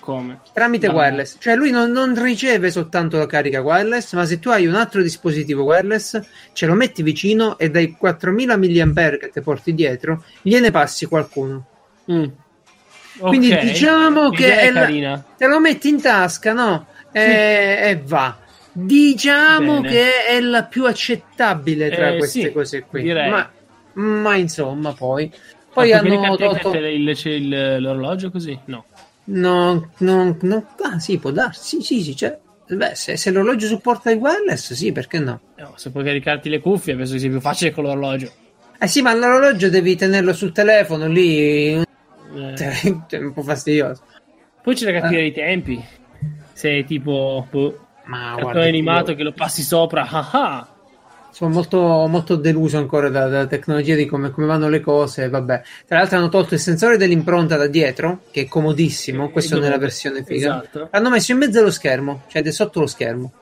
Come? 0.00 0.40
Tramite 0.52 0.88
Vabbè. 0.88 0.98
wireless. 0.98 1.36
Cioè 1.38 1.54
lui 1.54 1.70
non, 1.70 1.90
non, 1.90 2.20
riceve 2.20 2.70
soltanto 2.70 3.18
la 3.18 3.26
carica 3.26 3.60
wireless, 3.60 4.14
ma 4.14 4.24
se 4.24 4.40
tu 4.40 4.50
hai 4.50 4.66
un 4.66 4.74
altro 4.74 5.00
dispositivo 5.00 5.62
wireless, 5.62 6.20
ce 6.52 6.66
lo 6.66 6.74
metti 6.74 7.02
vicino 7.02 7.56
e 7.56 7.70
dai 7.70 7.92
4000 7.92 8.56
mAh 8.56 8.92
che 9.18 9.30
ti 9.32 9.40
porti 9.40 9.74
dietro, 9.74 10.24
gliene 10.42 10.70
passi 10.72 11.06
qualcuno. 11.06 11.66
Mm. 12.10 12.24
Quindi 13.18 13.52
okay. 13.52 13.64
diciamo 13.64 14.30
che 14.30 14.58
è 14.58 14.70
la, 14.70 15.24
te 15.36 15.46
lo 15.46 15.60
metti 15.60 15.88
in 15.88 16.00
tasca, 16.00 16.52
no? 16.52 16.86
e, 17.16 17.78
e 17.90 18.02
va. 18.04 18.36
Diciamo 18.78 19.80
Bene. 19.80 19.88
che 19.88 20.26
è 20.26 20.40
la 20.40 20.64
più 20.64 20.84
accettabile 20.84 21.88
tra 21.88 22.10
eh, 22.10 22.18
queste 22.18 22.40
sì, 22.42 22.52
cose 22.52 22.82
qui. 22.82 23.10
Ma, 23.10 23.50
ma, 23.94 24.36
insomma, 24.36 24.92
poi. 24.92 25.32
Poi 25.72 25.92
hanno 25.94 26.36
tolto... 26.36 26.74
il, 26.74 27.12
c'è 27.14 27.30
il, 27.30 27.80
l'orologio 27.80 28.30
così? 28.30 28.58
No. 28.66 28.84
No, 29.24 29.92
no, 29.98 30.36
no. 30.38 30.66
Ah, 30.82 30.98
sì, 30.98 31.16
può 31.16 31.30
darsi. 31.30 31.80
Sì, 31.80 31.82
sì, 31.82 32.02
sì. 32.02 32.16
Cioè, 32.16 32.38
beh, 32.68 32.94
se, 32.94 33.16
se, 33.16 33.30
l'orologio 33.30 33.66
supporta 33.66 34.10
il 34.10 34.18
wireless, 34.18 34.74
sì, 34.74 34.92
perché 34.92 35.20
no? 35.20 35.40
no? 35.56 35.72
Se 35.76 35.90
puoi 35.90 36.04
caricarti 36.04 36.50
le 36.50 36.60
cuffie, 36.60 36.96
penso 36.96 37.14
che 37.14 37.20
sia 37.20 37.30
più 37.30 37.40
facile 37.40 37.70
con 37.70 37.84
l'orologio. 37.84 38.30
Eh 38.78 38.86
sì, 38.88 39.00
ma 39.00 39.14
l'orologio 39.14 39.70
devi 39.70 39.96
tenerlo 39.96 40.34
sul 40.34 40.52
telefono 40.52 41.06
lì. 41.06 41.72
Eh. 41.72 41.84
Cioè, 43.08 43.20
un 43.20 43.32
po' 43.32 43.42
fastidioso. 43.42 44.02
Poi 44.62 44.74
c'è 44.74 44.92
da 44.92 45.00
capire 45.00 45.22
eh. 45.22 45.26
i 45.26 45.32
tempi 45.32 45.82
se 46.56 46.84
tipo 46.84 47.46
boh, 47.50 47.85
ma 48.06 48.34
cartone 48.36 48.68
animato 48.68 49.10
io... 49.10 49.16
che 49.16 49.22
lo 49.22 49.32
passi 49.32 49.62
sopra 49.62 50.06
ah 50.08 50.30
ah. 50.32 50.68
sono 51.30 51.50
molto, 51.52 51.78
molto 51.78 52.36
deluso 52.36 52.78
ancora 52.78 53.08
dalla, 53.08 53.28
dalla 53.28 53.46
tecnologia 53.46 53.94
di 53.94 54.06
come, 54.06 54.30
come, 54.30 54.46
vanno 54.46 54.68
le 54.68 54.80
cose 54.80 55.28
vabbè 55.28 55.62
tra 55.86 55.98
l'altro 55.98 56.18
hanno 56.18 56.28
tolto 56.28 56.54
il 56.54 56.60
sensore 56.60 56.96
dell'impronta 56.96 57.56
da 57.56 57.66
dietro 57.66 58.22
che 58.30 58.42
è 58.42 58.46
comodissimo 58.46 59.30
questo 59.30 59.58
nella 59.58 59.78
versione 59.78 60.24
figa 60.24 60.62
esatto. 60.62 60.88
hanno 60.90 61.10
messo 61.10 61.32
in 61.32 61.38
mezzo 61.38 61.62
lo 61.62 61.70
schermo 61.70 62.22
cioè 62.28 62.50
sotto 62.50 62.80
lo 62.80 62.86
schermo 62.86 63.32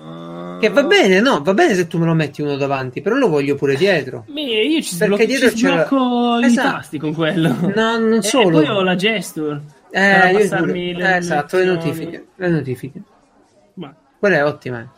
uh... 0.00 0.58
che 0.58 0.68
va 0.70 0.82
bene 0.82 1.20
no 1.20 1.42
va 1.42 1.54
bene 1.54 1.74
se 1.74 1.86
tu 1.86 1.98
me 1.98 2.06
lo 2.06 2.14
metti 2.14 2.42
uno 2.42 2.56
davanti 2.56 3.00
però 3.00 3.16
lo 3.16 3.28
voglio 3.28 3.54
pure 3.54 3.76
dietro 3.76 4.24
Beh, 4.28 4.40
io 4.40 4.80
ci, 4.82 4.96
perché 4.96 5.26
dietro 5.26 5.50
ci 5.50 5.58
sblocco 5.58 6.38
i 6.40 6.44
esatto. 6.44 6.70
tasti 6.70 6.98
con 6.98 7.14
quello 7.14 7.54
no 7.74 7.98
non 7.98 8.22
solo 8.22 8.60
e 8.60 8.64
poi 8.64 8.76
ho 8.76 8.82
la 8.82 8.94
gesture 8.96 9.76
eh, 9.90 10.32
io 10.32 10.64
le, 10.66 11.14
eh, 11.14 11.16
esatto, 11.16 11.56
le 11.56 11.64
notifiche. 11.64 12.26
Le 12.36 12.48
notifiche. 12.48 13.02
Ma. 13.78 13.94
Quella 14.18 14.36
è 14.36 14.44
ottima. 14.44 14.92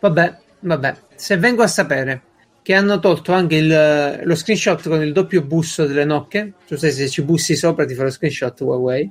Vabbè, 0.00 0.38
vabbè. 0.60 0.96
Se 1.14 1.36
vengo 1.38 1.62
a 1.62 1.66
sapere 1.66 2.22
che 2.62 2.74
hanno 2.74 2.98
tolto 2.98 3.32
anche 3.32 3.56
il, 3.56 4.20
lo 4.24 4.34
screenshot 4.34 4.86
con 4.88 5.02
il 5.02 5.12
doppio 5.12 5.42
busso 5.42 5.86
delle 5.86 6.04
nocche, 6.04 6.52
tu 6.66 6.76
sai 6.76 6.92
se 6.92 7.08
ci 7.08 7.22
bussi 7.22 7.56
sopra 7.56 7.86
ti 7.86 7.94
fa 7.94 8.02
lo 8.02 8.10
screenshot 8.10 8.60
Huawei, 8.60 9.10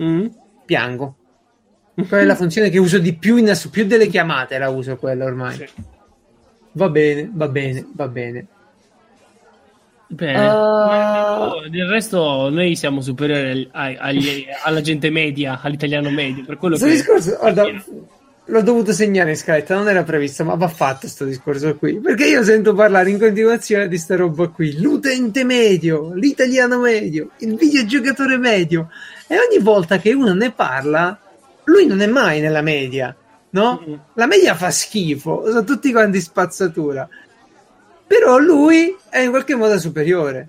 mm. 0.00 0.26
piango. 0.64 1.16
Quella 1.94 2.22
è 2.22 2.26
la 2.26 2.36
funzione 2.36 2.68
che 2.70 2.78
uso 2.78 2.98
di 2.98 3.14
più, 3.14 3.36
in, 3.36 3.52
più 3.70 3.86
delle 3.86 4.06
chiamate 4.06 4.58
la 4.58 4.68
uso 4.68 4.96
quella 4.96 5.24
ormai. 5.24 5.56
Sì. 5.56 5.66
Va 6.72 6.88
bene, 6.88 7.28
va 7.32 7.48
bene, 7.48 7.86
va 7.92 8.08
bene. 8.08 8.46
Bene, 10.08 10.48
uh... 10.48 11.68
del 11.68 11.88
resto 11.88 12.48
noi 12.48 12.76
siamo 12.76 13.00
superiori 13.00 13.68
agli, 13.72 13.96
agli, 13.98 14.46
alla 14.62 14.80
gente 14.80 15.10
media, 15.10 15.58
all'italiano 15.60 16.10
medio. 16.10 16.44
Per 16.44 16.58
quello 16.58 16.76
questo 16.78 16.94
che 16.94 17.02
discorso, 17.02 17.36
guarda, 17.40 17.64
l'ho 18.46 18.62
dovuto 18.62 18.92
segnare 18.92 19.30
in 19.30 19.36
scaletta, 19.36 19.74
non 19.74 19.88
era 19.88 20.02
previsto, 20.02 20.44
ma 20.44 20.54
va 20.54 20.68
fatto 20.68 21.00
questo 21.00 21.24
discorso 21.24 21.76
qui. 21.76 22.00
Perché 22.00 22.26
io 22.26 22.42
sento 22.42 22.74
parlare 22.74 23.10
in 23.10 23.18
continuazione 23.18 23.88
di 23.88 23.98
sta 23.98 24.16
roba 24.16 24.48
qui: 24.48 24.80
l'utente 24.80 25.44
medio, 25.44 26.12
l'italiano 26.14 26.80
medio, 26.80 27.30
il 27.38 27.54
videogiocatore 27.54 28.36
medio. 28.36 28.90
E 29.26 29.36
ogni 29.36 29.62
volta 29.62 29.98
che 29.98 30.12
uno 30.12 30.34
ne 30.34 30.50
parla, 30.52 31.18
lui 31.64 31.86
non 31.86 32.00
è 32.00 32.06
mai 32.06 32.40
nella 32.40 32.62
media, 32.62 33.14
no? 33.50 33.82
Mm-hmm. 33.84 33.98
La 34.14 34.26
media 34.26 34.54
fa 34.54 34.70
schifo, 34.70 35.44
sono 35.46 35.64
tutti 35.64 35.92
quanti 35.92 36.20
spazzatura 36.20 37.08
però 38.06 38.38
lui 38.38 38.96
è 39.10 39.18
in 39.18 39.30
qualche 39.30 39.56
modo 39.56 39.78
superiore. 39.78 40.48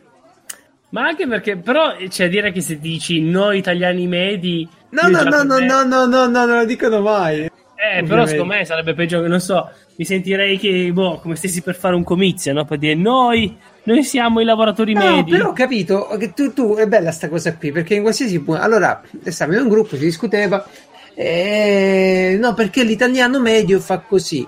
Ma 0.89 1.07
anche 1.07 1.27
perché, 1.27 1.57
però, 1.57 1.95
c'è 2.07 2.25
a 2.25 2.29
dire 2.29 2.51
che 2.51 2.61
se 2.61 2.79
dici 2.79 3.19
noi 3.21 3.57
italiani 3.57 4.07
medi. 4.07 4.67
No, 4.89 5.09
no, 5.09 5.23
no, 5.23 5.43
no, 5.43 5.57
no, 5.57 5.83
no, 5.83 6.05
no, 6.05 6.25
no, 6.27 6.45
non 6.45 6.57
lo 6.59 6.65
dicono 6.65 7.01
mai. 7.01 7.49
Eh, 7.79 8.03
però 8.03 8.25
secondo 8.25 8.55
me 8.55 8.65
sarebbe 8.65 8.95
peggio 8.95 9.21
che, 9.21 9.27
non 9.27 9.39
so, 9.39 9.69
mi 9.97 10.03
sentirei 10.03 10.57
che, 10.57 10.89
boh, 10.91 11.19
come 11.19 11.35
stessi 11.35 11.61
per 11.61 11.75
fare 11.75 11.93
un 11.93 12.03
comizio, 12.03 12.51
no? 12.51 12.65
Per 12.65 12.79
dire 12.79 12.95
noi, 12.95 13.55
noi 13.83 14.03
siamo 14.03 14.39
i 14.39 14.45
lavoratori 14.45 14.93
no, 14.93 14.99
medi. 14.99 15.31
però 15.31 15.49
ho 15.49 15.53
capito 15.53 16.07
che 16.17 16.33
tu, 16.33 16.53
tu, 16.53 16.75
è 16.75 16.87
bella 16.87 17.11
sta 17.11 17.29
cosa 17.29 17.55
qui, 17.55 17.71
perché 17.71 17.93
in 17.93 18.01
qualsiasi 18.01 18.39
punto, 18.41 18.61
allora, 18.61 18.99
stavo 19.25 19.53
in 19.53 19.59
un 19.59 19.69
gruppo, 19.69 19.95
si 19.95 20.05
discuteva, 20.05 20.65
eh, 21.13 22.35
no, 22.41 22.55
perché 22.55 22.83
l'italiano 22.83 23.39
medio 23.39 23.79
fa 23.79 23.99
così. 23.99 24.47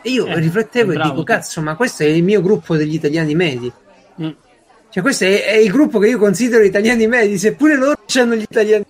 E 0.00 0.10
io 0.10 0.26
eh, 0.26 0.38
riflettevo 0.38 0.92
e 0.92 1.02
dico, 1.02 1.22
cazzo, 1.22 1.60
ma 1.60 1.76
questo 1.76 2.02
è 2.02 2.06
il 2.06 2.22
mio 2.22 2.40
gruppo 2.40 2.76
degli 2.76 2.94
italiani 2.94 3.34
medi. 3.34 3.72
Mm. 4.22 4.30
Cioè, 4.88 5.02
questo 5.02 5.24
è, 5.24 5.44
è, 5.44 5.56
il 5.56 5.70
gruppo 5.70 5.98
che 5.98 6.08
io 6.08 6.18
considero 6.18 6.62
italiani 6.62 7.06
medi, 7.06 7.36
seppure 7.36 7.76
loro 7.76 7.96
hanno 8.14 8.34
gli 8.34 8.42
italiani. 8.42 8.84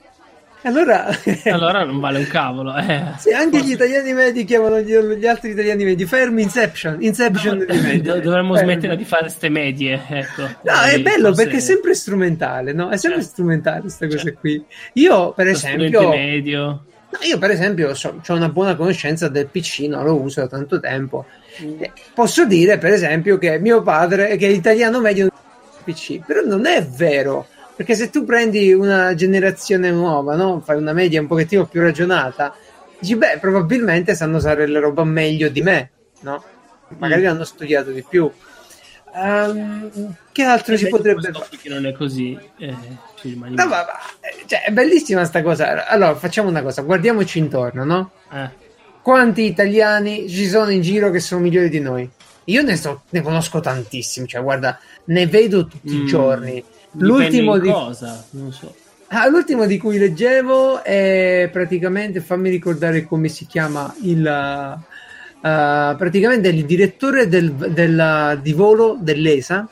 Allora, 0.65 1.07
allora 1.45 1.85
non 1.85 2.01
vale 2.01 2.19
un 2.19 2.27
cavolo. 2.27 2.75
Eh. 2.77 3.13
Sì, 3.19 3.31
anche 3.33 3.59
Forse. 3.59 3.67
gli 3.67 3.73
italiani 3.73 4.13
medi 4.13 4.45
chiamano 4.45 4.81
gli, 4.81 4.97
gli, 4.97 5.27
altri 5.27 5.51
italiani 5.51 5.85
medi. 5.85 6.07
Fermi 6.07 6.43
Inception. 6.43 6.97
Inception 7.01 7.59
no, 7.59 7.65
dei 7.67 8.01
Dovremmo 8.01 8.55
Fermi. 8.55 8.73
smettere 8.73 8.97
di 8.97 9.05
fare 9.05 9.23
queste 9.23 9.49
medie. 9.51 10.03
Ecco. 10.09 10.43
No, 10.43 10.81
è 10.91 11.01
bello 11.01 11.27
forse... 11.29 11.43
perché 11.43 11.59
è 11.59 11.61
sempre 11.61 11.95
strumentale, 11.95 12.73
no? 12.73 12.89
È 12.89 12.97
sempre 12.97 13.21
certo. 13.21 13.35
strumentale 13.35 13.81
questa 13.81 14.07
cosa 14.07 14.19
certo. 14.19 14.39
qui. 14.41 14.65
Io, 14.95 15.33
per 15.33 15.47
Lo 15.47 15.53
esempio. 15.53 16.09
medio 16.09 16.85
io, 17.23 17.39
per 17.39 17.51
esempio, 17.51 17.91
ho 17.91 18.35
una 18.35 18.49
buona 18.49 18.75
conoscenza 18.75 19.29
del 19.29 19.47
PC, 19.47 19.81
non 19.81 20.05
lo 20.05 20.21
uso 20.21 20.41
da 20.41 20.49
tanto 20.49 20.81
tempo. 20.81 21.27
Mm. 21.63 21.83
Posso 22.13 22.45
dire, 22.45 22.79
per 22.79 22.93
esempio, 22.93 23.39
che 23.39 23.59
mio 23.59 23.83
padre, 23.83 24.37
che 24.37 24.47
è 24.47 24.51
italiano 24.51 25.01
medio 25.01 25.31
PC, 25.85 26.25
però 26.25 26.41
non 26.45 26.67
è 26.67 26.85
vero, 26.85 27.47
Perché 27.77 27.95
se 27.95 28.11
tu 28.11 28.25
prendi 28.25 28.73
una 28.73 29.15
generazione 29.15 29.91
nuova, 29.91 30.37
no? 30.37 30.61
fai 30.65 30.77
una 30.77 30.93
media 30.93 31.21
un 31.21 31.27
pochettino 31.27 31.67
più 31.67 31.81
ragionata, 31.81 32.55
dici, 32.99 33.17
beh, 33.17 33.39
probabilmente 33.41 34.15
sanno 34.15 34.37
usare 34.37 34.67
la 34.67 34.79
roba 34.79 35.03
meglio 35.05 35.49
di 35.49 35.61
me, 35.61 35.91
no? 36.21 36.43
Magari 36.99 37.23
mm. 37.23 37.27
hanno 37.27 37.45
studiato 37.45 37.91
di 37.91 38.05
più. 38.09 38.31
Um, 39.17 40.17
che 40.33 40.43
altro 40.43 40.77
si 40.77 40.89
potrebbe 40.89 41.31
fare? 41.33 41.47
Che 41.61 41.69
non 41.69 41.87
è 41.87 41.93
così, 41.93 42.37
eh, 42.59 42.75
no, 43.23 43.55
ma, 43.55 43.67
ma, 43.67 43.87
cioè, 44.47 44.65
è 44.65 44.73
bellissima 44.73 45.25
sta 45.25 45.43
cosa. 45.43 45.87
Allora, 45.87 46.17
facciamo 46.17 46.49
una 46.49 46.63
cosa, 46.63 46.83
guardiamoci 46.83 47.39
intorno, 47.39 47.85
no? 47.85 48.11
Eh. 48.33 48.51
Quanti 49.03 49.45
italiani 49.45 50.29
ci 50.29 50.49
sono 50.49 50.71
in 50.71 50.81
giro 50.81 51.11
che 51.11 51.21
sono 51.21 51.43
migliori 51.43 51.69
di 51.69 51.81
noi? 51.81 52.09
Io 52.47 52.63
ne, 52.63 52.77
so, 52.77 53.03
ne 53.11 53.21
conosco 53.21 53.61
tantissimi, 53.61 54.27
cioè, 54.27 54.43
guarda, 54.43 54.79
ne 55.05 55.27
vedo 55.27 55.67
tutti 55.67 55.95
mm. 55.95 56.03
i 56.03 56.07
giorni. 56.07 56.65
L'ultimo 56.99 57.59
di 57.59 57.71
cosa, 57.71 58.25
non 58.31 58.53
so. 58.53 58.75
Ah, 59.09 59.29
l'ultimo 59.29 59.67
di 59.67 59.79
cui 59.79 59.99
leggevo 59.99 60.83
è 60.83 61.49
praticamente, 61.53 62.21
fammi 62.21 62.51
ricordare 62.51 63.05
come 63.05 63.29
si 63.29 63.47
chiama 63.47 63.95
il 64.03 64.21
uh, 65.45 65.97
praticamente 65.97 66.49
il 66.49 66.65
direttore 66.65 67.29
del, 67.29 67.53
del, 67.53 68.39
di 68.43 68.53
volo 68.53 68.97
dell'ESA, 68.99 69.69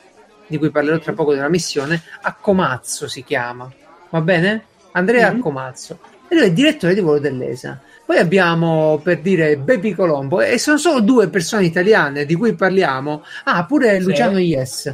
di 0.47 0.57
cui 0.57 0.69
parlerò 0.69 0.99
tra 0.99 1.13
poco 1.13 1.33
della 1.33 1.49
missione, 1.49 2.01
Accomazzo 2.21 3.07
si 3.07 3.23
chiama, 3.23 3.71
va 4.09 4.21
bene? 4.21 4.65
Andrea 4.91 5.29
mm-hmm. 5.29 5.39
Accomazzo. 5.39 5.99
E 6.27 6.35
lui 6.35 6.43
è 6.43 6.47
il 6.47 6.53
direttore 6.53 6.93
di 6.93 7.01
volo 7.01 7.19
dell'ESA. 7.19 7.81
Poi 8.05 8.17
abbiamo 8.17 8.99
per 9.03 9.19
dire 9.21 9.57
Bepi 9.57 9.93
Colombo 9.93 10.41
e 10.41 10.57
sono 10.57 10.77
solo 10.77 10.99
due 10.99 11.29
persone 11.29 11.65
italiane 11.65 12.25
di 12.25 12.35
cui 12.35 12.53
parliamo. 12.53 13.23
Ah, 13.45 13.65
pure 13.65 13.99
sì. 13.99 14.03
Luciano 14.03 14.37
Yes. 14.37 14.93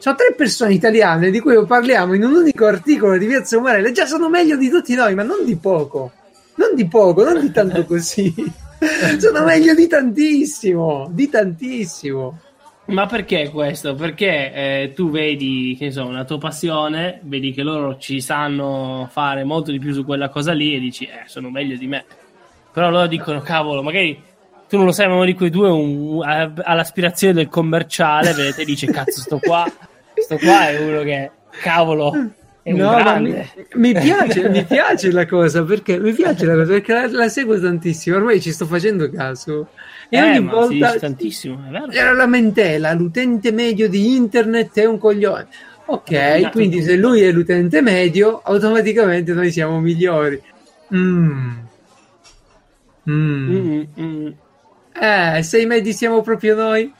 Sono 0.00 0.16
tre 0.16 0.32
persone 0.34 0.72
italiane 0.72 1.30
di 1.30 1.40
cui 1.40 1.62
parliamo 1.66 2.14
in 2.14 2.24
un 2.24 2.32
unico 2.32 2.64
articolo 2.64 3.18
di 3.18 3.26
Piazza 3.26 3.58
Umarella. 3.58 3.92
Già 3.92 4.06
sono 4.06 4.30
meglio 4.30 4.56
di 4.56 4.70
tutti 4.70 4.94
noi, 4.94 5.14
ma 5.14 5.22
non 5.22 5.44
di 5.44 5.56
poco. 5.56 6.10
Non 6.54 6.74
di 6.74 6.88
poco, 6.88 7.22
non 7.22 7.38
di 7.38 7.52
tanto 7.52 7.84
così. 7.84 8.32
sono 9.20 9.44
meglio 9.44 9.74
di 9.74 9.86
tantissimo, 9.86 11.10
di 11.12 11.28
tantissimo. 11.28 12.38
Ma 12.86 13.04
perché 13.04 13.50
questo? 13.50 13.94
Perché 13.94 14.52
eh, 14.54 14.92
tu 14.94 15.10
vedi 15.10 15.76
che 15.78 15.90
so, 15.90 16.06
una 16.06 16.24
tua 16.24 16.38
passione, 16.38 17.20
vedi 17.24 17.52
che 17.52 17.62
loro 17.62 17.98
ci 17.98 18.22
sanno 18.22 19.06
fare 19.12 19.44
molto 19.44 19.70
di 19.70 19.78
più 19.78 19.92
su 19.92 20.06
quella 20.06 20.30
cosa 20.30 20.52
lì 20.52 20.74
e 20.74 20.80
dici, 20.80 21.04
eh, 21.04 21.24
sono 21.26 21.50
meglio 21.50 21.76
di 21.76 21.86
me. 21.86 22.06
Però 22.72 22.88
loro 22.88 23.06
dicono, 23.06 23.42
cavolo, 23.42 23.82
magari 23.82 24.18
tu 24.66 24.76
non 24.78 24.86
lo 24.86 24.92
sai, 24.92 25.08
ma 25.08 25.16
uno 25.16 25.24
di 25.26 25.34
quei 25.34 25.50
due 25.50 25.68
un, 25.68 26.22
ha, 26.24 26.74
l'aspirazione 26.74 27.34
del 27.34 27.48
commerciale, 27.48 28.32
vedete, 28.32 28.64
dice, 28.64 28.86
cazzo, 28.86 29.20
sto 29.20 29.38
qua, 29.38 29.66
sto 30.20 30.36
qua 30.38 30.68
è 30.68 30.78
uno 30.80 31.02
che, 31.02 31.30
cavolo, 31.62 32.32
no, 32.64 33.20
mi, 33.20 33.50
mi, 33.74 33.92
piace, 33.92 34.48
mi 34.48 34.64
piace 34.64 35.10
la 35.10 35.26
cosa 35.26 35.64
perché 35.64 35.98
mi 35.98 36.12
piace 36.12 36.44
la 36.46 36.54
cosa 36.54 36.72
perché 36.72 36.92
la, 36.92 37.08
la 37.10 37.28
seguo 37.28 37.58
tantissimo. 37.58 38.16
Ormai 38.16 38.40
ci 38.40 38.52
sto 38.52 38.66
facendo 38.66 39.10
caso. 39.10 39.68
E 40.08 40.18
eh, 40.18 40.22
ogni 40.22 40.46
volta 40.46 40.94
tantissimo, 40.94 41.64
è 41.66 41.70
vero. 41.70 41.90
Era 41.90 42.12
lamentela, 42.12 42.92
l'utente 42.92 43.52
medio 43.52 43.88
di 43.88 44.14
internet 44.14 44.78
è 44.78 44.84
un 44.84 44.98
coglione. 44.98 45.48
Ok, 45.86 46.50
quindi 46.50 46.82
se 46.82 46.96
lui 46.96 47.22
è 47.22 47.32
l'utente 47.32 47.80
medio, 47.80 48.40
automaticamente 48.44 49.32
noi 49.32 49.50
siamo 49.50 49.80
migliori. 49.80 50.40
Mm. 50.94 51.50
Mm. 53.08 53.50
Mm, 53.50 53.82
mm. 54.00 54.28
Eh, 54.92 55.42
se 55.42 55.60
i 55.60 55.66
medi 55.66 55.92
siamo 55.92 56.20
proprio 56.22 56.54
noi. 56.54 56.92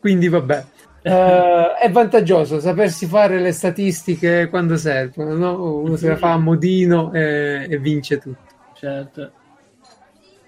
Quindi 0.00 0.28
vabbè. 0.28 0.64
Uh, 1.08 1.76
è 1.80 1.90
vantaggioso 1.90 2.60
sapersi 2.60 3.06
fare 3.06 3.40
le 3.40 3.52
statistiche 3.52 4.48
quando 4.48 4.76
servono, 4.76 5.34
no? 5.34 5.80
uno 5.80 5.96
se 5.96 6.08
la 6.08 6.16
fa 6.16 6.32
a 6.32 6.38
modino 6.38 7.12
e, 7.12 7.66
e 7.68 7.78
vince 7.78 8.18
tutto. 8.18 8.46
Certo. 8.74 9.32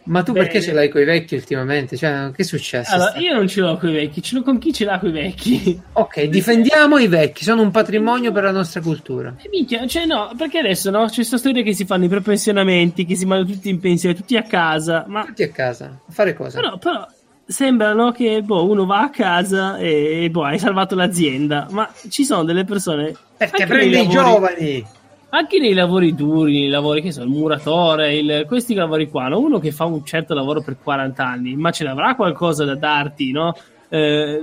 Ma 0.05 0.23
tu 0.23 0.33
Bene. 0.33 0.47
perché 0.47 0.63
ce 0.63 0.73
l'hai 0.73 0.89
con 0.89 1.03
i 1.03 1.05
vecchi 1.05 1.35
ultimamente? 1.35 1.97
Cioè, 1.97 2.31
che 2.35 2.43
è 2.43 2.45
successo? 2.45 2.95
Allora, 2.95 3.17
io 3.19 3.35
non 3.35 3.47
ce 3.47 3.61
l'ho 3.61 3.77
con 3.77 3.91
i 3.91 3.93
vecchi, 3.93 4.23
ce 4.23 4.35
l'ho 4.35 4.43
con 4.43 4.59
chi 4.59 4.73
ce 4.73 4.85
l'ha 4.85 4.99
con 4.99 5.11
i 5.11 5.13
vecchi. 5.13 5.81
Ok, 5.93 6.25
difendiamo 6.25 6.99
i 6.99 7.07
vecchi, 7.07 7.45
sono 7.45 7.63
un 7.63 7.71
patrimonio 7.71 8.33
per 8.33 8.45
la 8.45 8.51
nostra 8.51 8.81
cultura. 8.81 9.37
E 9.39 9.49
minchia, 9.51 9.87
cioè 9.87 10.07
no, 10.07 10.33
perché 10.37 10.59
adesso 10.59 10.91
no? 10.91 11.05
C'è 11.07 11.17
questa 11.17 11.37
storia 11.37 11.63
che 11.63 11.75
si 11.75 11.85
fanno 11.85 12.07
i 12.07 12.09
prepensionamenti, 12.09 13.05
che 13.05 13.15
si 13.15 13.27
mandano 13.27 13.53
tutti 13.53 13.69
in 13.69 13.79
pensione, 13.79 14.15
tutti 14.15 14.37
a 14.37 14.43
casa. 14.43 15.05
Ma... 15.07 15.25
Tutti 15.25 15.43
a 15.43 15.51
casa, 15.51 16.01
a 16.05 16.13
fare 16.13 16.33
cosa? 16.33 16.59
Però, 16.59 16.79
però 16.79 17.07
sembrano 17.51 18.13
che 18.13 18.43
boh, 18.43 18.69
uno 18.69 18.87
va 18.87 19.03
a 19.03 19.11
casa 19.11 19.77
e 19.77 20.29
boh, 20.31 20.45
hai 20.45 20.59
salvato 20.59 20.95
l'azienda, 20.95 21.67
ma 21.71 21.91
ci 22.09 22.25
sono 22.25 22.45
delle 22.45 22.65
persone... 22.65 23.15
Perché 23.37 23.67
prendi 23.67 24.01
i 24.01 24.09
giovani! 24.09 24.87
Anche 25.31 25.59
nei 25.59 25.75
lavori 25.75 26.15
duri, 26.15 26.61
nei 26.61 26.69
lavori 26.69 27.03
che 27.03 27.13
sono 27.13 27.27
il 27.27 27.33
muratore, 27.33 28.17
il, 28.17 28.45
questi 28.47 28.75
lavori 28.75 29.09
qua, 29.09 29.29
no? 29.29 29.39
uno 29.39 29.59
che 29.59 29.73
fa 29.73 29.85
un 29.85 30.05
certo 30.05 30.35
lavoro 30.35 30.63
per 30.63 30.77
40 30.83 31.25
anni, 31.25 31.57
ma 31.57 31.71
ce 31.71 31.85
l'avrà 31.85 32.15
qualcosa 32.15 32.65
da 32.65 32.77
darti, 32.77 33.31
no? 33.33 33.55
Eh, 33.89 34.41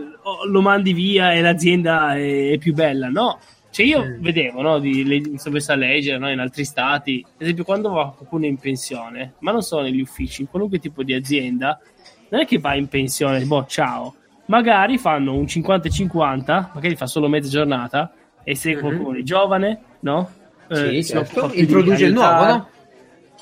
lo 0.50 0.62
mandi 0.62 0.92
via 0.92 1.32
e 1.32 1.42
l'azienda 1.42 2.16
è, 2.16 2.52
è 2.52 2.58
più 2.58 2.74
bella, 2.74 3.08
no? 3.08 3.40
Cioè 3.70 3.86
io 3.86 4.04
mm. 4.04 4.22
vedevo, 4.22 4.62
no, 4.62 4.80
di, 4.80 5.04
mi 5.04 5.38
sono 5.38 5.56
messo 5.56 5.72
a 5.72 5.76
leggere 5.76 6.18
no, 6.18 6.32
in 6.32 6.40
altri 6.40 6.66
stati, 6.66 7.24
ad 7.26 7.42
esempio 7.42 7.64
quando 7.64 7.90
va 7.90 8.14
qualcuno 8.16 8.46
in 8.46 8.58
pensione, 8.58 9.34
ma 9.40 9.52
non 9.52 9.62
solo 9.62 9.84
negli 9.84 10.02
uffici, 10.02 10.42
in 10.42 10.50
qualunque 10.50 10.80
tipo 10.80 11.04
di 11.04 11.14
azienda, 11.14 11.80
non 12.30 12.42
è 12.42 12.46
che 12.46 12.60
va 12.60 12.76
in 12.76 12.88
pensione, 12.88 13.44
boh, 13.44 13.66
ciao. 13.68 14.16
Magari 14.46 14.98
fanno 14.98 15.34
un 15.34 15.44
50-50, 15.44 16.70
magari 16.74 16.96
fa 16.96 17.06
solo 17.06 17.28
mezza 17.28 17.50
giornata, 17.50 18.12
e 18.44 18.56
se 18.56 18.72
mm-hmm. 18.72 18.80
qualcuno 18.80 19.18
è 19.18 19.24
giovane, 19.24 19.80
no? 20.02 20.30
Eh, 20.70 21.02
sì, 21.02 21.06
certo. 21.06 21.52
introduce 21.54 22.06
il 22.06 22.14
nuovo, 22.14 22.46
no? 22.46 22.70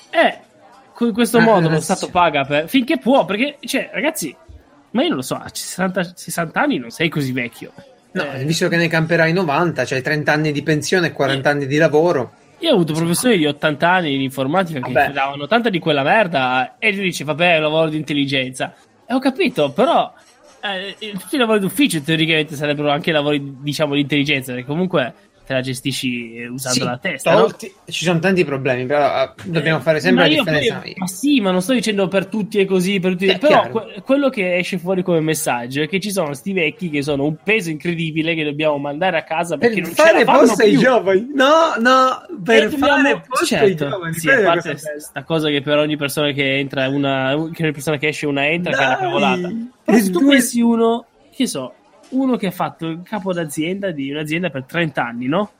Eh, 0.09 0.39
in 0.99 1.13
questo 1.13 1.39
eh, 1.39 1.41
modo 1.41 1.69
lo 1.69 1.79
Stato 1.81 2.09
paga 2.09 2.45
per... 2.45 2.69
finché 2.69 2.97
può, 2.97 3.25
perché, 3.25 3.57
cioè, 3.61 3.89
ragazzi, 3.93 4.35
ma 4.91 5.01
io 5.01 5.09
non 5.09 5.17
lo 5.17 5.23
so, 5.23 5.35
a 5.35 5.49
60, 5.51 6.13
60 6.15 6.59
anni 6.59 6.77
non 6.77 6.89
sei 6.89 7.09
così 7.09 7.31
vecchio. 7.31 7.71
No, 8.11 8.31
eh, 8.31 8.45
visto 8.45 8.69
che 8.69 8.77
ne 8.77 8.87
camperai 8.87 9.33
90, 9.33 9.83
cioè 9.83 10.01
30 10.01 10.31
anni 10.31 10.51
di 10.53 10.63
pensione 10.63 11.07
e 11.07 11.11
40 11.11 11.49
eh. 11.49 11.51
anni 11.51 11.67
di 11.67 11.77
lavoro. 11.77 12.31
Io 12.65 12.71
ho 12.71 12.73
avuto 12.73 12.93
professori 12.93 13.37
di 13.37 13.45
80 13.45 13.87
anni 13.87 14.15
in 14.15 14.21
informatica 14.21 14.79
che 14.79 14.91
Vabbè. 14.91 15.11
davano 15.11 15.45
tanta 15.45 15.69
di 15.69 15.77
quella 15.77 16.01
merda 16.01 16.77
e 16.79 16.91
lui 16.93 17.03
dice, 17.03 17.23
vabbè, 17.23 17.53
è 17.53 17.55
un 17.57 17.61
lavoro 17.61 17.89
di 17.89 17.97
intelligenza. 17.97 18.73
E 19.05 19.13
ho 19.13 19.19
capito, 19.19 19.71
però 19.71 20.11
eh, 20.63 20.95
tutti 21.11 21.35
i 21.35 21.37
lavori 21.37 21.59
d'ufficio 21.59 22.01
teoricamente 22.01 22.55
sarebbero 22.55 22.89
anche 22.89 23.11
lavori, 23.11 23.57
diciamo, 23.61 23.93
di 23.93 24.01
intelligenza, 24.01 24.51
perché 24.51 24.65
comunque 24.65 25.13
te 25.45 25.53
la 25.53 25.61
gestisci 25.61 26.47
usando 26.49 26.79
sì, 26.79 26.83
la 26.83 26.97
testa. 26.97 27.33
Tolti, 27.33 27.73
no? 27.73 27.91
Ci 27.91 28.03
sono 28.03 28.19
tanti 28.19 28.43
problemi, 28.43 28.85
però 28.85 29.23
uh, 29.23 29.29
dobbiamo 29.43 29.79
fare 29.79 29.99
sempre 29.99 30.23
ma 30.23 30.29
la 30.29 30.35
differenza. 30.35 30.79
Poi, 30.79 30.93
ma 30.97 31.07
sì, 31.07 31.39
ma 31.39 31.51
non 31.51 31.61
sto 31.61 31.73
dicendo 31.73 32.07
per 32.07 32.25
tutti 32.25 32.59
è 32.59 32.65
così, 32.65 32.99
per 32.99 33.11
tutti. 33.11 33.27
Eh, 33.27 33.37
però 33.37 33.69
que- 33.69 34.01
quello 34.03 34.29
che 34.29 34.57
esce 34.57 34.77
fuori 34.77 35.03
come 35.03 35.19
messaggio 35.19 35.81
è 35.83 35.87
che 35.87 35.99
ci 35.99 36.11
sono 36.11 36.33
sti 36.33 36.53
vecchi 36.53 36.89
che 36.89 37.03
sono 37.03 37.25
un 37.25 37.37
peso 37.41 37.69
incredibile 37.69 38.33
che 38.33 38.43
dobbiamo 38.43 38.77
mandare 38.77 39.17
a 39.17 39.23
casa 39.23 39.57
perché 39.57 39.81
per 39.81 39.83
non 39.83 39.93
fare 39.93 40.25
posto 40.25 40.63
ai 40.63 40.77
giovani. 40.77 41.29
No, 41.33 41.75
no, 41.79 42.25
per 42.43 42.71
fare 42.71 43.21
posto 43.27 43.45
certo, 43.45 43.65
ai 43.65 43.75
giovani. 43.75 44.13
Sì, 44.15 44.29
a 44.29 44.41
parte 44.41 44.69
questa 44.71 45.23
cosa 45.23 45.49
che 45.49 45.61
per 45.61 45.77
ogni 45.77 45.95
persona 45.95 46.31
che 46.31 46.57
entra 46.57 46.87
una 46.89 47.35
che 47.53 47.63
ogni 47.63 47.71
persona 47.71 47.97
che 47.97 48.07
esce 48.07 48.25
una 48.25 48.47
entra 48.47 48.71
Dai. 48.71 48.79
che 48.79 48.85
è 48.85 48.87
una 48.87 48.97
cavolata. 48.97 49.51
Però 49.85 49.97
se 49.97 50.09
tu 50.09 50.19
due... 50.19 50.29
pensi 50.29 50.61
uno, 50.61 51.05
che 51.31 51.45
so, 51.45 51.73
uno 52.09 52.35
che 52.37 52.47
ha 52.47 52.51
fatto 52.51 52.87
il 52.87 53.01
capo 53.03 53.33
d'azienda 53.33 53.91
di 53.91 54.11
un'azienda 54.11 54.49
per 54.49 54.63
30 54.63 55.05
anni, 55.05 55.27
no? 55.27 55.51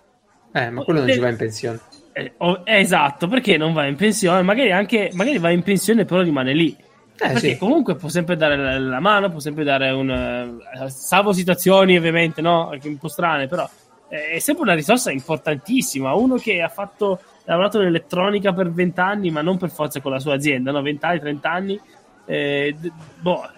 Eh, 0.52 0.70
ma 0.70 0.84
quello 0.84 1.02
non 1.02 1.10
ci 1.10 1.20
va 1.20 1.30
in 1.30 1.38
pensione. 1.38 1.80
Eh, 2.14 2.32
oh, 2.38 2.62
esatto, 2.64 3.28
perché 3.28 3.58
non 3.58 3.74
va 3.74 3.86
in 3.88 3.96
pensione? 3.96 4.42
Magari 4.42 4.72
anche 4.72 5.10
magari 5.14 5.38
va 5.38 5.50
in 5.50 5.64
pensione, 5.64 6.06
però 6.06 6.22
rimane 6.22 6.54
lì. 6.54 6.76
Eh, 7.18 7.32
perché 7.32 7.52
sì. 7.52 7.58
comunque 7.58 7.96
può 7.96 8.08
sempre 8.08 8.38
dare 8.38 8.56
la, 8.56 8.78
la, 8.78 9.00
mano, 9.00 9.30
può 9.30 9.40
sempre 9.40 9.64
dare 9.64 9.90
un. 9.90 10.10
Uh, 10.10 10.88
salvo 10.88 11.34
situazioni, 11.34 11.98
ovviamente, 11.98 12.42
no? 12.42 12.70
Anche 12.70 12.88
un 12.88 12.98
po' 12.98 13.10
strane, 13.10 13.48
però 13.48 13.70
eh, 14.08 14.32
è 14.32 14.40
sempre 14.40 14.64
una 14.64 14.74
risorsa 14.76 15.12
importantissima. 15.12 16.14
Uno 16.14 16.36
che 16.36 16.62
ha 16.62 16.70
fatto. 16.70 17.20
ha 17.46 17.52
lavorato 17.52 17.80
nell'elettronica 17.80 18.54
per 18.54 18.72
20 18.72 19.00
anni, 19.00 19.32
ma 19.32 19.42
non 19.42 19.58
per 19.58 19.72
forza 19.72 20.00
con 20.00 20.12
la 20.12 20.20
sua 20.20 20.36
azienda, 20.36 20.72
no? 20.72 20.82
20 20.82 21.06
anni, 21.06 21.20
30 21.20 21.52
anni. 21.52 21.80
Eh, 22.26 22.76
boh, 23.20 23.50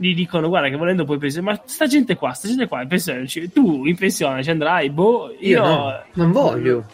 gli 0.00 0.14
dicono 0.14 0.48
guarda 0.48 0.68
che 0.68 0.76
volendo 0.76 1.04
puoi 1.04 1.18
pensare 1.18 1.42
ma 1.42 1.60
sta 1.64 1.86
gente 1.86 2.14
qua 2.16 2.32
sta 2.32 2.46
gente 2.46 2.68
qua 2.68 2.82
in 2.82 2.88
pensione 2.88 3.26
tu 3.52 3.84
in 3.84 3.96
pensione 3.96 4.42
ci 4.42 4.50
andrai? 4.50 4.90
Boh 4.90 5.30
io, 5.38 5.38
io 5.38 5.62
no, 5.62 6.02
non 6.14 6.32
voglio. 6.32 6.86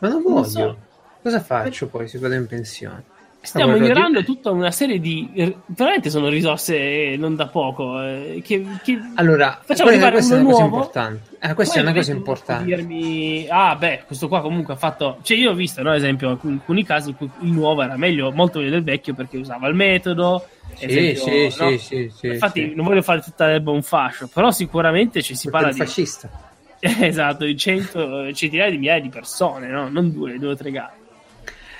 Ma 0.00 0.08
non 0.08 0.22
voglio. 0.22 0.34
non 0.34 0.44
so. 0.44 0.78
cosa 1.22 1.40
faccio 1.40 1.86
poi 1.88 2.08
se 2.08 2.18
vado 2.18 2.34
in 2.34 2.46
pensione 2.46 3.04
Stiamo 3.42 3.74
ignorando 3.74 4.22
tutta 4.22 4.50
una 4.50 4.70
serie 4.70 5.00
di. 5.00 5.54
Veramente 5.66 6.10
sono 6.10 6.28
risorse 6.28 7.16
non 7.16 7.36
da 7.36 7.46
poco. 7.46 8.02
Eh, 8.02 8.42
che, 8.44 8.66
che 8.82 8.98
allora, 9.14 9.58
facciamo 9.64 9.88
arrivare 9.88 10.12
questa 10.12 10.34
uno 10.34 10.42
è 10.42 10.44
una 10.44 10.58
nuovo, 10.58 10.76
cosa 10.76 11.00
importante. 11.00 11.36
Eh, 11.40 11.54
questa 11.54 11.78
è 11.78 11.82
una 11.82 11.92
cosa 11.94 12.12
importante. 12.12 12.64
Dirmi, 12.64 13.46
ah, 13.48 13.76
beh, 13.76 14.02
questo 14.06 14.28
qua 14.28 14.42
comunque 14.42 14.74
ha 14.74 14.76
fatto. 14.76 15.18
Cioè, 15.22 15.38
io 15.38 15.52
ho 15.52 15.54
visto, 15.54 15.82
no, 15.82 15.90
ad 15.90 15.96
esempio, 15.96 16.38
in 16.42 16.52
alcuni 16.52 16.84
casi 16.84 17.14
il 17.18 17.52
nuovo 17.52 17.82
era 17.82 17.96
meglio, 17.96 18.30
molto 18.30 18.58
meglio 18.58 18.72
del 18.72 18.84
vecchio 18.84 19.14
perché 19.14 19.38
usava 19.38 19.68
il 19.68 19.74
metodo. 19.74 20.46
Sì, 20.74 20.84
esempio, 20.84 21.50
sì, 21.50 21.62
no? 21.62 21.76
sì, 21.78 22.12
sì, 22.14 22.26
Infatti, 22.26 22.74
non 22.74 22.84
voglio 22.84 23.02
fare 23.02 23.22
tutta 23.22 23.46
l'erba 23.46 23.70
un 23.70 23.82
fascio, 23.82 24.28
però 24.32 24.50
sicuramente 24.50 25.22
ci 25.22 25.34
si 25.34 25.48
perché 25.48 25.66
parla 25.66 25.72
di. 25.72 25.78
fascista. 25.78 26.30
esatto, 26.78 27.44
di 27.44 27.56
cento, 27.56 28.32
centinaia 28.32 28.70
di 28.70 28.76
migliaia 28.76 29.00
di 29.00 29.08
persone, 29.08 29.66
no? 29.68 29.88
non 29.88 30.12
due, 30.12 30.38
due 30.38 30.50
o 30.50 30.56
tre 30.56 30.70
gatti. 30.70 30.99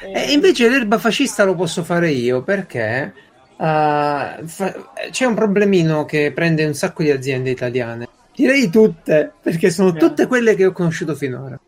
E 0.03 0.33
invece 0.33 0.69
l'erba 0.69 0.99
fascista 0.99 1.45
lo 1.45 1.55
posso 1.55 1.85
fare 1.85 2.11
io 2.11 2.43
perché 2.43 3.13
uh, 3.57 3.63
fa- 4.47 4.93
c'è 5.11 5.25
un 5.27 5.35
problemino 5.35 6.07
che 6.07 6.33
prende 6.35 6.65
un 6.65 6.75
sacco 6.75 7.03
di 7.03 7.11
aziende 7.11 7.51
italiane. 7.51 8.09
Direi 8.35 8.71
tutte, 8.71 9.33
perché 9.43 9.71
sono 9.71 9.93
tutte 9.93 10.27
quelle 10.27 10.55
che 10.55 10.65
ho 10.65 10.73
conosciuto 10.73 11.15
finora. 11.15 11.61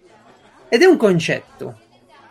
Ed 0.68 0.80
è 0.80 0.86
un 0.86 0.96
concetto. 0.96 1.78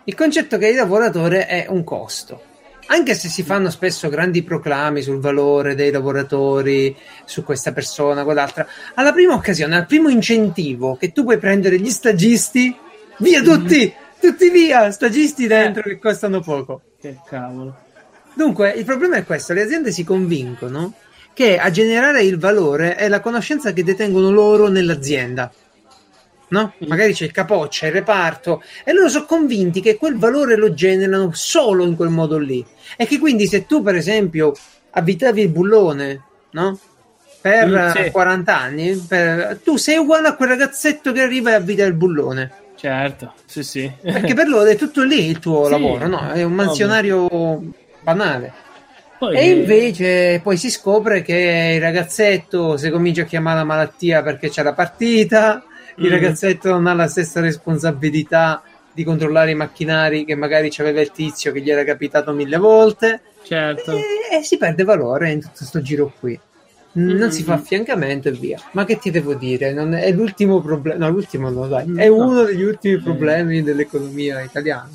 Il 0.06 0.16
concetto 0.16 0.58
che 0.58 0.70
il 0.70 0.76
lavoratore 0.76 1.46
è 1.46 1.68
un 1.70 1.84
costo. 1.84 2.42
Anche 2.88 3.14
se 3.14 3.30
si 3.30 3.44
fanno 3.44 3.70
spesso 3.70 4.10
grandi 4.10 4.42
proclami 4.42 5.04
sul 5.04 5.20
valore 5.20 5.76
dei 5.76 5.92
lavoratori, 5.92 6.98
su 7.26 7.44
questa 7.44 7.72
persona, 7.72 8.24
quell'altra, 8.24 8.66
alla 8.96 9.14
prima 9.14 9.36
occasione, 9.36 9.76
al 9.76 9.86
primo 9.86 10.10
incentivo 10.10 10.96
che 10.96 11.12
tu 11.12 11.24
puoi 11.24 11.38
prendere 11.38 11.80
gli 11.80 11.92
stagisti, 11.92 12.76
via 13.20 13.44
tutti! 13.44 13.78
Mm-hmm 13.78 14.10
tutti 14.21 14.49
via, 14.49 14.91
stagisti 14.91 15.47
dentro 15.47 15.81
che 15.81 15.97
costano 15.97 16.39
poco. 16.39 16.81
Che 16.99 17.17
cavolo. 17.27 17.75
Dunque, 18.34 18.69
il 18.71 18.86
problema 18.86 19.17
è 19.17 19.25
questo: 19.25 19.53
le 19.53 19.63
aziende 19.63 19.91
si 19.91 20.03
convincono 20.03 20.93
che 21.34 21.57
a 21.57 21.69
generare 21.71 22.23
il 22.23 22.38
valore 22.38 22.95
è 22.95 23.07
la 23.07 23.19
conoscenza 23.19 23.73
che 23.73 23.84
detengono 23.84 24.29
loro 24.29 24.67
nell'azienda. 24.67 25.51
No? 26.49 26.73
Mm. 26.84 26.88
Magari 26.88 27.13
c'è 27.13 27.25
il 27.25 27.31
capoccia, 27.31 27.88
il 27.88 27.93
reparto, 27.93 28.62
e 28.84 28.93
loro 28.93 29.10
sono 29.10 29.25
convinti 29.25 29.81
che 29.81 29.95
quel 29.95 30.17
valore 30.17 30.55
lo 30.55 30.73
generano 30.73 31.31
solo 31.34 31.84
in 31.86 31.95
quel 31.95 32.10
modo 32.10 32.38
lì. 32.38 32.63
E 32.97 33.05
che 33.05 33.19
quindi 33.19 33.47
se 33.47 33.65
tu, 33.65 33.81
per 33.81 33.95
esempio, 33.95 34.53
abitavi 34.91 35.41
il 35.41 35.49
bullone, 35.49 36.23
no? 36.51 36.79
Per 37.39 37.67
mm, 37.67 37.89
sì. 38.03 38.12
40 38.12 38.60
anni, 38.60 38.95
per... 39.07 39.60
tu 39.63 39.77
sei 39.77 39.97
uguale 39.97 40.27
a 40.27 40.36
quel 40.36 40.49
ragazzetto 40.49 41.12
che 41.12 41.21
arriva 41.21 41.51
e 41.51 41.53
abita 41.53 41.86
il 41.86 41.93
bullone. 41.93 42.61
Certo, 42.82 43.34
sì, 43.46 43.62
sì. 43.62 43.91
Perché 44.02 44.34
per 44.34 44.48
loro 44.48 44.67
è 44.67 44.76
tutto 44.76 45.04
lì 45.04 45.28
il 45.28 45.38
tuo 45.38 45.65
sì, 45.70 45.70
lavoro, 45.70 46.08
no? 46.08 46.32
È 46.32 46.41
un 46.41 46.54
mansionario 46.54 47.28
ovvio. 47.32 47.74
banale. 48.02 48.52
Poi 49.20 49.38
e 49.38 49.50
invece 49.52 50.39
poi 50.41 50.58
si 50.58 50.72
scopre 50.72 51.22
che 51.22 51.74
il 51.76 51.80
ragazzetto, 51.80 52.78
se 52.78 52.89
comincia 52.89 53.22
a 53.22 53.26
chiamare 53.26 53.58
la 53.58 53.65
malattia 53.65 54.24
perché 54.24 54.50
c'è 54.50 54.63
la 54.63 54.74
partita, 54.74 55.63
mm. 55.63 56.04
il 56.04 56.10
ragazzetto 56.10 56.70
non 56.70 56.88
ha 56.88 56.96
la 56.96 57.08
stessa 57.08 57.39
responsabilità 57.39 58.63
di 58.91 59.04
controllare 59.04 59.52
i 59.52 59.56
macchinari 59.56 60.26
che 60.26 60.34
magari 60.34 60.72
c'aveva 60.72 61.02
il 61.02 61.12
tizio 61.12 61.52
che 61.52 61.62
gli 61.62 61.70
era 61.70 61.84
capitato 61.84 62.32
mille 62.32 62.58
volte. 62.58 63.22
Certo. 63.44 63.91
E, 63.91 64.39
e 64.39 64.44
si 64.44 64.58
perde 64.58 64.84
valore 64.84 65.30
in 65.30 65.39
tutto 65.39 65.58
questo 65.58 65.84
giro 65.84 66.12
qui 66.20 66.39
non 66.93 67.15
mm-hmm. 67.15 67.27
si 67.30 67.43
fa 67.43 67.54
affiancamento 67.54 68.27
e 68.27 68.32
via. 68.32 68.60
Ma 68.71 68.86
che 68.86 68.97
ti 68.97 69.12
devo 69.12 69.34
dire? 69.34 69.73
Non 69.73 69.93
è, 69.93 70.04
è 70.04 70.12
l'ultimo 70.12 70.62
problema, 70.62 71.06
no, 71.06 71.12
l'ultimo 71.12 71.49
no, 71.49 71.67
dai, 71.67 71.93
è 71.95 72.08
no. 72.08 72.15
uno 72.15 72.43
degli 72.43 72.63
ultimi 72.63 72.95
eh. 72.95 73.01
problemi 73.01 73.63
dell'economia 73.63 74.41
italiana. 74.41 74.89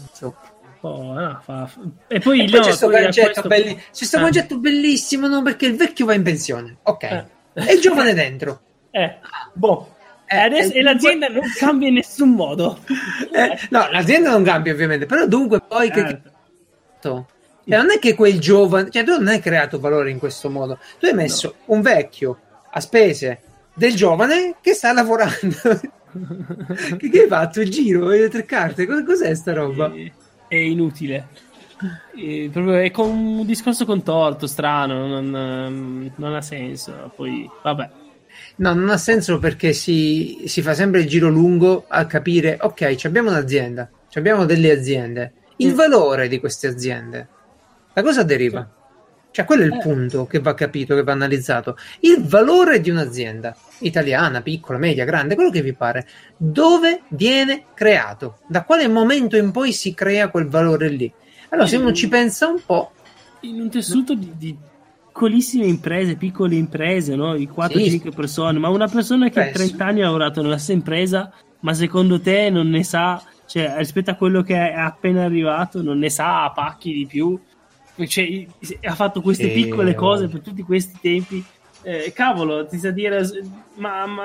Oh, 0.81 1.13
no, 1.13 1.41
fa... 1.43 1.69
E 2.07 2.21
poi, 2.21 2.43
e 2.43 2.45
poi 2.45 2.51
no, 2.51 2.59
c'è 2.59 2.61
questo 2.61 2.91
concetto, 2.91 3.43
belli... 3.43 3.79
ah. 4.13 4.57
bellissimo, 4.57 5.27
no? 5.27 5.43
Perché 5.43 5.67
il 5.67 5.77
vecchio 5.77 6.07
va 6.07 6.15
in 6.15 6.23
pensione, 6.23 6.77
ok, 6.83 7.03
eh. 7.03 7.25
e 7.55 7.75
il 7.75 7.81
giovane 7.81 8.15
dentro. 8.15 8.61
Eh, 8.91 9.19
boh. 9.53 9.95
Eh, 10.29 10.39
adesso, 10.39 10.73
e 10.73 10.83
l'azienda 10.83 11.29
non 11.29 11.43
cambia 11.57 11.89
in 11.89 11.95
nessun 11.95 12.31
modo. 12.31 12.81
Eh, 13.33 13.59
no, 13.71 13.89
l'azienda 13.91 14.31
non 14.31 14.43
cambia 14.43 14.73
ovviamente, 14.73 15.07
però 15.07 15.27
dunque 15.27 15.61
poi 15.67 15.91
che... 15.91 16.21
Cioè, 17.69 17.79
non 17.79 17.91
è 17.91 17.99
che 17.99 18.15
quel 18.15 18.39
giovane, 18.39 18.91
cioè 18.91 19.03
tu 19.03 19.11
non 19.11 19.27
hai 19.27 19.41
creato 19.41 19.81
valore 19.81 20.11
in 20.11 20.19
questo 20.19 20.49
modo, 20.49 20.79
tu 21.01 21.07
hai 21.07 21.15
messo 21.15 21.57
no. 21.67 21.75
un 21.75 21.83
vecchio 21.83 22.39
a 22.71 22.81
spese 22.81 23.41
del 23.75 23.95
giovane 23.95 24.55
che 24.61 24.73
sta 24.73 24.93
lavorando. 24.93 25.57
che, 26.97 27.09
che 27.11 27.23
hai 27.23 27.27
fatto 27.27 27.61
il 27.61 27.69
giro, 27.69 28.09
le 28.09 28.29
tre 28.29 28.45
carte, 28.45 28.87
Cos- 28.87 29.05
cos'è 29.05 29.35
sta 29.35 29.53
roba? 29.53 29.93
È, 29.93 30.13
è 30.47 30.55
inutile. 30.55 31.27
È, 32.15 32.49
proprio, 32.51 32.75
è 32.75 32.91
con 32.93 33.11
un 33.11 33.45
discorso 33.45 33.85
contorto, 33.85 34.47
strano, 34.47 35.09
non, 35.09 36.13
non 36.15 36.35
ha 36.35 36.43
senso. 36.43 37.13
Poi, 37.17 37.51
vabbè. 37.63 37.91
No, 38.57 38.75
non 38.75 38.91
ha 38.91 38.97
senso 38.97 39.41
perché 39.41 39.73
si, 39.73 40.45
si, 40.47 40.63
fa 40.63 40.73
sempre 40.73 41.01
il 41.01 41.09
giro 41.09 41.29
lungo 41.29 41.85
a 41.89 42.07
capire, 42.07 42.59
ok, 42.61 42.97
abbiamo 43.03 43.31
un'azienda, 43.31 43.91
abbiamo 44.15 44.45
delle 44.45 44.71
aziende, 44.71 45.33
il 45.57 45.73
mm. 45.73 45.75
valore 45.75 46.29
di 46.29 46.39
queste 46.39 46.69
aziende 46.69 47.29
da 47.97 48.03
cosa 48.03 48.23
deriva? 48.25 48.69
Cioè, 49.31 49.47
quello 49.47 49.63
è 49.63 49.67
il 49.69 49.73
eh. 49.73 49.79
punto 49.79 50.27
che 50.27 50.39
va 50.39 50.53
capito, 50.53 50.95
che 50.95 51.03
va 51.03 51.13
analizzato. 51.13 51.79
Il 52.01 52.23
valore 52.27 52.83
di 52.83 52.91
un'azienda 52.91 53.57
italiana, 53.79 54.43
piccola, 54.43 54.77
media, 54.77 55.07
grande, 55.07 55.35
quello 55.35 55.49
che 55.49 55.63
vi 55.63 55.73
pare, 55.73 56.07
dove 56.37 57.05
viene 57.09 57.65
creato? 57.73 58.41
Da 58.49 58.65
quale 58.65 58.87
momento 58.87 59.39
in 59.39 59.51
poi 59.51 59.73
si 59.73 59.95
crea 59.95 60.29
quel 60.29 60.47
valore 60.47 60.91
lì? 60.91 61.11
Allora, 61.49 61.67
se 61.67 61.79
uno 61.79 61.93
ci 61.95 62.07
pensa 62.09 62.49
un 62.49 62.61
po'. 62.67 62.93
In 63.41 63.63
un 63.63 63.71
tessuto 63.71 64.15
di, 64.15 64.31
di 64.37 64.55
piccolissime 65.07 65.65
imprese, 65.65 66.17
piccole 66.17 66.57
imprese, 66.57 67.17
no? 67.17 67.35
di 67.35 67.49
4-5 67.49 67.89
sì. 67.89 68.13
persone, 68.15 68.59
ma 68.59 68.69
una 68.69 68.89
persona 68.89 69.31
che 69.31 69.41
a 69.41 69.51
30 69.51 69.83
anni 69.87 70.03
ha 70.03 70.05
lavorato 70.05 70.43
nella 70.43 70.59
stessa 70.59 70.75
impresa, 70.75 71.33
ma 71.61 71.73
secondo 71.73 72.21
te 72.21 72.51
non 72.51 72.69
ne 72.69 72.85
sa, 72.85 73.23
cioè 73.47 73.77
rispetto 73.79 74.11
a 74.11 74.17
quello 74.17 74.43
che 74.43 74.55
è 74.55 74.75
appena 74.75 75.25
arrivato, 75.25 75.83
non 75.83 75.99
ne 75.99 76.11
sa 76.11 76.45
a 76.45 76.53
pacchi 76.53 76.93
di 76.93 77.07
più 77.07 77.41
cioè, 78.07 78.47
ha 78.83 78.95
fatto 78.95 79.21
queste 79.21 79.49
piccole 79.49 79.95
cose 79.95 80.29
per 80.29 80.41
tutti 80.41 80.63
questi 80.63 80.99
tempi. 81.01 81.45
Eh, 81.83 82.13
cavolo, 82.13 82.67
ti 82.67 82.79
sa 82.79 82.91
dire, 82.91 83.25
ma, 83.77 84.07
ma, 84.07 84.25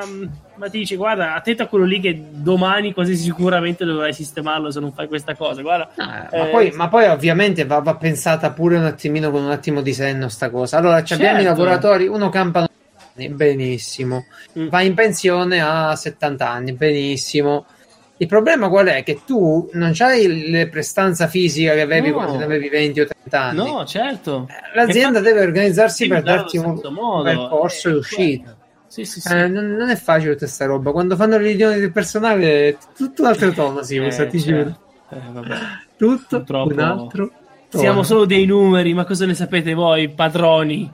ma, 0.55 0.69
ti 0.69 0.79
dice, 0.79 0.95
guarda, 0.95 1.35
attento 1.35 1.61
a 1.61 1.67
quello 1.67 1.85
lì 1.85 1.99
che 1.99 2.19
domani 2.31 2.91
quasi 2.91 3.15
sicuramente 3.15 3.85
dovrai 3.85 4.13
sistemarlo 4.13 4.71
se 4.71 4.79
non 4.79 4.91
fai 4.93 5.07
questa 5.07 5.35
cosa. 5.35 5.61
Guarda, 5.61 5.91
ah, 5.97 6.27
eh, 6.31 6.37
ma, 6.39 6.45
poi, 6.45 6.71
ma, 6.71 6.87
poi, 6.87 7.05
ovviamente 7.05 7.63
va, 7.65 7.77
va, 7.77 7.95
pensata 7.95 8.49
pure 8.51 8.77
un 8.77 8.85
attimino 8.85 9.29
con 9.29 9.43
un 9.43 9.51
attimo 9.51 9.81
di 9.81 9.93
senno 9.93 10.27
sta 10.27 10.49
cosa. 10.49 10.77
Allora, 10.77 11.03
certo. 11.03 11.23
abbiamo 11.23 11.41
i 11.41 11.45
lavoratori, 11.45 12.07
uno 12.07 12.29
campa 12.29 12.67
benissimo, 13.13 14.25
mm. 14.57 14.67
va 14.69 14.81
in 14.81 14.95
pensione 14.95 15.61
a 15.61 15.95
70 15.95 16.49
anni, 16.49 16.73
benissimo 16.73 17.65
il 18.21 18.27
problema 18.27 18.69
qual 18.69 18.85
è? 18.85 19.01
Che 19.01 19.21
tu 19.25 19.67
non 19.73 19.93
hai 19.97 20.51
le 20.51 20.67
prestanza 20.69 21.25
fisica 21.25 21.73
che 21.73 21.81
avevi 21.81 22.09
no. 22.09 22.17
quando 22.17 22.43
avevi 22.43 22.69
20 22.69 22.99
o 22.99 23.07
30 23.07 23.41
anni. 23.41 23.57
No, 23.57 23.83
certo. 23.83 24.47
Eh, 24.47 24.75
l'azienda 24.75 25.17
Infatti, 25.17 25.33
deve 25.33 25.41
organizzarsi 25.47 26.07
per 26.07 26.21
darti 26.21 26.57
un 26.57 26.79
percorso 27.23 27.89
eh, 27.89 27.91
di 27.93 27.97
uscita. 27.97 28.55
Sì, 28.85 29.05
sì, 29.05 29.21
sì. 29.21 29.33
Eh, 29.33 29.47
non, 29.47 29.71
non, 29.71 29.89
è 29.89 29.95
facile 29.95 30.33
tutta 30.33 30.45
questa 30.45 30.65
roba. 30.65 30.91
Quando 30.91 31.15
fanno 31.15 31.39
le 31.39 31.47
riunioni 31.47 31.79
del 31.79 31.91
personale 31.91 32.69
è 32.69 32.77
tutto 32.95 33.23
un 33.23 33.27
altro 33.27 33.51
tono, 33.53 33.81
sì, 33.81 33.95
eh, 33.95 34.27
ti 34.27 34.39
certo. 34.39 34.79
eh, 35.09 35.17
tutto 35.97 36.37
Purtroppo 36.37 36.73
un 36.73 36.79
altro 36.79 37.31
tono. 37.71 37.81
Siamo 37.83 38.03
solo 38.03 38.25
dei 38.25 38.45
numeri, 38.45 38.93
ma 38.93 39.03
cosa 39.03 39.25
ne 39.25 39.33
sapete 39.33 39.73
voi, 39.73 40.09
padroni? 40.09 40.91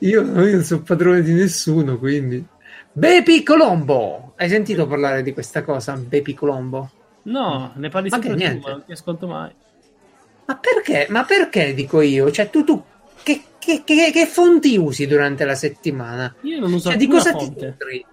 io, 0.00 0.20
io 0.20 0.20
non 0.52 0.62
sono 0.62 0.82
padrone 0.82 1.22
di 1.22 1.32
nessuno, 1.32 1.96
quindi... 1.96 2.46
Bepi 2.96 3.42
Colombo! 3.42 4.32
Hai 4.36 4.48
sentito 4.48 4.86
parlare 4.86 5.22
di 5.22 5.34
questa 5.34 5.62
cosa, 5.62 5.94
Bepi 5.98 6.32
Colombo? 6.32 6.90
No, 7.24 7.72
ne 7.74 7.90
parli 7.90 8.08
sempre 8.08 8.34
tu, 8.34 8.58
ma 8.62 8.70
non 8.70 8.84
ti 8.86 8.92
ascolto 8.92 9.26
mai. 9.26 9.50
Ma 10.46 10.56
perché? 10.56 11.06
Ma 11.10 11.22
perché 11.24 11.74
dico 11.74 12.00
io? 12.00 12.30
Cioè, 12.30 12.48
tu, 12.48 12.64
tu 12.64 12.82
che, 13.22 13.42
che, 13.58 13.82
che, 13.84 14.10
che 14.10 14.24
fonti 14.24 14.78
usi 14.78 15.06
durante 15.06 15.44
la 15.44 15.54
settimana? 15.54 16.34
Io 16.40 16.58
non 16.58 16.72
uso 16.72 16.88
cioè, 16.88 16.96
di 16.96 17.06
cosa 17.06 17.32
fonte. 17.32 17.76
ti 17.78 18.06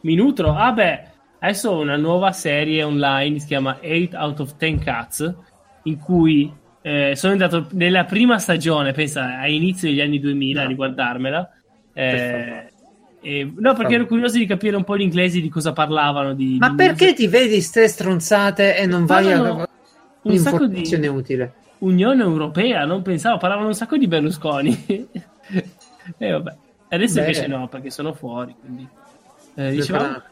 Mi 0.00 0.14
nutro? 0.16 0.54
Ah 0.54 0.72
beh, 0.72 1.04
adesso 1.38 1.70
ho 1.70 1.80
una 1.80 1.96
nuova 1.96 2.30
serie 2.32 2.82
online, 2.82 3.38
si 3.38 3.46
chiama 3.46 3.78
8 3.82 4.18
out 4.18 4.40
of 4.40 4.56
10 4.58 4.84
Cats, 4.84 5.34
in 5.84 5.98
cui 5.98 6.52
eh, 6.82 7.16
sono 7.16 7.32
andato 7.32 7.68
nella 7.70 8.04
prima 8.04 8.38
stagione, 8.38 8.92
pensa, 8.92 9.38
a 9.38 9.48
inizio 9.48 9.88
degli 9.88 10.02
anni 10.02 10.20
2000 10.20 10.60
no. 10.60 10.66
a 10.66 10.68
riguardarmela. 10.68 11.50
Eh, 11.94 12.72
eh, 13.24 13.50
no, 13.56 13.72
perché 13.72 13.94
ero 13.94 14.04
curioso 14.04 14.36
di 14.36 14.44
capire 14.44 14.76
un 14.76 14.84
po' 14.84 14.92
l'inglese 14.92 15.40
di 15.40 15.48
cosa 15.48 15.72
parlavano. 15.72 16.34
Di, 16.34 16.58
Ma 16.58 16.68
di 16.68 16.76
perché 16.76 17.06
musica. 17.06 17.14
ti 17.14 17.26
vedi 17.26 17.60
ste 17.62 17.88
stronzate 17.88 18.76
e 18.76 18.84
non 18.84 19.06
vai 19.06 19.32
a 19.32 19.66
un'informazione 20.20 21.06
utile? 21.08 21.54
Unione 21.78 22.22
Europea, 22.22 22.84
non 22.84 23.00
pensavo, 23.00 23.38
parlavano 23.38 23.68
un 23.68 23.74
sacco 23.74 23.96
di 23.96 24.06
Berlusconi. 24.06 24.84
e 24.86 25.08
eh, 26.18 26.30
vabbè, 26.30 26.54
adesso 26.90 27.14
Beh. 27.14 27.20
invece 27.20 27.46
no, 27.46 27.66
perché 27.68 27.88
sono 27.88 28.12
fuori. 28.12 28.54
Quindi. 28.60 28.86
Eh, 29.54 29.70
dicevamo, 29.70 30.22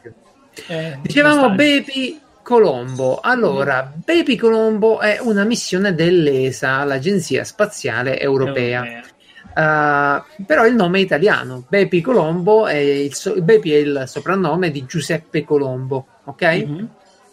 eh, 0.67 0.99
dicevamo 1.01 1.49
Baby 1.49 2.19
Colombo. 2.43 3.19
Allora, 3.21 3.91
mm. 3.91 4.01
Baby 4.05 4.35
Colombo 4.35 4.99
è 4.99 5.17
una 5.19 5.45
missione 5.45 5.95
dell'ESA, 5.95 6.83
l'Agenzia 6.83 7.43
Spaziale 7.43 8.19
Europea. 8.19 8.85
Europea. 8.85 9.11
Uh, 9.55 10.43
però 10.45 10.65
il 10.65 10.75
nome 10.75 10.99
è 10.99 11.01
italiano. 11.01 11.63
Bepi 11.67 12.01
Colombo 12.01 12.67
è 12.67 12.75
il, 12.75 13.13
so- 13.13 13.39
Bepi 13.41 13.73
è 13.73 13.77
il 13.77 14.03
soprannome 14.07 14.71
di 14.71 14.85
Giuseppe 14.85 15.43
Colombo, 15.43 16.07
ok? 16.23 16.43
Mm-hmm. 16.43 16.85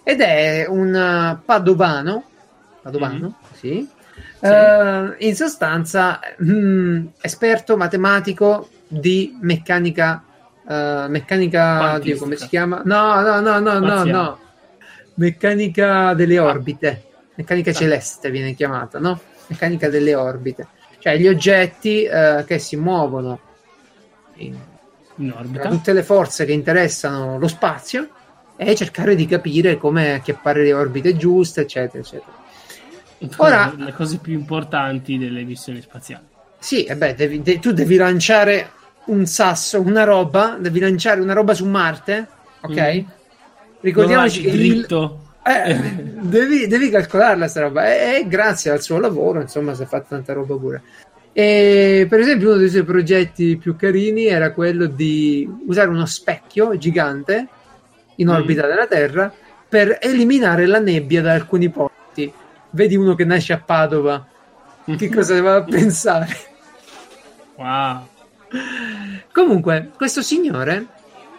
Ed 0.02 0.20
è 0.20 0.66
un 0.68 1.38
padovano, 1.44 2.24
padovano, 2.82 3.14
mm-hmm. 3.14 3.30
sì. 3.52 3.88
sì. 4.38 4.46
Uh, 4.46 5.14
in 5.18 5.34
sostanza, 5.34 6.20
mm, 6.42 7.06
esperto 7.20 7.76
matematico 7.76 8.68
di 8.86 9.36
meccanica 9.40 10.24
meccanica, 11.08 11.98
Dio, 11.98 12.16
come 12.16 12.36
si 12.36 12.46
chiama? 12.46 12.82
No, 12.84 13.20
no, 13.22 13.40
no, 13.40 13.58
no, 13.58 13.78
no, 13.78 14.04
no. 14.04 14.38
Meccanica 15.14 16.14
delle 16.14 16.38
orbite, 16.38 17.02
meccanica 17.34 17.70
ah. 17.70 17.74
celeste 17.74 18.30
viene 18.30 18.54
chiamata, 18.54 18.98
no? 18.98 19.20
Meccanica 19.48 19.88
delle 19.88 20.14
orbite, 20.14 20.68
cioè 21.00 21.16
gli 21.16 21.26
oggetti 21.26 22.06
uh, 22.06 22.44
che 22.44 22.58
si 22.58 22.76
muovono 22.76 23.40
in, 24.36 24.54
in 25.16 25.32
orbita, 25.32 25.68
tutte 25.68 25.92
le 25.92 26.02
forze 26.02 26.44
che 26.44 26.52
interessano 26.52 27.38
lo 27.38 27.48
spazio 27.48 28.08
e 28.56 28.74
cercare 28.76 29.14
di 29.14 29.26
capire 29.26 29.78
come 29.78 30.14
acchiappare 30.14 30.62
le 30.62 30.74
orbite 30.74 31.16
giuste, 31.16 31.62
eccetera, 31.62 32.02
eccetera. 32.02 32.38
Ora, 33.36 33.74
le 33.76 33.92
cose 33.92 34.18
più 34.18 34.34
importanti 34.34 35.18
delle 35.18 35.42
missioni 35.42 35.80
spaziali. 35.80 36.24
Sì, 36.58 36.84
e 36.84 36.94
beh, 36.94 37.14
devi, 37.14 37.42
de- 37.42 37.58
tu 37.58 37.72
devi 37.72 37.96
lanciare 37.96 38.70
un 39.06 39.24
sasso, 39.26 39.80
una 39.80 40.04
roba, 40.04 40.56
devi 40.60 40.78
lanciare 40.78 41.20
una 41.20 41.32
roba 41.32 41.54
su 41.54 41.66
Marte, 41.66 42.28
ok? 42.60 42.94
Mm. 42.94 43.08
Ricordiamoci 43.80 44.42
che 44.42 44.50
dritto. 44.50 45.20
Il, 45.22 45.29
eh, 45.42 45.74
devi, 46.20 46.66
devi, 46.66 46.90
calcolarla 46.90 47.48
sta 47.48 47.62
roba 47.62 47.92
e, 47.92 48.18
e, 48.18 48.28
grazie 48.28 48.70
al 48.70 48.82
suo 48.82 48.98
lavoro, 48.98 49.40
insomma, 49.40 49.74
si 49.74 49.82
è 49.82 49.86
fatta 49.86 50.08
tanta 50.10 50.32
roba 50.32 50.56
pure. 50.56 50.82
E 51.32 52.06
per 52.08 52.20
esempio, 52.20 52.48
uno 52.48 52.58
dei 52.58 52.68
suoi 52.68 52.84
progetti 52.84 53.56
più 53.56 53.76
carini 53.76 54.26
era 54.26 54.52
quello 54.52 54.86
di 54.86 55.48
usare 55.66 55.88
uno 55.88 56.04
specchio 56.04 56.76
gigante 56.76 57.48
in 58.16 58.26
mm. 58.26 58.30
orbita 58.30 58.66
mm. 58.66 58.68
della 58.68 58.86
Terra 58.86 59.32
per 59.68 59.98
eliminare 60.00 60.66
la 60.66 60.80
nebbia 60.80 61.22
da 61.22 61.32
alcuni 61.32 61.70
posti. 61.70 62.30
Vedi 62.70 62.96
uno 62.96 63.14
che 63.14 63.24
nasce 63.24 63.52
a 63.52 63.62
Padova, 63.64 64.26
che 64.96 65.08
cosa 65.10 65.40
va 65.40 65.56
a 65.56 65.64
pensare? 65.64 66.36
Wow. 67.56 68.08
Comunque, 69.32 69.90
questo 69.96 70.22
signore 70.22 70.86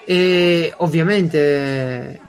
è 0.06 0.74
ovviamente 0.78 2.20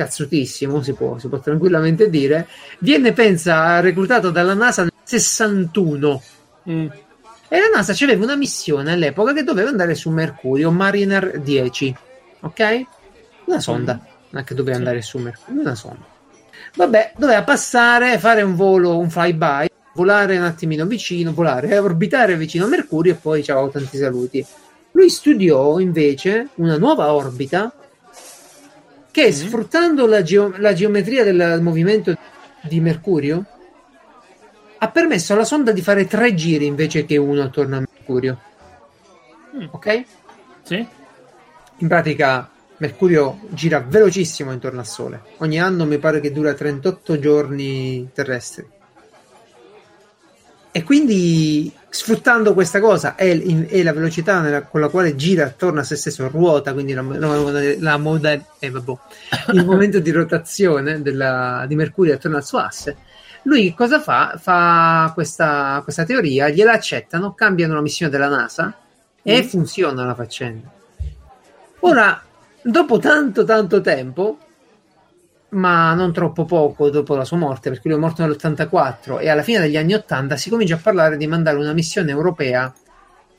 cazzutissimo, 0.00 0.82
si 0.82 0.94
può, 0.94 1.18
si 1.18 1.28
può 1.28 1.38
tranquillamente 1.40 2.08
dire, 2.08 2.48
viene, 2.78 3.12
pensa, 3.12 3.80
reclutato 3.80 4.30
dalla 4.30 4.54
NASA 4.54 4.82
nel 4.82 4.92
61. 5.02 6.22
Mm. 6.70 6.86
E 7.52 7.58
la 7.58 7.66
NASA 7.74 7.92
aveva 8.04 8.24
una 8.24 8.36
missione 8.36 8.92
all'epoca 8.92 9.34
che 9.34 9.42
doveva 9.42 9.68
andare 9.68 9.94
su 9.94 10.08
Mercurio, 10.08 10.70
Mariner 10.70 11.38
10, 11.40 11.96
ok? 12.40 12.82
Una 13.44 13.60
sonda, 13.60 14.00
mm. 14.34 14.38
che 14.42 14.54
doveva 14.54 14.76
sì. 14.76 14.82
andare 14.82 15.02
su 15.02 15.18
Mercurio, 15.18 15.60
una 15.60 15.74
sonda. 15.74 16.06
Vabbè, 16.76 17.12
doveva 17.18 17.42
passare, 17.42 18.18
fare 18.18 18.40
un 18.40 18.54
volo, 18.54 18.96
un 18.96 19.10
flyby, 19.10 19.66
volare 19.94 20.38
un 20.38 20.44
attimino 20.44 20.86
vicino, 20.86 21.34
volare, 21.34 21.76
orbitare 21.76 22.36
vicino 22.36 22.64
a 22.64 22.68
Mercurio 22.68 23.12
e 23.12 23.16
poi 23.16 23.42
ciao, 23.42 23.68
tanti 23.68 23.98
saluti. 23.98 24.44
Lui 24.92 25.10
studiò 25.10 25.78
invece 25.78 26.48
una 26.54 26.78
nuova 26.78 27.12
orbita 27.12 27.72
che 29.10 29.22
mm-hmm. 29.22 29.32
sfruttando 29.32 30.06
la, 30.06 30.22
geo- 30.22 30.54
la 30.56 30.72
geometria 30.72 31.24
del 31.24 31.60
movimento 31.60 32.16
di 32.62 32.80
Mercurio 32.80 33.44
ha 34.78 34.90
permesso 34.90 35.32
alla 35.34 35.44
sonda 35.44 35.72
di 35.72 35.82
fare 35.82 36.06
tre 36.06 36.34
giri 36.34 36.66
invece 36.66 37.04
che 37.04 37.16
uno 37.16 37.42
attorno 37.42 37.76
a 37.76 37.80
Mercurio. 37.80 38.40
Mm. 39.56 39.66
Ok? 39.70 40.04
Sì. 40.62 40.86
In 41.78 41.88
pratica 41.88 42.50
Mercurio 42.78 43.40
gira 43.50 43.80
velocissimo 43.86 44.52
intorno 44.52 44.80
al 44.80 44.86
Sole. 44.86 45.22
Ogni 45.38 45.60
anno 45.60 45.84
mi 45.84 45.98
pare 45.98 46.20
che 46.20 46.32
dura 46.32 46.54
38 46.54 47.18
giorni 47.18 48.08
terrestri. 48.14 48.66
E 50.72 50.84
quindi 50.84 51.72
sfruttando 51.88 52.54
questa 52.54 52.78
cosa 52.78 53.16
e, 53.16 53.66
e 53.68 53.82
la 53.82 53.92
velocità 53.92 54.40
nella, 54.40 54.62
con 54.62 54.80
la 54.80 54.88
quale 54.88 55.16
gira 55.16 55.44
attorno 55.46 55.80
a 55.80 55.82
se 55.82 55.96
stesso, 55.96 56.28
ruota, 56.28 56.72
quindi 56.72 56.92
la, 56.92 57.02
la, 57.02 57.74
la 57.78 57.96
moda, 57.98 58.32
eh, 58.58 58.70
vabbè, 58.70 58.92
il 59.52 59.64
momento 59.64 59.98
di 59.98 60.10
rotazione 60.12 61.02
della, 61.02 61.64
di 61.66 61.74
Mercurio 61.74 62.14
attorno 62.14 62.36
al 62.36 62.44
suo 62.44 62.58
asse, 62.58 62.96
lui 63.42 63.74
cosa 63.74 64.00
fa? 64.00 64.38
Fa 64.38 65.10
questa, 65.14 65.80
questa 65.82 66.04
teoria, 66.04 66.48
gliela 66.50 66.72
accettano, 66.72 67.34
cambiano 67.34 67.74
la 67.74 67.80
missione 67.80 68.12
della 68.12 68.28
NASA 68.28 68.76
e 69.22 69.42
mm. 69.42 69.46
funziona 69.46 70.04
la 70.04 70.14
faccenda. 70.14 70.70
Ora, 71.80 72.22
dopo 72.62 72.98
tanto 72.98 73.44
tanto 73.44 73.80
tempo, 73.80 74.38
ma 75.50 75.94
non 75.94 76.12
troppo 76.12 76.44
poco 76.44 76.90
dopo 76.90 77.16
la 77.16 77.24
sua 77.24 77.36
morte, 77.36 77.70
perché 77.70 77.88
lui 77.88 77.96
è 77.96 78.00
morto 78.00 78.22
nell'84 78.22 79.20
e 79.20 79.28
alla 79.28 79.42
fine 79.42 79.60
degli 79.60 79.76
anni 79.76 79.94
80 79.94 80.36
si 80.36 80.50
comincia 80.50 80.74
a 80.74 80.78
parlare 80.78 81.16
di 81.16 81.26
mandare 81.26 81.56
una 81.56 81.72
missione 81.72 82.10
europea, 82.10 82.72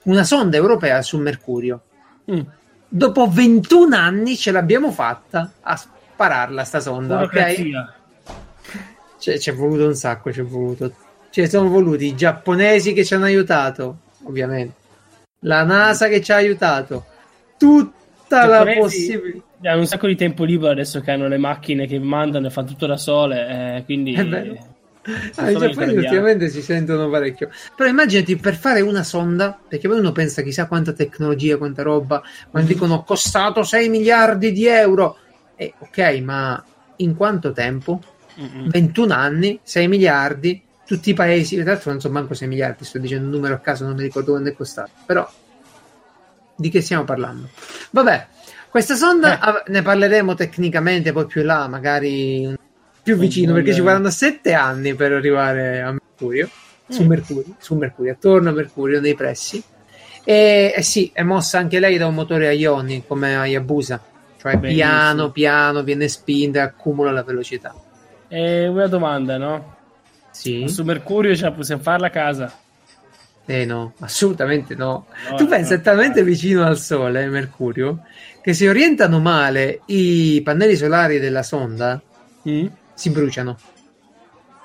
una 0.03 0.23
sonda 0.23 0.57
europea 0.57 1.01
su 1.01 1.17
Mercurio. 1.19 1.81
Mm. 2.31 2.41
Dopo 2.87 3.29
21 3.29 3.95
anni 3.95 4.35
ce 4.35 4.51
l'abbiamo 4.51 4.91
fatta 4.91 5.53
a 5.61 5.75
spararla 5.77 6.63
sta 6.65 6.79
sonda, 6.81 7.21
ok? 7.21 7.69
C'è, 9.17 9.37
c'è 9.37 9.53
voluto 9.53 9.85
un 9.85 9.95
sacco, 9.95 10.31
c'è 10.31 10.43
voluto. 10.43 10.93
Ci 11.29 11.47
sono 11.47 11.69
voluti 11.69 12.07
i 12.07 12.15
giapponesi 12.15 12.91
che 12.91 13.05
ci 13.05 13.13
hanno 13.13 13.25
aiutato, 13.25 13.99
ovviamente. 14.23 14.79
La 15.41 15.63
NASA 15.63 16.07
che 16.07 16.21
ci 16.21 16.31
ha 16.33 16.35
aiutato. 16.35 17.05
Tutta 17.57 18.45
la 18.45 18.65
possibilità 18.77 19.49
hanno 19.63 19.79
un 19.79 19.87
sacco 19.87 20.07
di 20.07 20.15
tempo 20.15 20.43
libero 20.43 20.71
adesso 20.71 21.01
che 21.01 21.11
hanno 21.11 21.27
le 21.27 21.37
macchine 21.37 21.87
che 21.87 21.99
mandano 21.99 22.47
e 22.47 22.49
fanno 22.49 22.67
tutto 22.67 22.87
da 22.87 22.97
sole, 22.97 23.77
eh, 23.77 23.83
quindi... 23.85 24.15
Ah, 25.35 25.49
I 25.49 25.57
giapponesi 25.57 25.97
ultimamente 25.97 26.47
si 26.49 26.61
sentono 26.61 27.09
parecchio. 27.09 27.49
Però 27.75 27.89
immaginati 27.89 28.35
per 28.35 28.55
fare 28.55 28.81
una 28.81 29.01
sonda, 29.01 29.59
perché 29.67 29.87
poi 29.87 29.97
uno 29.97 30.11
pensa 30.11 30.43
chissà 30.43 30.67
quanta 30.67 30.93
tecnologia, 30.93 31.57
quanta 31.57 31.81
roba, 31.81 32.19
quando 32.19 32.59
mm-hmm. 32.59 32.67
dicono 32.67 33.03
costato 33.03 33.63
6 33.63 33.89
miliardi 33.89 34.51
di 34.51 34.67
euro. 34.67 35.17
Eh, 35.55 35.73
ok, 35.75 36.21
ma 36.21 36.63
in 36.97 37.15
quanto 37.15 37.51
tempo? 37.51 37.99
Mm-hmm. 38.39 38.69
21 38.69 39.13
anni, 39.13 39.59
6 39.63 39.87
miliardi, 39.87 40.61
tutti 40.85 41.09
i 41.09 41.13
paesi, 41.15 41.55
tra 41.55 41.71
l'altro 41.71 41.89
non 41.89 41.99
so 41.99 42.11
manco 42.11 42.35
6 42.35 42.47
miliardi, 42.47 42.85
sto 42.85 42.99
dicendo 42.99 43.25
un 43.25 43.31
numero 43.31 43.55
a 43.55 43.59
caso, 43.59 43.85
non 43.85 43.95
mi 43.95 44.03
ricordo 44.03 44.31
quando 44.31 44.49
è 44.49 44.53
costato. 44.53 44.91
Però 45.07 45.27
di 46.55 46.69
che 46.69 46.81
stiamo 46.81 47.05
parlando? 47.05 47.49
Vabbè, 47.89 48.27
questa 48.71 48.95
sonda 48.95 49.63
eh. 49.63 49.63
ne 49.69 49.81
parleremo 49.81 50.33
tecnicamente 50.33 51.11
poi 51.11 51.25
più 51.25 51.43
là, 51.43 51.67
magari 51.67 52.57
più 53.03 53.17
vicino, 53.17 53.51
perché 53.53 53.73
ci 53.73 53.81
vorranno 53.81 54.09
sette 54.09 54.53
anni 54.53 54.95
per 54.95 55.11
arrivare 55.11 55.81
a 55.81 55.91
Mercurio, 55.91 56.47
mm. 56.47 56.95
su 56.95 57.03
Mercurio, 57.03 57.55
su 57.59 57.75
Mercurio, 57.75 58.13
attorno 58.13 58.49
a 58.49 58.53
Mercurio, 58.53 59.01
nei 59.01 59.13
pressi. 59.13 59.61
E, 60.23 60.73
e, 60.73 60.81
sì, 60.83 61.11
è 61.13 61.21
mossa 61.21 61.57
anche 61.57 61.79
lei 61.79 61.97
da 61.97 62.07
un 62.07 62.13
motore 62.13 62.47
a 62.47 62.51
ioni, 62.53 63.03
come 63.05 63.35
Hayabusa, 63.35 63.99
cioè 64.37 64.55
Benissimo. 64.55 64.87
piano 64.87 65.31
piano 65.31 65.83
viene 65.83 66.07
spinta 66.07 66.59
e 66.59 66.61
accumula 66.61 67.11
la 67.11 67.23
velocità. 67.23 67.75
E 68.29 68.67
una 68.67 68.87
domanda, 68.87 69.37
no? 69.37 69.75
Sì. 70.31 70.65
Su 70.69 70.85
Mercurio 70.85 71.35
cioè, 71.35 71.51
possiamo 71.51 71.81
farla 71.81 72.07
a 72.07 72.11
casa? 72.11 72.53
Eh 73.51 73.65
no, 73.65 73.95
assolutamente 73.99 74.75
no. 74.75 75.07
no 75.29 75.35
tu 75.35 75.45
pensi, 75.45 75.73
è 75.73 75.81
talmente 75.81 76.23
vicino 76.23 76.63
al 76.63 76.77
Sole, 76.77 77.27
Mercurio, 77.27 78.03
che 78.41 78.53
se 78.53 78.69
orientano 78.69 79.19
male 79.19 79.81
i 79.87 80.39
pannelli 80.41 80.77
solari 80.77 81.19
della 81.19 81.43
sonda, 81.43 82.01
mm. 82.47 82.65
si 82.93 83.09
bruciano. 83.09 83.57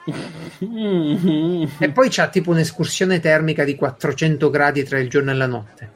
e 1.81 1.91
poi 1.91 2.09
c'ha 2.09 2.29
tipo 2.29 2.53
un'escursione 2.53 3.19
termica 3.19 3.65
di 3.65 3.75
400 3.75 4.51
gradi 4.51 4.85
tra 4.85 5.01
il 5.01 5.09
giorno 5.09 5.33
e 5.33 5.35
la 5.35 5.47
notte. 5.47 5.91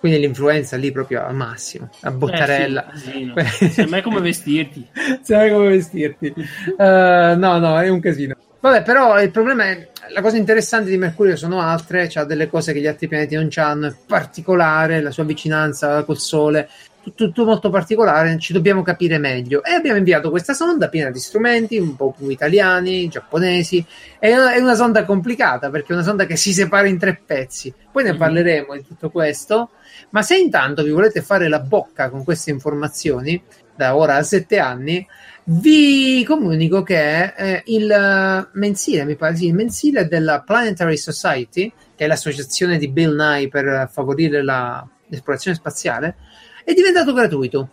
Quindi 0.00 0.18
l'influenza 0.18 0.76
lì 0.76 0.90
proprio 0.90 1.24
al 1.24 1.36
massimo, 1.36 1.88
a 2.00 2.10
bottarella. 2.10 2.92
Eh 2.92 2.96
sì, 2.98 3.24
no. 3.26 3.34
Sai 3.70 3.86
mai 3.86 4.02
come 4.02 4.20
vestirti. 4.20 4.84
Sai 5.22 5.52
come 5.52 5.68
vestirti. 5.68 6.34
Uh, 6.76 7.38
no, 7.38 7.58
no, 7.58 7.78
è 7.78 7.88
un 7.88 8.00
casino. 8.00 8.34
Vabbè, 8.64 8.80
però 8.80 9.20
il 9.20 9.30
problema 9.30 9.64
è 9.64 9.88
la 10.08 10.22
cosa 10.22 10.38
interessante 10.38 10.88
di 10.88 10.96
Mercurio 10.96 11.36
sono 11.36 11.60
altre, 11.60 12.10
ha 12.14 12.24
delle 12.24 12.48
cose 12.48 12.72
che 12.72 12.80
gli 12.80 12.86
altri 12.86 13.08
pianeti 13.08 13.34
non 13.34 13.50
hanno, 13.56 13.88
è 13.88 13.94
particolare 14.06 15.02
la 15.02 15.10
sua 15.10 15.24
vicinanza 15.24 16.02
col 16.04 16.16
Sole, 16.16 16.70
tutto, 17.02 17.26
tutto, 17.26 17.44
molto 17.44 17.68
particolare, 17.68 18.38
ci 18.38 18.54
dobbiamo 18.54 18.80
capire 18.80 19.18
meglio. 19.18 19.62
E 19.62 19.72
abbiamo 19.72 19.98
inviato 19.98 20.30
questa 20.30 20.54
sonda 20.54 20.88
piena 20.88 21.10
di 21.10 21.18
strumenti, 21.18 21.76
un 21.76 21.94
po' 21.94 22.14
più 22.16 22.30
italiani, 22.30 23.06
giapponesi. 23.08 23.84
È 24.18 24.34
una, 24.34 24.54
è 24.54 24.60
una 24.60 24.74
sonda 24.74 25.04
complicata 25.04 25.68
perché 25.68 25.92
è 25.92 25.96
una 25.96 26.02
sonda 26.02 26.24
che 26.24 26.36
si 26.36 26.54
separa 26.54 26.88
in 26.88 26.96
tre 26.98 27.20
pezzi. 27.22 27.70
Poi 27.92 28.02
ne 28.02 28.12
mm-hmm. 28.12 28.18
parleremo 28.18 28.74
di 28.76 28.86
tutto 28.86 29.10
questo. 29.10 29.72
Ma 30.08 30.22
se 30.22 30.38
intanto 30.38 30.82
vi 30.82 30.90
volete 30.90 31.20
fare 31.20 31.48
la 31.48 31.60
bocca 31.60 32.08
con 32.08 32.24
queste 32.24 32.48
informazioni, 32.48 33.42
da 33.76 33.94
ora 33.94 34.16
a 34.16 34.22
sette 34.22 34.58
anni, 34.58 35.06
vi 35.46 36.24
comunico 36.24 36.82
che 36.82 37.34
eh, 37.36 37.62
il 37.66 38.48
mensile, 38.52 39.04
mi 39.04 39.16
pare 39.16 39.36
sì, 39.36 39.46
il 39.46 39.54
mensile 39.54 40.08
della 40.08 40.40
Planetary 40.40 40.96
Society, 40.96 41.70
che 41.94 42.04
è 42.04 42.06
l'associazione 42.06 42.78
di 42.78 42.88
Bill 42.88 43.14
Nye 43.14 43.48
per 43.48 43.88
favorire 43.92 44.42
la, 44.42 44.86
l'esplorazione 45.08 45.56
spaziale, 45.56 46.16
è 46.64 46.72
diventato 46.72 47.12
gratuito. 47.12 47.68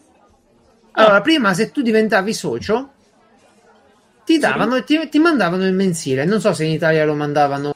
Allora, 0.92 1.16
ah. 1.16 1.22
prima 1.22 1.54
se 1.54 1.72
tu 1.72 1.82
diventavi 1.82 2.34
socio, 2.34 2.92
ti 4.26 4.38
davano 4.38 4.84
ti, 4.84 5.08
ti, 5.10 5.20
mandavano 5.20 5.66
il 5.66 5.74
mensile. 5.74 6.26
Non 6.26 6.42
so 6.42 6.54
se 6.54 6.66
in 6.66 6.72
Italia 6.72 7.06
lo 7.06 7.16
mandavano 7.16 7.74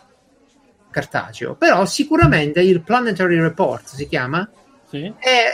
cartaceo, 0.90 1.56
però 1.56 1.86
sicuramente 1.86 2.62
il 2.62 2.82
Planetary 2.82 3.40
Report 3.40 3.88
si 3.88 4.08
chiama. 4.08 4.48
Sì. 4.90 5.12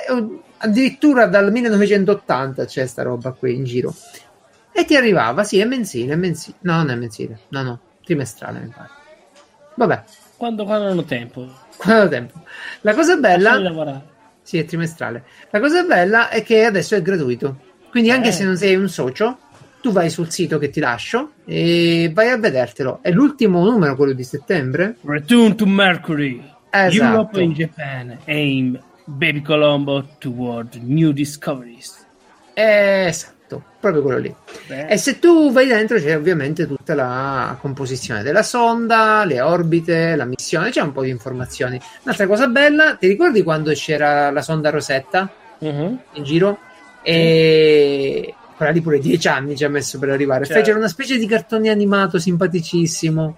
Uh, 0.10 0.42
addirittura 0.58 1.28
dal 1.28 1.52
1980 1.52 2.66
c'è 2.66 2.86
sta 2.86 3.04
roba 3.04 3.32
qui 3.32 3.56
in 3.56 3.64
giro. 3.64 3.94
E 4.72 4.86
ti 4.86 4.96
arrivava, 4.96 5.44
sì, 5.44 5.60
è 5.60 5.66
mensile, 5.66 6.14
è 6.14 6.16
mensile. 6.16 6.58
No, 6.62 6.78
non 6.78 6.90
è 6.90 6.96
mensile, 6.96 7.40
no, 7.50 7.62
no, 7.64 7.80
trimestrale 8.04 8.60
mi 8.60 8.74
pare. 8.76 8.90
Vabbè. 9.76 10.04
Quando, 10.38 10.64
quando 10.66 10.88
hanno 10.88 11.04
tempo. 11.04 11.48
Quando 11.78 12.02
hanno 12.02 12.10
tempo. 12.10 12.42
La 12.82 12.94
cosa 12.94 13.16
bella... 13.18 14.04
Sì, 14.44 14.58
è 14.58 14.66
trimestrale. 14.66 15.24
La 15.52 15.60
cosa 15.60 15.84
bella 15.84 16.30
è 16.30 16.44
che 16.44 16.66
adesso 16.66 16.96
è 16.96 17.02
gratuito. 17.02 17.58
Quindi 17.90 18.10
anche 18.10 18.30
Eh. 18.30 18.32
se 18.32 18.44
non 18.44 18.58
sei 18.58 18.76
un 18.76 18.90
socio, 18.90 19.38
tu 19.82 19.92
vai 19.92 20.10
sul 20.10 20.32
sito 20.32 20.58
che 20.58 20.70
ti 20.70 20.80
lascio 20.80 21.34
e 21.46 22.10
vai 22.14 22.30
a 22.30 22.38
vedertelo. 22.38 23.00
È 23.02 23.12
l'ultimo 23.12 23.64
numero, 23.64 23.96
quello 23.96 24.14
di 24.14 24.24
settembre. 24.24 24.98
Return 25.02 25.56
to 25.56 25.66
Mercury. 25.66 26.44
Esatto. 26.70 27.04
Europe 27.04 27.42
and 27.42 27.54
Japan. 27.54 28.18
Aim 28.26 28.80
Baby 29.06 29.42
Colombo 29.42 30.08
toward 30.20 30.76
new 30.82 31.12
discoveries. 31.12 32.06
Esatto, 32.54 33.36
proprio 33.80 34.02
quello 34.02 34.18
lì. 34.20 34.36
Beh, 34.68 34.88
E 34.88 34.98
se 34.98 35.20
tu 35.20 35.52
vai 35.52 35.68
dentro 35.68 35.98
c'è 35.98 36.16
ovviamente 36.16 36.68
tutta 36.68 36.94
la 36.94 37.58
composizione 37.60 38.22
della 38.22 38.44
sonda, 38.44 39.24
le 39.26 39.42
orbite, 39.42 40.16
la 40.16 40.26
missione, 40.26 40.70
c'è 40.70 40.82
un 40.82 40.92
po' 40.92 41.02
di 41.02 41.10
informazioni. 41.10 41.80
Un'altra 42.04 42.28
cosa 42.28 42.48
bella, 42.48 42.96
ti 42.96 43.08
ricordi 43.08 43.44
quando 43.44 43.72
c'era 43.74 44.30
la 44.32 44.42
sonda 44.42 44.70
Rosetta 44.70 45.30
mhm. 45.60 46.00
in 46.14 46.24
giro? 46.24 46.60
E 47.02 48.36
quella 48.56 48.72
lì 48.72 48.82
pure 48.82 49.00
dieci 49.00 49.28
anni 49.28 49.58
ci 49.58 49.64
ha 49.64 49.70
messo 49.70 49.98
per 49.98 50.10
arrivare. 50.10 50.46
Certo. 50.46 50.60
Fecero 50.60 50.78
una 50.78 50.88
specie 50.88 51.18
di 51.18 51.26
cartone 51.26 51.70
animato 51.70 52.20
simpaticissimo. 52.20 53.38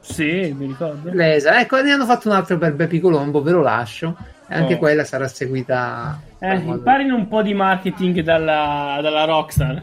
Sì, 0.00 0.54
mi 0.56 0.66
ricordo. 0.66 1.10
Lesa. 1.12 1.60
Ecco, 1.60 1.80
ne 1.82 1.92
hanno 1.92 2.04
fatto 2.04 2.28
un 2.28 2.34
altro 2.34 2.58
per 2.58 2.74
Bepi 2.74 3.00
Colombo, 3.00 3.42
ve 3.42 3.52
lo 3.52 3.62
lascio. 3.62 4.16
Anche 4.48 4.74
Oh. 4.74 4.78
quella 4.78 5.04
sarà 5.04 5.26
seguita. 5.28 6.20
Eh, 6.38 6.58
modo- 6.58 6.76
imparino 6.78 7.14
un 7.16 7.26
po' 7.28 7.42
di 7.42 7.52
marketing 7.54 8.20
dalla, 8.20 8.98
dalla 9.02 9.24
Rockstar. 9.24 9.82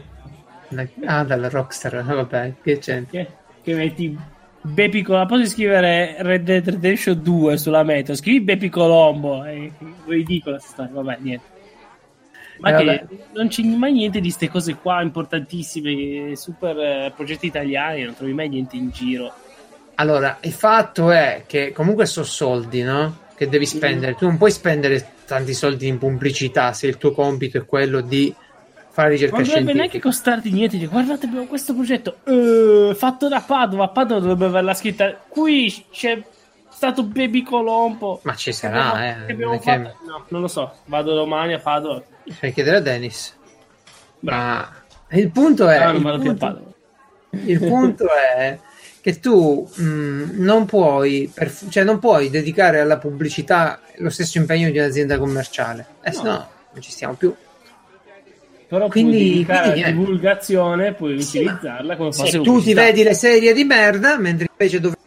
Ah, 1.04 1.22
dalla 1.24 1.48
Rockstar, 1.48 2.02
vabbè, 2.04 2.54
che 2.62 2.78
c'è? 2.78 3.04
Che, 3.08 3.28
che 3.62 3.74
metti 3.74 4.16
Bepi 4.62 5.02
Colombo. 5.02 5.34
Posso 5.36 5.46
scrivere 5.50 6.16
Red 6.20 6.44
Dead 6.44 6.66
Redemption 6.68 7.22
2 7.22 7.56
sulla 7.58 7.82
meta. 7.82 8.14
Scrivi 8.14 8.40
Bepi 8.40 8.70
Colombo. 8.70 9.44
È 9.44 9.70
ridicola 10.06 10.58
sta. 10.58 10.88
Vabbè, 10.90 11.18
niente. 11.20 11.44
Ma 12.60 12.70
Eh, 12.70 12.76
che 12.78 12.84
vabbè. 12.84 13.06
non 13.34 13.48
c'è 13.48 13.62
mai 13.64 13.92
niente 13.92 14.18
di 14.20 14.28
queste 14.28 14.48
cose 14.48 14.76
qua 14.76 15.02
importantissime, 15.02 16.34
super 16.36 16.78
eh, 16.78 17.12
progetti 17.14 17.46
italiani, 17.46 18.04
non 18.04 18.14
trovi 18.14 18.32
mai 18.32 18.48
niente 18.48 18.76
in 18.76 18.90
giro. 18.90 19.32
Allora, 19.96 20.38
il 20.40 20.52
fatto 20.52 21.10
è 21.10 21.42
che 21.46 21.72
comunque 21.72 22.06
sono 22.06 22.24
soldi, 22.26 22.82
no? 22.82 23.18
Che 23.36 23.48
devi 23.48 23.66
spendere. 23.66 24.14
Tu 24.14 24.26
non 24.26 24.36
puoi 24.36 24.50
spendere 24.50 25.12
tanti 25.26 25.54
soldi 25.54 25.88
in 25.88 25.98
pubblicità 25.98 26.72
se 26.72 26.86
il 26.86 26.96
tuo 26.98 27.12
compito 27.12 27.58
è 27.58 27.64
quello 27.64 28.00
di 28.00 28.32
fare 28.90 29.10
ricerca 29.10 29.36
Non 29.36 29.44
dovrebbe 29.44 29.72
neanche 29.72 29.98
costarti 30.00 30.50
niente. 30.52 30.76
Dici, 30.76 30.88
guardate, 30.88 31.26
abbiamo 31.26 31.46
questo 31.46 31.74
progetto 31.74 32.18
eh, 32.24 32.94
fatto 32.94 33.28
da 33.28 33.40
Padova. 33.40 33.88
Padova 33.88 34.20
dovrebbe 34.20 34.44
averla 34.44 34.74
scritta. 34.74 35.16
Qui 35.28 35.86
c'è 35.90 36.22
stato 36.70 37.02
Baby 37.02 37.42
Colombo. 37.42 38.20
Ma 38.22 38.34
ci 38.36 38.52
sarà, 38.52 39.26
eh. 39.26 39.26
che- 39.26 39.58
fatto- 39.60 39.96
No, 40.06 40.24
non 40.28 40.40
lo 40.40 40.48
so. 40.48 40.72
Vado 40.84 41.14
domani 41.14 41.54
a 41.54 41.58
Padova. 41.58 42.02
Fai 42.30 42.52
chiedere 42.52 42.76
a 42.76 42.80
Dennis. 42.80 43.36
Bravo. 44.20 44.68
Ma 45.08 45.18
il 45.18 45.30
punto 45.30 45.68
è. 45.68 45.92
Non 45.92 45.96
il, 45.96 46.20
punto, 46.20 46.74
il 47.30 47.58
punto 47.58 48.06
è 48.36 48.58
che 49.04 49.20
tu 49.20 49.68
mh, 49.70 50.30
non 50.42 50.64
puoi, 50.64 51.30
per- 51.34 51.52
cioè 51.68 51.84
non 51.84 51.98
puoi 51.98 52.30
dedicare 52.30 52.80
alla 52.80 52.96
pubblicità 52.96 53.78
lo 53.98 54.08
stesso 54.08 54.38
impegno 54.38 54.70
di 54.70 54.78
un'azienda 54.78 55.18
commerciale. 55.18 55.84
Eh, 56.02 56.10
No. 56.12 56.16
se 56.16 56.22
no, 56.22 56.48
non 56.72 56.80
ci 56.82 56.90
stiamo 56.90 57.12
più. 57.12 57.34
Però 58.66 58.88
Quindi- 58.88 59.44
quindi 59.44 59.72
niente. 59.74 59.92
divulgazione, 59.92 60.94
puoi 60.94 61.20
Sì, 61.20 61.40
utilizzarla 61.40 61.96
come 61.96 62.12
Se 62.12 62.22
fosse 62.22 62.40
tu 62.40 62.62
ti 62.62 62.72
vedi 62.72 63.02
le 63.02 63.12
serie 63.12 63.52
di 63.52 63.64
merda, 63.64 64.16
mentre 64.18 64.46
invece 64.50 64.80
dovresti 64.80 65.02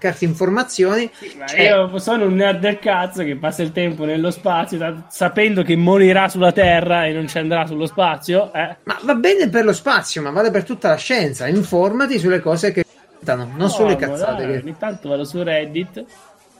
cercarti 0.00 0.24
informazioni, 0.24 1.10
Sì, 1.12 1.34
ma 1.38 1.46
cioè, 1.46 1.60
io 1.68 1.98
sono 1.98 2.24
un 2.24 2.34
nerd 2.34 2.60
del 2.60 2.78
cazzo 2.78 3.22
che 3.24 3.36
passa 3.36 3.62
il 3.62 3.72
tempo 3.72 4.06
nello 4.06 4.30
spazio 4.30 4.78
da- 4.78 5.04
sapendo 5.10 5.62
che 5.62 5.76
morirà 5.76 6.30
sulla 6.30 6.50
Terra 6.50 7.04
e 7.04 7.12
non 7.12 7.28
ci 7.28 7.36
andrà 7.36 7.66
sullo 7.66 7.84
spazio. 7.86 8.50
Eh? 8.54 8.76
ma 8.84 8.98
va 9.02 9.14
bene 9.16 9.50
per 9.50 9.64
lo 9.66 9.74
spazio, 9.74 10.22
ma 10.22 10.30
vale 10.30 10.50
per 10.50 10.64
tutta 10.64 10.88
la 10.88 10.96
scienza. 10.96 11.46
Informati 11.46 12.18
sulle 12.18 12.40
cose 12.40 12.72
che 12.72 12.84
non 13.24 13.52
No, 13.56 13.68
sulle 13.68 13.94
ma 13.94 13.96
cazzate. 13.96 14.44
dai, 14.46 14.52
che- 14.58 14.62
Ogni 14.64 14.76
tanto 14.78 15.08
vado 15.08 15.24
su 15.24 15.42
Reddit. 15.42 16.04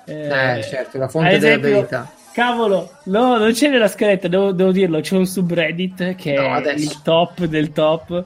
Eh, 0.04 0.60
certo, 0.68 0.98
la 0.98 1.08
fonte 1.08 1.28
ad 1.34 1.40
della 1.40 1.48
esempio, 1.52 1.70
verità. 1.70 2.10
Cavolo, 2.32 2.90
no, 3.04 3.36
non 3.36 3.52
c'è 3.52 3.68
nella 3.68 3.88
scaletta, 3.88 4.26
devo, 4.28 4.52
devo 4.52 4.72
dirlo. 4.72 5.00
C'è 5.00 5.16
un 5.16 5.26
subreddit 5.26 6.14
che 6.14 6.32
No, 6.34 6.42
è 6.42 6.48
adesso. 6.50 6.82
il 6.90 7.02
top 7.02 7.44
del 7.44 7.72
top, 7.72 8.24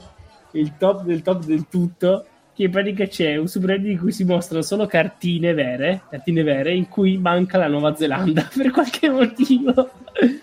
il 0.52 0.72
top 0.78 1.02
del 1.02 1.22
top 1.22 1.44
del 1.44 1.66
tutto. 1.68 2.26
Che 2.54 2.62
in 2.62 2.70
pratica 2.70 3.06
c'è 3.06 3.36
un 3.36 3.48
subreddit 3.48 3.90
in 3.90 3.98
cui 3.98 4.12
si 4.12 4.24
mostrano 4.24 4.62
solo 4.62 4.86
cartine 4.86 5.52
vere, 5.52 6.02
cartine 6.08 6.42
vere, 6.42 6.72
in 6.72 6.88
cui 6.88 7.18
manca 7.18 7.58
la 7.58 7.66
Nuova 7.66 7.94
Zelanda 7.94 8.48
per 8.56 8.70
qualche 8.70 9.10
motivo. 9.10 9.90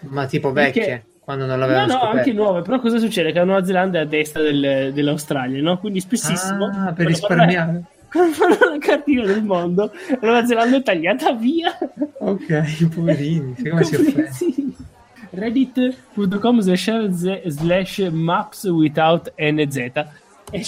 Ma 0.01 0.25
tipo 0.27 0.51
Perché- 0.51 0.79
vecchie, 0.79 1.05
quando 1.24 1.45
non 1.45 1.55
No, 1.57 1.61
l'avevano 1.61 1.86
no, 1.86 1.93
scoperto. 1.99 2.17
anche 2.17 2.34
nuove, 2.34 2.61
però 2.61 2.80
cosa 2.80 2.97
succede? 2.97 3.32
Che 3.32 3.39
la 3.39 3.45
Nuova 3.45 3.63
Zelanda 3.65 3.99
è 3.99 4.01
a 4.01 4.05
destra 4.05 4.41
del- 4.41 4.91
dell'Australia, 4.93 5.61
no? 5.61 5.78
Quindi 5.80 5.99
spessissimo 6.01 6.65
Ah, 6.74 6.91
per 6.93 7.07
risparmiare. 7.07 7.84
Quando 8.13 8.34
fanno 8.34 8.57
la 8.71 8.78
cartina 8.80 9.26
del 9.26 9.43
mondo, 9.43 9.91
la 10.09 10.17
Nuova 10.21 10.45
Zelanda 10.45 10.78
è 10.78 10.84
tagliata 10.84 11.32
via. 11.34 11.76
Ok, 12.19 12.88
poverini, 12.93 13.55
come 13.67 13.84
si 13.84 13.95
offende. 13.95 14.30
Reddit.com 15.32 16.59
slash 16.59 17.97
maps 18.11 18.63
without 18.65 19.34
NZ. 19.36 19.91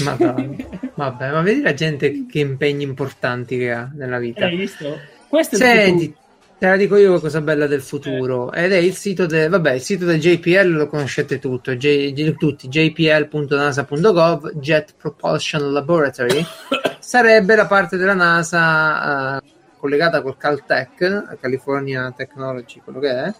Madonna. 0.04 0.56
Vabbè, 0.96 1.32
ma 1.32 1.42
vedi 1.42 1.62
la 1.62 1.74
gente 1.76 2.26
che 2.28 2.40
impegni 2.40 2.84
importanti 2.84 3.58
che 3.58 3.72
ha 3.72 3.92
nella 3.94 4.18
vita. 4.18 4.46
Hai 4.46 4.56
visto? 4.58 4.98
Questo 5.28 5.56
è 5.56 5.60
Senti, 5.60 6.06
futuro. 6.06 6.24
Te 6.58 6.68
la 6.68 6.76
dico 6.78 6.96
io 6.98 7.12
una 7.12 7.20
cosa 7.20 7.42
bella 7.42 7.68
del 7.68 7.82
futuro. 7.82 8.52
Ed 8.52 8.72
è 8.72 8.78
il 8.78 8.96
sito 8.96 9.26
del, 9.26 9.50
vabbè, 9.50 9.74
il 9.74 9.82
sito 9.82 10.06
del 10.06 10.20
JPL 10.20 10.70
lo 10.70 10.88
conoscete 10.88 11.40
tutto, 11.40 11.76
J- 11.76 12.12
J- 12.14 12.36
tutti, 12.38 12.68
jpl.nasa.gov, 12.68 14.52
Jet 14.60 14.94
Propulsion 14.98 15.72
Laboratory. 15.72 16.44
Sarebbe 17.00 17.56
la 17.56 17.68
parte 17.68 17.98
della 17.98 18.14
NASA 18.14 19.38
eh, 19.38 19.42
collegata 19.78 20.22
col 20.22 20.38
Caltech, 20.38 21.38
California 21.40 22.12
Technology, 22.16 22.82
quello 22.84 23.00
che 23.00 23.10
è. 23.12 23.34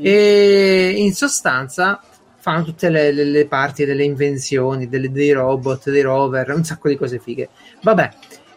E 0.00 0.94
in 0.96 1.12
sostanza 1.14 2.00
fanno 2.40 2.62
tutte 2.62 2.88
le, 2.88 3.10
le- 3.12 3.24
le 3.24 3.46
parti 3.46 3.84
delle 3.84 4.04
invenzioni, 4.04 4.88
delle- 4.88 5.10
dei 5.10 5.32
robot, 5.32 5.90
dei 5.90 6.02
rover, 6.02 6.50
un 6.54 6.62
sacco 6.64 6.88
di 6.88 6.96
cose 6.96 7.18
fighe. 7.18 7.48
Vabbè, 7.82 8.10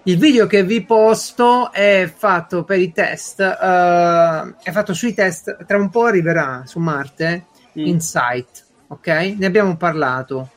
il 0.04 0.18
video 0.18 0.48
che 0.48 0.64
vi 0.64 0.84
posto 0.84 1.72
è 1.72 2.12
fatto 2.16 2.64
per 2.64 2.80
i 2.80 2.92
test, 2.92 3.40
eh, 3.40 4.56
è 4.64 4.72
fatto 4.72 4.94
sui 4.94 5.14
test, 5.14 5.66
tra 5.66 5.78
un 5.78 5.90
po' 5.90 6.06
arriverà 6.06 6.64
su 6.66 6.80
Marte 6.80 7.46
Mm. 7.78 7.86
Insight, 7.86 8.66
ok? 8.88 9.08
Ne 9.38 9.46
abbiamo 9.46 9.78
parlato. 9.78 10.50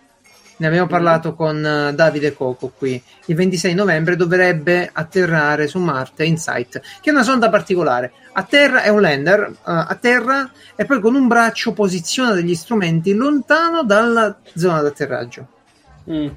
Ne 0.56 0.66
abbiamo 0.68 0.86
parlato 0.86 1.34
con 1.34 1.64
eh, 1.64 1.94
Davide 1.94 2.32
Coco 2.32 2.72
qui. 2.76 3.00
Il 3.26 3.34
26 3.36 3.74
novembre 3.74 4.16
dovrebbe 4.16 4.88
atterrare 4.92 5.66
su 5.66 5.78
Marte 5.78 6.24
Insight, 6.24 6.80
che 7.00 7.10
è 7.10 7.12
una 7.12 7.22
sonda 7.22 7.50
particolare. 7.50 8.12
A 8.32 8.42
terra 8.44 8.82
è 8.82 8.88
un 8.88 9.00
lander, 9.00 9.40
eh, 9.42 9.54
a 9.64 9.96
terra 10.00 10.50
e 10.74 10.84
poi 10.84 11.00
con 11.00 11.14
un 11.14 11.26
braccio 11.28 11.72
posiziona 11.72 12.32
degli 12.32 12.54
strumenti 12.54 13.12
lontano 13.14 13.84
dalla 13.84 14.36
zona 14.54 14.80
d'atterraggio. 14.80 15.48
Mm, 16.10 16.28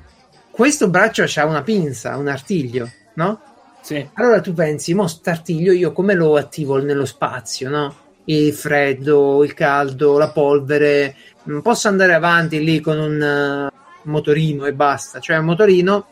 Questo 0.51 0.89
braccio 0.89 1.23
ha 1.23 1.45
una 1.45 1.61
pinza, 1.61 2.17
un 2.17 2.27
artiglio, 2.27 2.89
no? 3.17 3.41
sì. 3.81 4.07
Allora 4.13 4.41
tu 4.41 4.53
pensi, 4.53 4.93
mo 4.93 5.07
st'artiglio 5.07 5.71
io 5.71 5.91
come 5.91 6.13
lo 6.13 6.35
attivo 6.35 6.81
nello 6.81 7.05
spazio, 7.05 7.69
no? 7.69 7.95
Il 8.25 8.53
freddo, 8.53 9.43
il 9.43 9.53
caldo, 9.53 10.17
la 10.17 10.29
polvere. 10.31 11.15
Non 11.43 11.61
posso 11.61 11.87
andare 11.87 12.13
avanti 12.13 12.61
lì 12.63 12.81
con 12.81 12.99
un 12.99 13.21
eh, 13.21 13.71
motorino 14.03 14.65
e 14.65 14.73
basta. 14.73 15.19
Cioè, 15.19 15.37
un 15.37 15.45
motorino 15.45 16.07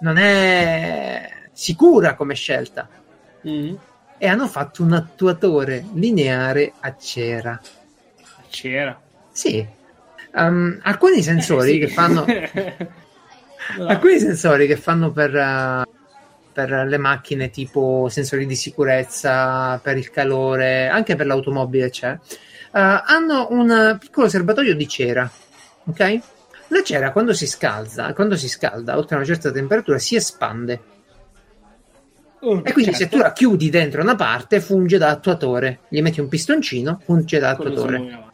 non 0.00 0.16
è 0.16 1.28
sicura 1.52 2.14
come 2.16 2.34
scelta. 2.34 2.88
Mm. 3.48 3.74
E 4.18 4.26
hanno 4.26 4.48
fatto 4.48 4.82
un 4.82 4.92
attuatore 4.92 5.84
lineare 5.94 6.72
a 6.80 6.96
cera. 6.96 7.60
C'era. 8.50 9.00
Sì. 9.30 9.64
Um, 10.34 10.80
alcuni 10.82 11.22
sensori 11.22 11.70
Eh, 11.70 11.72
sì. 11.74 11.78
che 11.78 11.88
fanno 11.88 12.24
No. 13.78 13.86
alcuni 13.86 14.18
sensori 14.18 14.66
che 14.66 14.76
fanno 14.76 15.12
per, 15.12 15.36
eh, 15.36 15.82
per 16.52 16.70
le 16.86 16.98
macchine 16.98 17.50
tipo 17.50 18.08
sensori 18.10 18.46
di 18.46 18.56
sicurezza, 18.56 19.78
per 19.82 19.96
il 19.96 20.10
calore, 20.10 20.88
anche 20.88 21.16
per 21.16 21.26
l'automobile 21.26 21.90
c'è, 21.90 22.12
eh, 22.12 22.18
hanno 22.70 23.48
un 23.50 23.96
piccolo 23.98 24.28
serbatoio 24.28 24.74
di 24.74 24.88
cera, 24.88 25.30
ok? 25.84 26.20
La 26.68 26.82
cera 26.82 27.12
quando 27.12 27.34
si 27.34 27.46
scalda, 27.46 28.14
quando 28.14 28.36
si 28.36 28.48
scalda 28.48 28.96
oltre 28.96 29.16
una 29.16 29.24
certa 29.24 29.50
temperatura 29.50 29.98
si 29.98 30.16
espande. 30.16 30.80
Uh, 32.40 32.60
e 32.64 32.72
quindi 32.72 32.92
certo. 32.92 33.04
se 33.04 33.08
tu 33.08 33.18
la 33.18 33.32
chiudi 33.32 33.70
dentro 33.70 34.02
una 34.02 34.16
parte, 34.16 34.60
funge 34.60 34.98
da 34.98 35.10
attuatore. 35.10 35.80
Gli 35.88 36.00
metti 36.00 36.18
un 36.18 36.28
pistoncino, 36.28 37.00
funge 37.04 37.38
da 37.38 37.50
attuatore. 37.50 38.32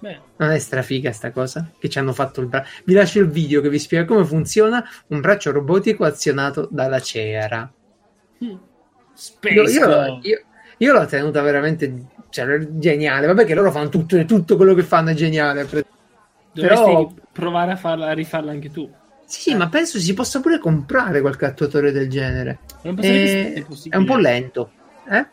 Beh. 0.00 0.20
Non 0.36 0.50
è 0.50 0.58
strafiga 0.58 1.12
sta 1.12 1.30
cosa? 1.32 1.70
Che 1.78 1.88
ci 1.88 1.98
hanno 1.98 2.12
fatto 2.12 2.40
il 2.40 2.46
braccio. 2.46 2.68
Vi 2.84 2.94
lascio 2.94 3.20
il 3.20 3.28
video 3.28 3.60
che 3.60 3.68
vi 3.68 3.78
spiega 3.78 4.04
come 4.04 4.24
funziona 4.24 4.84
un 5.08 5.20
braccio 5.20 5.50
robotico 5.50 6.04
azionato 6.04 6.68
dalla 6.70 7.00
cera. 7.00 7.70
Mm. 8.44 8.56
Io, 9.42 9.62
io, 9.68 10.20
io, 10.22 10.42
io, 10.76 10.92
l'ho 10.92 11.06
tenuta 11.06 11.42
veramente 11.42 12.06
cioè, 12.30 12.58
geniale. 12.70 13.26
Vabbè, 13.26 13.44
che 13.44 13.54
loro 13.54 13.72
fanno 13.72 13.88
tutto, 13.88 14.24
tutto 14.24 14.56
quello 14.56 14.74
che 14.74 14.84
fanno 14.84 15.10
è 15.10 15.14
geniale. 15.14 15.64
Dovresti 15.64 16.84
Però 16.84 17.12
provare 17.32 17.72
a, 17.72 17.76
farla, 17.76 18.08
a 18.08 18.12
rifarla 18.12 18.52
anche 18.52 18.70
tu. 18.70 18.88
Sì, 19.24 19.50
eh. 19.50 19.56
ma 19.56 19.68
penso 19.68 19.98
si 19.98 20.14
possa 20.14 20.40
pure 20.40 20.58
comprare 20.58 21.20
qualche 21.20 21.46
attuatore 21.46 21.90
del 21.90 22.08
genere. 22.08 22.60
E... 22.82 23.66
È 23.88 23.96
un 23.96 24.04
po' 24.04 24.16
lento. 24.16 24.70
Eh? 25.10 25.26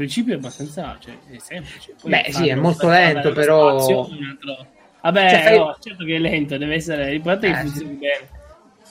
Principio 0.00 0.34
è 0.34 0.36
abbastanza 0.36 0.96
cioè, 0.98 1.14
è 1.28 1.38
semplice. 1.38 1.94
Poi 2.00 2.10
Beh, 2.10 2.32
sì, 2.32 2.48
è 2.48 2.54
molto 2.54 2.88
lento, 2.88 3.32
però. 3.32 3.78
Spazio, 3.78 4.08
Vabbè, 5.02 5.30
cioè, 5.30 5.42
fai... 5.42 5.58
no, 5.58 5.76
certo 5.80 6.04
che 6.04 6.16
è 6.16 6.18
lento, 6.18 6.58
deve 6.58 6.74
essere 6.74 7.10
l'importante 7.10 7.48
è 7.48 7.52
che 7.52 7.58
eh, 7.58 7.62
funzioni 7.62 7.92
bene. 7.94 8.28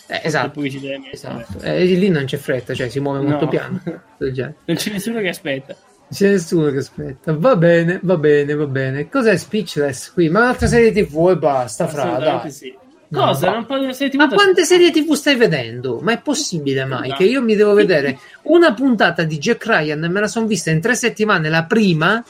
Eh, 0.07 0.21
esatto, 0.23 0.63
esatto. 0.63 1.59
Eh, 1.61 1.85
lì 1.85 2.09
non 2.09 2.25
c'è 2.25 2.37
fretta, 2.37 2.73
cioè 2.73 2.89
si 2.89 2.99
muove 2.99 3.19
molto 3.19 3.45
no. 3.45 3.49
piano. 3.49 3.81
non 4.17 4.75
c'è 4.75 4.91
nessuno 4.91 5.19
che 5.19 5.27
aspetta. 5.29 5.75
C'è 6.11 6.29
nessuno 6.29 6.71
che 6.71 6.77
aspetta. 6.77 7.35
Va 7.37 7.55
bene, 7.55 7.99
va 8.01 8.17
bene, 8.17 8.55
va 8.55 8.65
bene. 8.65 9.07
Cos'è 9.07 9.37
Speechless 9.37 10.11
qui? 10.11 10.29
Ma 10.29 10.39
un'altra 10.39 10.65
serie 10.65 10.91
TV 10.91 11.29
e 11.29 11.37
basta, 11.37 11.87
fra. 11.87 12.17
Dai. 12.17 12.51
Sì. 12.51 12.75
Cosa? 13.11 13.49
No, 13.51 13.65
non 13.67 13.93
serie 13.93 14.11
TV 14.11 14.17
ma 14.17 14.27
quante 14.27 14.65
serie 14.65 14.91
TV 14.91 15.13
stai 15.13 15.35
vedendo? 15.35 15.99
Ma 16.01 16.11
è 16.11 16.21
possibile 16.21 16.85
mai 16.85 17.11
che 17.13 17.23
io 17.23 17.41
mi 17.41 17.55
devo 17.55 17.73
vedere 17.73 18.19
una 18.43 18.73
puntata 18.73 19.23
di 19.23 19.39
Jack 19.39 19.65
Ryan 19.65 19.99
me 19.99 20.19
la 20.19 20.27
sono 20.27 20.45
vista 20.45 20.69
in 20.69 20.79
tre 20.79 20.93
settimane 20.93 21.49
la 21.49 21.63
prima 21.63 22.23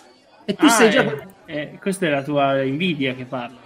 e 0.46 0.56
tu 0.56 0.66
ah, 0.66 0.70
sei 0.70 0.90
già. 0.90 1.04
Eh, 1.04 1.28
eh, 1.46 1.80
questa 1.82 2.06
è 2.06 2.10
la 2.10 2.24
tua 2.24 2.62
invidia 2.62 3.14
che 3.14 3.26
parla. 3.26 3.58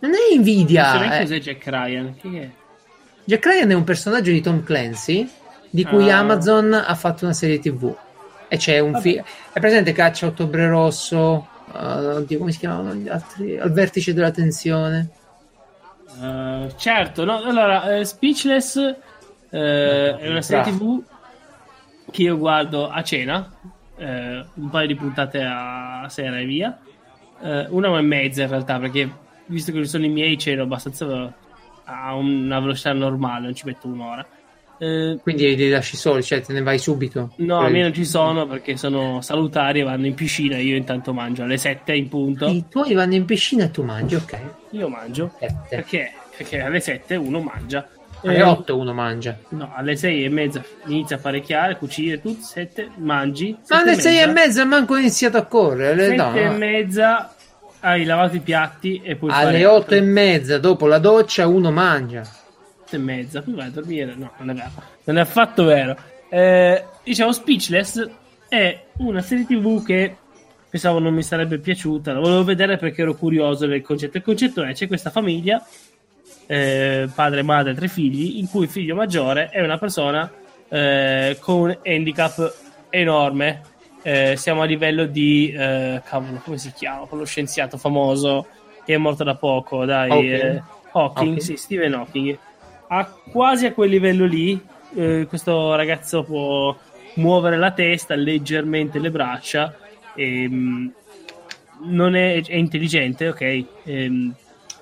Non 0.00 0.12
è 0.12 0.34
invidia. 0.34 0.98
Non 0.98 1.12
so 1.12 1.18
cos'è 1.20 1.38
Jack 1.38 1.66
Ryan. 1.66 2.14
Chi 2.16 2.36
è? 2.36 2.50
Jack 3.24 3.46
Ryan 3.46 3.70
è 3.70 3.74
un 3.74 3.84
personaggio 3.84 4.30
di 4.30 4.40
Tom 4.40 4.62
Clancy 4.64 5.28
di 5.70 5.84
cui 5.84 6.10
ah. 6.10 6.18
Amazon 6.18 6.74
ha 6.74 6.94
fatto 6.94 7.24
una 7.24 7.32
serie 7.32 7.58
TV. 7.58 7.96
E 8.48 8.56
c'è 8.56 8.80
un 8.80 9.00
film. 9.00 9.22
È 9.52 9.60
presente 9.60 9.92
Caccia 9.92 10.26
Ottobre 10.26 10.68
Rosso? 10.68 11.48
Uh, 11.72 12.16
oddio, 12.16 12.38
come 12.38 12.52
si 12.52 12.58
chiamano 12.58 12.92
gli 12.94 13.08
altri? 13.08 13.58
Al 13.58 13.72
vertice 13.72 14.12
della 14.12 14.30
tensione. 14.30 15.08
Uh, 16.20 16.72
certo, 16.76 17.24
no? 17.24 17.42
allora, 17.42 17.98
uh, 17.98 18.02
Speechless 18.02 18.76
uh, 18.76 18.96
è 19.50 20.28
una 20.28 20.42
serie 20.42 20.72
tv 20.72 21.02
che 22.10 22.22
io 22.22 22.38
guardo 22.38 22.88
a 22.88 23.02
cena, 23.02 23.50
un 23.96 24.70
paio 24.70 24.86
di 24.86 24.94
puntate 24.94 25.42
a 25.42 26.06
sera 26.08 26.38
e 26.38 26.44
via, 26.44 26.78
una 27.70 27.98
e 27.98 28.02
mezza 28.02 28.42
in 28.42 28.48
realtà, 28.48 28.78
perché 28.78 29.10
visto 29.46 29.72
che 29.72 29.84
sono 29.84 30.04
i 30.04 30.08
miei 30.08 30.38
ceno 30.38 30.62
abbastanza 30.62 31.32
a 31.84 32.14
una 32.14 32.60
velocità 32.60 32.92
normale, 32.92 33.44
non 33.44 33.54
ci 33.54 33.66
metto 33.66 33.88
un'ora. 33.88 34.24
Eh, 34.84 35.18
Quindi 35.22 35.56
li 35.56 35.70
lasci 35.70 35.96
soli, 35.96 36.22
cioè 36.22 36.42
te 36.42 36.52
ne 36.52 36.62
vai 36.62 36.78
subito? 36.78 37.32
No, 37.36 37.60
a 37.60 37.68
me 37.68 37.80
non 37.80 37.94
ci 37.94 38.04
sono 38.04 38.46
perché 38.46 38.76
sono 38.76 39.22
salutari 39.22 39.80
e 39.80 39.82
vanno 39.82 40.06
in 40.06 40.14
piscina. 40.14 40.58
Io 40.58 40.76
intanto 40.76 41.14
mangio 41.14 41.42
alle 41.42 41.56
7 41.56 41.94
in 41.94 42.08
punto. 42.08 42.46
I 42.46 42.64
tuoi 42.68 42.92
vanno 42.92 43.14
in 43.14 43.24
piscina 43.24 43.64
e 43.64 43.70
tu 43.70 43.82
mangi, 43.82 44.14
ok? 44.16 44.38
Io 44.70 44.88
mangio 44.88 45.32
perché? 45.68 46.12
perché 46.36 46.60
alle 46.60 46.80
7 46.80 47.16
uno 47.16 47.40
mangia. 47.40 47.88
Alle 48.22 48.42
8 48.42 48.72
eh, 48.72 48.76
uno 48.76 48.92
mangia. 48.92 49.38
No, 49.50 49.72
alle 49.74 49.96
6 49.96 50.24
e 50.24 50.28
mezza 50.28 50.62
inizia 50.86 51.16
a 51.16 51.18
parecchiare, 51.18 51.76
cucire 51.76 52.20
tutto, 52.20 52.42
7 52.42 52.90
mangi. 52.96 53.56
Ma 53.68 53.80
alle 53.80 53.94
6 53.98 54.18
e 54.18 54.26
mezza 54.26 54.64
manco 54.64 54.96
iniziato 54.96 55.36
a 55.36 55.44
correre. 55.44 56.08
7 56.08 56.16
no. 56.16 56.34
e 56.34 56.48
mezza 56.50 57.34
hai 57.80 58.04
lavato 58.04 58.36
i 58.36 58.40
piatti 58.40 59.00
e 59.02 59.16
poi 59.16 59.30
alle 59.30 59.66
8 59.66 59.94
e 59.94 60.00
mezza 60.00 60.58
dopo 60.58 60.86
la 60.86 60.98
doccia 60.98 61.46
uno 61.46 61.70
mangia 61.70 62.22
e 62.96 62.98
mezza, 62.98 63.42
poi 63.42 63.54
vai 63.54 63.66
a 63.66 63.70
dormire. 63.70 64.14
No, 64.14 64.32
non 64.38 64.50
è 64.50 64.54
vero. 64.54 64.70
Non 65.04 65.18
è 65.18 65.20
affatto 65.20 65.64
vero. 65.64 65.96
Eh, 66.28 66.84
diciamo, 67.02 67.32
Speechless 67.32 68.08
è 68.48 68.84
una 68.98 69.20
serie 69.20 69.46
tv 69.46 69.84
che 69.84 70.16
pensavo 70.68 70.98
non 70.98 71.14
mi 71.14 71.22
sarebbe 71.22 71.58
piaciuta. 71.58 72.12
La 72.12 72.20
volevo 72.20 72.44
vedere 72.44 72.76
perché 72.76 73.02
ero 73.02 73.14
curioso 73.14 73.66
del 73.66 73.82
concetto. 73.82 74.16
Il 74.16 74.22
concetto 74.22 74.62
è: 74.62 74.72
c'è 74.72 74.88
questa 74.88 75.10
famiglia, 75.10 75.64
eh, 76.46 77.08
padre, 77.14 77.42
madre, 77.42 77.74
tre 77.74 77.88
figli, 77.88 78.38
in 78.38 78.48
cui 78.48 78.64
il 78.64 78.68
figlio 78.68 78.94
maggiore 78.94 79.48
è 79.50 79.62
una 79.62 79.78
persona 79.78 80.30
eh, 80.68 81.36
con 81.40 81.60
un 81.60 81.78
handicap 81.84 82.54
enorme. 82.90 83.62
Eh, 84.02 84.34
siamo 84.36 84.62
a 84.62 84.66
livello 84.66 85.06
di 85.06 85.50
eh, 85.50 86.02
cavolo, 86.04 86.38
come 86.44 86.58
si 86.58 86.72
chiama? 86.72 87.06
Quello 87.06 87.24
scienziato 87.24 87.78
famoso 87.78 88.46
che 88.84 88.94
è 88.94 88.98
morto 88.98 89.24
da 89.24 89.34
poco, 89.36 89.84
dai. 89.84 90.32
Eh, 90.32 90.62
Hawking, 90.90 91.28
Hawking. 91.30 91.38
sì, 91.38 91.56
Stephen 91.56 91.94
Hawking 91.94 92.38
a 92.88 93.04
quasi 93.30 93.66
a 93.66 93.72
quel 93.72 93.90
livello 93.90 94.24
lì. 94.24 94.60
Eh, 94.96 95.26
questo 95.28 95.74
ragazzo 95.74 96.22
può 96.22 96.76
muovere 97.14 97.56
la 97.56 97.72
testa 97.72 98.14
leggermente 98.14 98.98
le 98.98 99.10
braccia 99.10 99.76
e, 100.14 100.48
mh, 100.48 100.92
non 101.82 102.14
è, 102.14 102.42
è, 102.44 102.54
intelligente, 102.54 103.28
ok? 103.28 103.40
E, 103.40 103.66
ehm, 103.84 104.34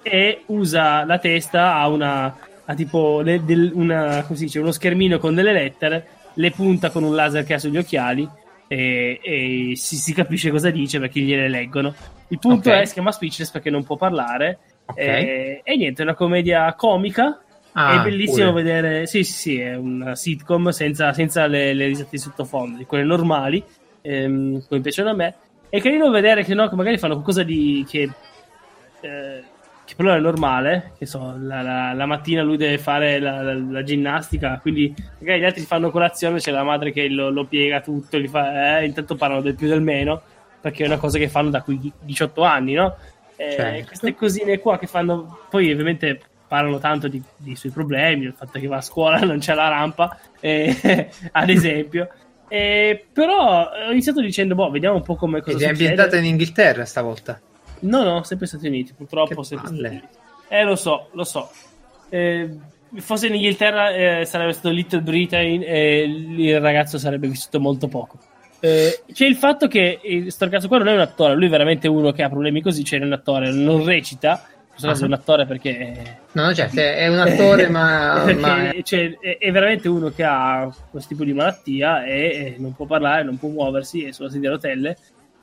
e, 0.02 0.42
usa 0.46 1.04
la 1.04 1.18
testa 1.18 1.74
a 1.74 1.88
una 1.88 2.36
a 2.64 2.74
tipo 2.74 3.20
le, 3.20 3.44
del, 3.44 3.70
una, 3.74 4.22
come 4.22 4.38
si 4.38 4.44
dice, 4.44 4.60
uno 4.60 4.72
schermino 4.72 5.18
con 5.18 5.34
delle 5.34 5.52
lettere, 5.52 6.06
le 6.34 6.50
punta 6.50 6.90
con 6.90 7.02
un 7.02 7.14
laser 7.14 7.44
che 7.44 7.54
ha 7.54 7.58
sugli 7.58 7.76
occhiali 7.76 8.28
e, 8.68 9.20
e 9.22 9.72
si, 9.74 9.96
si, 9.96 10.14
capisce 10.14 10.50
cosa 10.50 10.70
dice 10.70 10.98
perché 10.98 11.20
gliele 11.20 11.48
leggono. 11.48 11.94
Il 12.28 12.38
punto 12.38 12.70
okay. 12.70 12.82
è 12.82 12.84
si 12.86 12.94
chiama 12.94 13.12
Speechless 13.12 13.50
perché 13.50 13.70
non 13.70 13.84
può 13.84 13.96
parlare. 13.96 14.58
Okay. 14.86 15.24
E, 15.24 15.60
e 15.64 15.76
niente, 15.76 16.02
è 16.02 16.04
una 16.04 16.14
commedia 16.14 16.72
comica 16.74 17.40
Ah, 17.72 18.00
è 18.00 18.02
bellissimo 18.02 18.50
pure. 18.50 18.62
vedere. 18.62 19.06
Sì, 19.06 19.24
sì, 19.24 19.32
sì, 19.32 19.60
è 19.60 19.74
una 19.76 20.14
sitcom 20.14 20.68
senza, 20.70 21.12
senza 21.12 21.46
le, 21.46 21.72
le 21.72 21.86
risate 21.86 22.10
di 22.10 22.18
sottofondo, 22.18 22.84
quelle 22.84 23.04
normali, 23.04 23.62
ehm, 24.02 24.66
come 24.68 24.80
piacciono 24.80 25.10
a 25.10 25.14
me. 25.14 25.34
È 25.68 25.80
carino 25.80 26.10
vedere 26.10 26.44
che, 26.44 26.54
no, 26.54 26.68
che 26.68 26.74
magari 26.74 26.98
fanno 26.98 27.14
qualcosa 27.14 27.42
di. 27.42 27.84
che. 27.88 28.10
Eh, 29.00 29.44
che 29.84 29.94
però 29.96 30.14
è 30.14 30.20
normale, 30.20 30.92
che 30.96 31.06
so, 31.06 31.34
la, 31.38 31.60
la, 31.60 31.92
la 31.92 32.06
mattina 32.06 32.42
lui 32.42 32.56
deve 32.56 32.78
fare 32.78 33.18
la, 33.18 33.52
la, 33.52 33.82
ginnastica, 33.82 34.58
quindi 34.60 34.94
magari 35.18 35.40
gli 35.40 35.44
altri 35.44 35.62
fanno 35.64 35.90
colazione, 35.90 36.38
c'è 36.38 36.52
la 36.52 36.62
madre 36.62 36.92
che 36.92 37.08
lo, 37.08 37.30
lo 37.30 37.44
piega 37.46 37.80
tutto, 37.80 38.18
gli 38.18 38.28
fa, 38.28 38.78
eh, 38.78 38.84
intanto 38.86 39.16
parlano 39.16 39.42
del 39.42 39.56
più 39.56 39.66
del 39.66 39.82
meno, 39.82 40.22
perché 40.60 40.84
è 40.84 40.86
una 40.86 40.98
cosa 40.98 41.18
che 41.18 41.28
fanno 41.28 41.50
da 41.50 41.62
qui 41.62 41.92
18 42.00 42.42
anni, 42.42 42.74
no? 42.74 42.96
Eh, 43.34 43.50
certo. 43.50 43.86
Queste 43.86 44.14
cosine 44.14 44.58
qua 44.60 44.78
che 44.78 44.86
fanno, 44.86 45.40
poi 45.50 45.72
ovviamente 45.72 46.20
parlano 46.52 46.78
tanto 46.78 47.08
di, 47.08 47.22
dei 47.38 47.56
suoi 47.56 47.72
problemi, 47.72 48.24
del 48.24 48.34
fatto 48.34 48.58
che 48.58 48.66
va 48.66 48.76
a 48.76 48.82
scuola 48.82 49.20
non 49.24 49.38
c'è 49.38 49.54
la 49.54 49.68
rampa, 49.68 50.18
eh, 50.38 51.08
ad 51.32 51.48
esempio. 51.48 52.10
Eh, 52.46 53.06
però 53.10 53.70
ho 53.70 53.90
iniziato 53.90 54.20
dicendo, 54.20 54.54
boh, 54.54 54.68
vediamo 54.68 54.96
un 54.96 55.02
po' 55.02 55.16
come 55.16 55.40
cosa 55.40 55.56
Ed 55.56 55.62
è 55.62 55.68
ambientata 55.68 56.18
in 56.18 56.26
Inghilterra 56.26 56.84
stavolta? 56.84 57.40
No, 57.80 58.02
no, 58.02 58.22
sempre 58.24 58.46
Stati 58.46 58.66
Uniti, 58.66 58.92
purtroppo 58.92 59.40
che 59.40 59.44
sempre 59.44 59.70
palle. 59.70 59.88
Stati 59.88 60.04
Uniti. 60.04 60.18
Eh, 60.48 60.64
lo 60.64 60.76
so, 60.76 61.08
lo 61.12 61.24
so. 61.24 61.50
Eh, 62.10 62.50
fosse 62.96 63.28
in 63.28 63.34
Inghilterra 63.36 63.94
eh, 63.94 64.26
sarebbe 64.26 64.52
stato 64.52 64.68
Little 64.68 65.00
Britain 65.00 65.62
e 65.64 66.02
il 66.02 66.60
ragazzo 66.60 66.98
sarebbe 66.98 67.28
vissuto 67.28 67.60
molto 67.60 67.88
poco. 67.88 68.18
Eh, 68.60 69.04
c'è 69.10 69.24
il 69.24 69.36
fatto 69.36 69.68
che 69.68 69.98
questo 70.02 70.44
ragazzo 70.44 70.68
qua 70.68 70.76
non 70.76 70.88
è 70.88 70.92
un 70.92 71.00
attore, 71.00 71.34
lui 71.34 71.46
è 71.46 71.50
veramente 71.50 71.88
uno 71.88 72.12
che 72.12 72.22
ha 72.22 72.28
problemi 72.28 72.60
così, 72.60 72.84
cioè 72.84 73.00
è 73.00 73.04
un 73.04 73.14
attore, 73.14 73.50
non 73.50 73.86
recita, 73.86 74.46
caso 74.88 75.04
è 75.04 75.06
un 75.06 75.12
attore 75.12 75.46
perché... 75.46 76.18
No, 76.32 76.52
certo, 76.54 76.80
è 76.80 77.08
un 77.08 77.18
attore 77.18 77.68
ma... 77.68 78.24
ma... 78.38 78.70
Cioè, 78.82 79.18
è, 79.18 79.38
è, 79.38 79.50
veramente 79.50 79.88
uno 79.88 80.10
che 80.10 80.24
ha 80.24 80.74
questo 80.90 81.10
tipo 81.10 81.24
di 81.24 81.32
malattia 81.32 82.04
e, 82.04 82.14
e 82.14 82.56
non 82.58 82.74
può 82.74 82.86
parlare, 82.86 83.24
non 83.24 83.38
può 83.38 83.48
muoversi, 83.48 84.04
è 84.04 84.12
sulla 84.12 84.30
sedia 84.30 84.48
a 84.48 84.52
rotelle, 84.52 84.96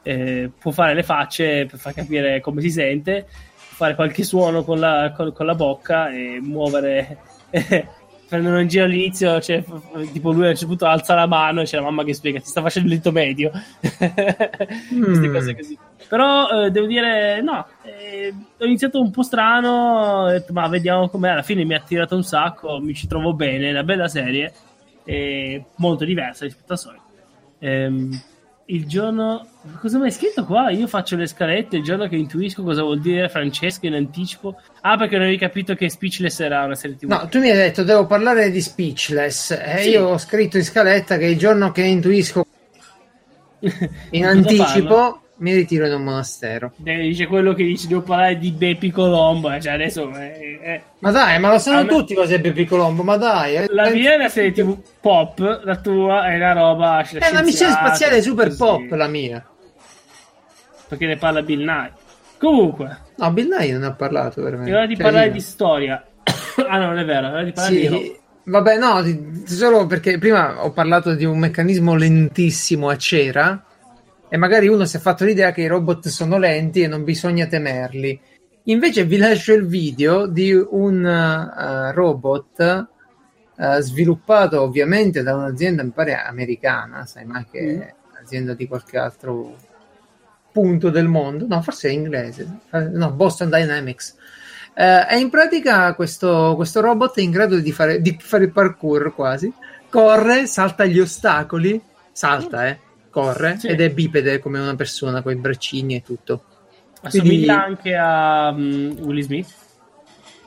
eh, 0.03 0.51
può 0.57 0.71
fare 0.71 0.93
le 0.93 1.03
facce 1.03 1.65
per 1.65 1.79
far 1.79 1.93
capire 1.93 2.41
come 2.41 2.61
si 2.61 2.69
sente, 2.69 3.27
fare 3.55 3.95
qualche 3.95 4.23
suono 4.23 4.63
con 4.63 4.79
la, 4.79 5.13
con, 5.15 5.33
con 5.33 5.45
la 5.45 5.55
bocca 5.55 6.09
e 6.09 6.39
muovere... 6.41 7.17
prendono 8.29 8.61
in 8.61 8.67
giro 8.67 8.85
all'inizio, 8.85 9.41
cioè, 9.41 9.63
tipo 10.11 10.31
lui 10.31 10.45
a 10.45 10.49
un 10.49 10.53
certo 10.53 10.67
punto 10.67 10.85
alza 10.85 11.15
la 11.15 11.25
mano 11.25 11.61
e 11.61 11.65
c'è 11.65 11.77
la 11.77 11.83
mamma 11.83 12.03
che 12.03 12.13
spiega, 12.13 12.39
ti 12.39 12.45
sta 12.45 12.61
facendo 12.61 12.89
il 12.89 12.95
dito 12.95 13.11
medio. 13.11 13.51
mm. 14.93 15.03
Queste 15.03 15.31
cose 15.31 15.55
così. 15.55 15.77
Però 16.07 16.65
eh, 16.65 16.71
devo 16.71 16.85
dire, 16.85 17.41
no, 17.41 17.65
eh, 17.83 18.33
ho 18.57 18.65
iniziato 18.65 19.01
un 19.01 19.11
po' 19.11 19.23
strano, 19.23 20.27
detto, 20.27 20.53
ma 20.53 20.67
vediamo 20.67 21.09
com'è. 21.09 21.29
Alla 21.29 21.41
fine 21.41 21.65
mi 21.65 21.73
ha 21.73 21.77
attirato 21.77 22.15
un 22.15 22.23
sacco, 22.23 22.79
mi 22.79 22.93
ci 22.93 23.07
trovo 23.07 23.33
bene, 23.33 23.67
è 23.67 23.71
una 23.71 23.83
bella 23.83 24.07
serie, 24.07 24.53
molto 25.77 26.05
diversa 26.05 26.45
rispetto 26.45 26.73
al 26.73 26.79
solito. 26.79 27.03
Ehm, 27.59 28.21
il 28.69 28.87
giorno. 28.87 29.45
Cosa 29.79 29.97
mi 29.97 30.05
hai 30.05 30.11
scritto 30.11 30.45
qua? 30.45 30.69
Io 30.71 30.87
faccio 30.87 31.15
le 31.15 31.27
scalette 31.27 31.77
il 31.77 31.83
giorno 31.83 32.07
che 32.07 32.15
intuisco 32.15 32.63
cosa 32.63 32.81
vuol 32.81 32.99
dire 32.99 33.29
Francesco 33.29 33.85
in 33.85 33.93
anticipo. 33.93 34.59
Ah, 34.81 34.97
perché 34.97 35.15
non 35.15 35.23
avevi 35.23 35.37
capito 35.37 35.75
che 35.75 35.89
Speechless 35.89 36.39
era 36.39 36.63
una 36.63 36.75
serie 36.75 36.95
TV. 36.95 37.09
No, 37.09 37.27
tu 37.27 37.39
mi 37.39 37.49
hai 37.49 37.57
detto 37.57 37.83
devo 37.83 38.05
parlare 38.05 38.51
di 38.51 38.61
Speechless. 38.61 39.51
E 39.51 39.77
sì. 39.81 39.89
io 39.89 40.07
ho 40.07 40.17
scritto 40.17 40.57
in 40.57 40.63
scaletta 40.63 41.17
che 41.17 41.25
il 41.25 41.37
giorno 41.37 41.71
che 41.71 41.83
intuisco 41.83 42.45
in 44.11 44.25
anticipo 44.25 44.87
parlo? 44.87 45.21
Mi 45.39 45.53
ritiro 45.53 45.85
in 45.85 45.93
un 45.93 46.03
monastero. 46.03 46.73
Dice 46.75 47.27
quello 47.27 47.53
che 47.53 47.63
dice 47.63 47.87
devo 47.87 48.01
parlare 48.01 48.37
di 48.37 48.51
Bepi 48.51 48.91
Colombo. 48.91 49.49
Cioè 49.59 49.73
adesso, 49.73 50.13
eh, 50.15 50.59
eh. 50.61 50.81
Ma 50.99 51.11
dai, 51.11 51.39
ma 51.39 51.51
lo 51.51 51.59
sanno 51.59 51.83
me... 51.83 51.87
tutti 51.87 52.13
cos'è 52.13 52.39
Bepi 52.39 52.65
Colombo. 52.65 53.03
Ma 53.03 53.17
dai, 53.17 53.55
eh. 53.55 53.67
la 53.69 53.89
mia 53.89 54.13
è 54.13 54.15
una 54.15 54.29
serie 54.29 54.51
TV 54.51 54.77
pop, 54.99 55.61
la 55.63 55.75
tua 55.77 56.27
è 56.27 56.35
una 56.35 56.53
roba. 56.53 57.01
È 57.03 57.29
una 57.29 57.41
missione 57.41 57.71
spaziale 57.71 58.21
super 58.21 58.55
pop, 58.55 58.91
la 58.91 59.07
mia. 59.07 59.45
Perché 60.87 61.05
ne 61.05 61.17
parla 61.17 61.41
Bill 61.41 61.63
Nye. 61.63 61.91
Comunque, 62.37 62.97
no, 63.15 63.31
Bill 63.31 63.47
Nye 63.47 63.71
non 63.73 63.83
ha 63.83 63.93
parlato 63.93 64.41
veramente. 64.41 64.71
È 64.71 64.75
ora 64.75 64.85
di 64.85 64.95
cioè, 64.95 65.03
parlare 65.03 65.27
io. 65.27 65.33
di 65.33 65.41
storia. 65.41 66.03
ah, 66.67 66.77
no, 66.77 66.85
non 66.87 66.97
è 66.97 67.05
vero, 67.05 67.27
è 67.27 67.31
ora 67.31 67.43
di 67.43 67.51
parlare 67.51 67.75
sì. 67.75 67.87
di. 67.87 68.17
Vabbè, 68.43 68.77
no, 68.77 69.43
solo 69.45 69.85
perché 69.85 70.17
prima 70.17 70.63
ho 70.63 70.71
parlato 70.71 71.13
di 71.13 71.23
un 71.23 71.37
meccanismo 71.37 71.95
lentissimo 71.95 72.89
a 72.89 72.97
cera 72.97 73.63
e 74.29 74.37
magari 74.37 74.67
uno 74.67 74.85
si 74.85 74.97
è 74.97 74.99
fatto 74.99 75.25
l'idea 75.25 75.51
che 75.51 75.61
i 75.61 75.67
robot 75.67 76.07
sono 76.07 76.37
lenti 76.37 76.81
e 76.81 76.87
non 76.87 77.03
bisogna 77.03 77.47
temerli. 77.47 78.19
Invece 78.63 79.03
vi 79.05 79.17
lascio 79.17 79.53
il 79.53 79.65
video 79.65 80.27
di 80.27 80.53
un 80.53 81.03
uh, 81.03 81.91
robot 81.91 82.87
uh, 83.55 83.79
sviluppato 83.79 84.61
ovviamente 84.61 85.23
da 85.23 85.33
un'azienda, 85.35 85.81
mi 85.81 85.89
pare 85.89 86.15
americana, 86.15 87.07
sai 87.07 87.25
mai 87.25 87.45
che 87.49 87.61
mm. 87.61 87.81
è 87.81 87.95
un'azienda 88.11 88.53
di 88.53 88.67
qualche 88.67 88.99
altro 88.99 89.55
punto 90.51 90.91
del 90.91 91.07
mondo, 91.07 91.47
no, 91.47 91.61
forse 91.63 91.89
è 91.89 91.91
inglese, 91.91 92.47
no, 92.91 93.11
Boston 93.11 93.49
Dynamics. 93.49 94.15
Uh, 94.75 95.11
e 95.11 95.17
in 95.17 95.31
pratica 95.31 95.95
questo, 95.95 96.53
questo, 96.55 96.79
robot 96.79 97.17
è 97.17 97.21
in 97.21 97.31
grado 97.31 97.57
di 97.57 97.71
fare, 97.71 97.99
di 98.01 98.15
fare 98.19 98.49
parkour 98.49 99.15
quasi, 99.15 99.51
corre, 99.89 100.45
salta 100.45 100.85
gli 100.85 100.99
ostacoli, 100.99 101.81
salta, 102.11 102.67
eh 102.67 102.87
corre 103.09 103.57
sì. 103.57 103.67
ed 103.67 103.81
è 103.81 103.89
bipede 103.89 104.39
come 104.39 104.59
una 104.59 104.75
persona 104.75 105.21
con 105.21 105.31
i 105.31 105.35
braccini 105.35 105.95
e 105.95 106.01
tutto. 106.01 106.43
Assomiglia 107.01 107.63
Quindi... 107.63 107.75
anche 107.75 107.95
a 107.95 108.49
um, 108.49 108.97
Willy 108.99 109.21
Smith? 109.21 109.53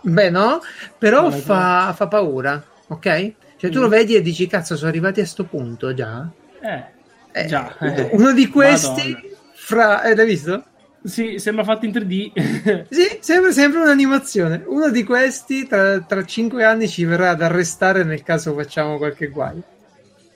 Beh, 0.02 0.30
no, 0.30 0.60
però 0.98 1.30
fa, 1.30 1.92
fa, 1.96 2.08
paura, 2.08 2.62
ok? 2.88 3.32
Cioè 3.56 3.70
tu 3.70 3.78
mm. 3.78 3.82
lo 3.82 3.88
vedi 3.88 4.16
e 4.16 4.22
dici, 4.22 4.46
cazzo, 4.46 4.76
sono 4.76 4.90
arrivati 4.90 5.20
a 5.20 5.26
sto 5.26 5.44
punto 5.44 5.94
già. 5.94 6.28
Eh, 6.60 6.84
eh 7.32 7.46
già. 7.46 7.76
Eh. 7.78 8.10
Uno 8.14 8.32
di 8.32 8.48
questi, 8.48 9.12
Madonna. 9.12 9.36
fra... 9.54 10.02
Eh, 10.02 10.14
l'hai 10.14 10.26
visto? 10.26 10.64
Sì, 11.04 11.38
sembra 11.38 11.64
fatto 11.64 11.86
in 11.86 11.92
3D. 11.92 12.86
sì, 12.90 13.18
sembra 13.20 13.52
sempre 13.52 13.80
un'animazione. 13.80 14.62
Uno 14.66 14.90
di 14.90 15.04
questi 15.04 15.66
tra, 15.66 16.00
tra 16.00 16.24
5 16.24 16.64
anni 16.64 16.88
ci 16.88 17.04
verrà 17.04 17.30
ad 17.30 17.42
arrestare 17.42 18.04
nel 18.04 18.22
caso 18.22 18.54
facciamo 18.54 18.98
qualche 18.98 19.28
guaio. 19.28 19.62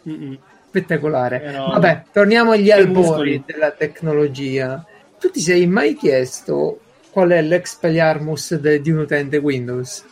Mm-mm 0.09 0.39
spettacolare. 0.77 1.41
Però... 1.41 1.69
Vabbè, 1.69 2.03
torniamo 2.13 2.53
agli 2.53 2.71
albori 2.71 3.43
della 3.47 3.71
tecnologia. 3.71 4.85
Tu 5.19 5.31
ti 5.31 5.41
sei 5.41 5.67
mai 5.67 5.95
chiesto 5.95 6.81
qual 7.11 7.31
è 7.31 7.41
l'expelliarmus 7.41 8.57
de- 8.57 8.81
di 8.81 8.91
un 8.91 8.99
utente 8.99 9.39
Windows? 9.39 10.05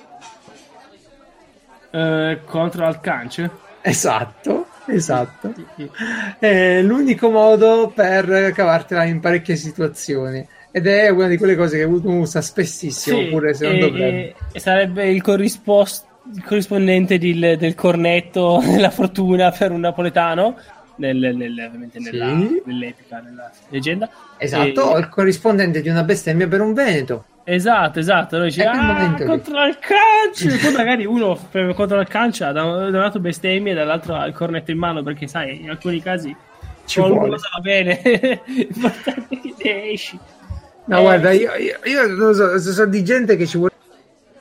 Uh, 1.91 2.39
control 2.47 3.01
Canc? 3.01 3.49
Esatto, 3.83 4.67
esatto. 4.87 5.53
è 6.39 6.81
l'unico 6.81 7.31
modo 7.31 7.93
per 7.95 8.53
cavartela 8.53 9.05
in 9.05 9.21
parecchie 9.21 9.57
situazioni. 9.57 10.47
Ed 10.71 10.89
è 10.89 11.09
una 11.11 11.29
di 11.29 11.37
quelle 11.37 11.55
cose 11.55 11.77
che 11.77 11.85
uno 11.85 12.19
usa 12.19 12.41
spessissimo, 12.41 13.19
sì, 13.19 13.27
pure 13.27 13.55
se 13.55 13.69
non 13.69 13.79
dovrebbe. 13.79 14.35
E 14.51 14.59
sarebbe 14.59 15.09
il 15.09 15.23
corrisposto 15.23 16.14
il 16.33 16.43
corrispondente 16.45 17.19
di, 17.19 17.39
del 17.39 17.75
cornetto 17.75 18.61
della 18.65 18.91
fortuna 18.91 19.51
per 19.51 19.71
un 19.73 19.81
napoletano 19.81 20.57
nel, 20.97 21.17
nel, 21.17 21.51
ovviamente 21.51 21.99
nella, 21.99 22.27
sì. 22.27 22.63
nell'epica, 22.65 23.21
nella 23.21 23.51
leggenda. 23.69 24.09
Esatto, 24.39 24.97
e... 24.97 25.01
il 25.01 25.09
corrispondente 25.09 25.83
di 25.83 25.89
una 25.89 26.05
bestemmia 26.05 26.47
per 26.47 26.61
un 26.61 26.73
veneto. 26.73 27.25
Esatto, 27.45 27.99
esatto. 27.99 28.39
Noi 28.39 28.47
dice, 28.47 28.65
ah, 28.65 29.15
contro 29.27 29.67
il 29.67 29.79
calcio. 29.79 30.49
poi 30.63 30.73
magari 30.73 31.05
uno 31.05 31.39
contro 31.75 32.01
il 32.01 32.09
calcio 32.09 32.51
da 32.53 32.65
un 32.65 32.91
lato 32.91 33.21
bestemmia 33.21 33.73
e 33.73 33.75
dall'altro 33.75 34.15
ha 34.15 34.27
il 34.27 34.33
cornetto 34.33 34.71
in 34.71 34.79
mano 34.79 35.03
perché 35.03 35.27
sai, 35.27 35.61
in 35.63 35.71
alcuni 35.71 36.01
casi 36.01 36.35
ci 36.87 37.01
qualcosa 37.01 37.49
va 37.55 37.61
bene. 37.61 38.01
Importante 38.47 39.41
che 39.59 39.91
esci. 39.93 40.19
No, 40.87 40.99
eh, 40.99 41.01
guarda, 41.01 41.33
io, 41.33 41.53
io, 41.55 41.79
io 41.85 42.07
non 42.09 42.35
so, 42.35 42.59
so 42.59 42.87
di 42.87 43.05
gente 43.05 43.37
che 43.37 43.47
ci 43.47 43.57
vuole 43.59 43.73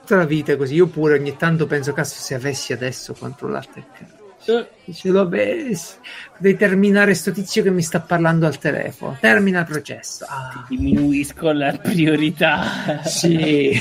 tutta 0.03 0.17
la 0.17 0.25
vita 0.25 0.55
così. 0.57 0.75
Io 0.75 0.87
pure 0.87 1.17
ogni 1.17 1.35
tanto 1.37 1.65
penso, 1.65 1.93
cazzo, 1.93 2.15
se 2.19 2.35
avessi 2.35 2.73
adesso 2.73 3.15
controllato 3.17 3.79
il 3.79 3.85
cazzo. 3.97 4.67
Se 4.91 5.07
lo 5.07 5.21
avessi, 5.21 5.95
devi 6.37 6.57
terminare 6.57 7.13
sto 7.13 7.31
tizio 7.31 7.63
che 7.63 7.71
mi 7.71 7.81
sta 7.81 8.01
parlando 8.01 8.45
al 8.45 8.57
telefono. 8.57 9.17
Termina 9.21 9.61
il 9.61 9.65
processo. 9.65 10.25
Ah. 10.27 10.65
Diminuisco 10.67 11.51
la 11.53 11.71
priorità. 11.81 13.01
Sì. 13.05 13.71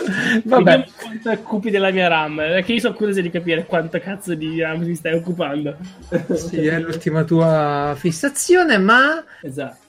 Vabbè. 0.44 0.86
quanto 1.00 1.30
occupi 1.30 1.70
della 1.70 1.90
mia 1.90 2.08
RAM. 2.08 2.36
Perché 2.36 2.74
io 2.74 2.80
sono 2.80 2.94
curioso 2.94 3.22
di 3.22 3.30
capire 3.30 3.64
quanto 3.64 3.98
cazzo 3.98 4.34
di 4.34 4.60
RAM 4.60 4.84
ti 4.84 4.94
stai 4.94 5.14
occupando. 5.14 5.76
Sì, 6.34 6.66
è 6.66 6.78
l'ultima 6.78 7.24
tua 7.24 7.94
fissazione, 7.96 8.76
ma. 8.76 9.24
Esatto 9.40 9.79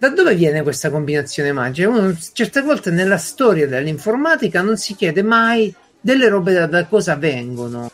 da 0.00 0.08
dove 0.08 0.34
viene 0.34 0.62
questa 0.62 0.88
combinazione 0.88 1.52
magica? 1.52 1.86
Uno, 1.90 2.16
certe 2.32 2.62
volte 2.62 2.90
nella 2.90 3.18
storia 3.18 3.68
dell'informatica 3.68 4.62
non 4.62 4.78
si 4.78 4.94
chiede 4.94 5.22
mai 5.22 5.74
delle 6.00 6.30
robe 6.30 6.54
da, 6.54 6.66
da 6.66 6.86
cosa 6.86 7.16
vengono. 7.16 7.90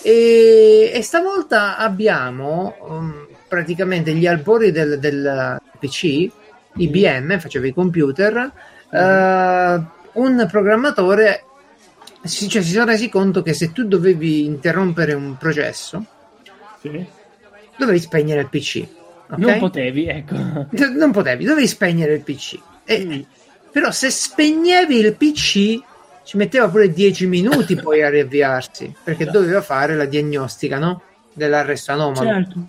E, 0.00 0.90
e, 0.94 1.02
stavolta 1.02 1.76
abbiamo 1.76 2.74
um, 2.88 3.28
praticamente 3.46 4.14
gli 4.14 4.26
albori 4.26 4.72
del, 4.72 4.98
del 4.98 5.60
PC, 5.78 6.26
IBM, 6.76 7.38
faceva 7.38 7.66
i 7.66 7.74
computer, 7.74 8.52
uh, 8.88 10.18
un 10.18 10.48
programmatore 10.50 11.44
si, 12.22 12.48
cioè, 12.48 12.62
si 12.62 12.72
sono 12.72 12.86
resi 12.86 13.10
conto 13.10 13.42
che 13.42 13.52
se 13.52 13.72
tu 13.72 13.84
dovevi 13.84 14.46
interrompere 14.46 15.12
un 15.12 15.36
processo, 15.36 16.02
sì. 16.80 17.06
dovevi 17.76 18.00
spegnere 18.00 18.40
il 18.40 18.48
PC 18.48 19.04
Okay? 19.28 19.38
Non 19.38 19.58
potevi, 19.58 20.06
ecco. 20.06 20.34
Non 20.96 21.10
potevi, 21.12 21.44
dovevi 21.44 21.66
spegnere 21.66 22.14
il 22.14 22.20
PC. 22.20 22.58
E, 22.84 23.04
mm. 23.04 23.20
Però 23.72 23.90
se 23.90 24.10
spegnevi 24.10 24.96
il 24.96 25.14
PC 25.14 25.80
ci 26.24 26.36
metteva 26.36 26.68
pure 26.68 26.92
10 26.92 27.26
minuti 27.26 27.76
poi 27.80 28.02
a 28.02 28.08
riavviarsi, 28.08 28.94
perché 29.02 29.24
certo. 29.24 29.40
doveva 29.40 29.62
fare 29.62 29.94
la 29.96 30.06
diagnostica, 30.06 30.78
no? 30.78 31.02
Dell'arresto 31.32 31.92
anomalo. 31.92 32.28
Certo. 32.28 32.60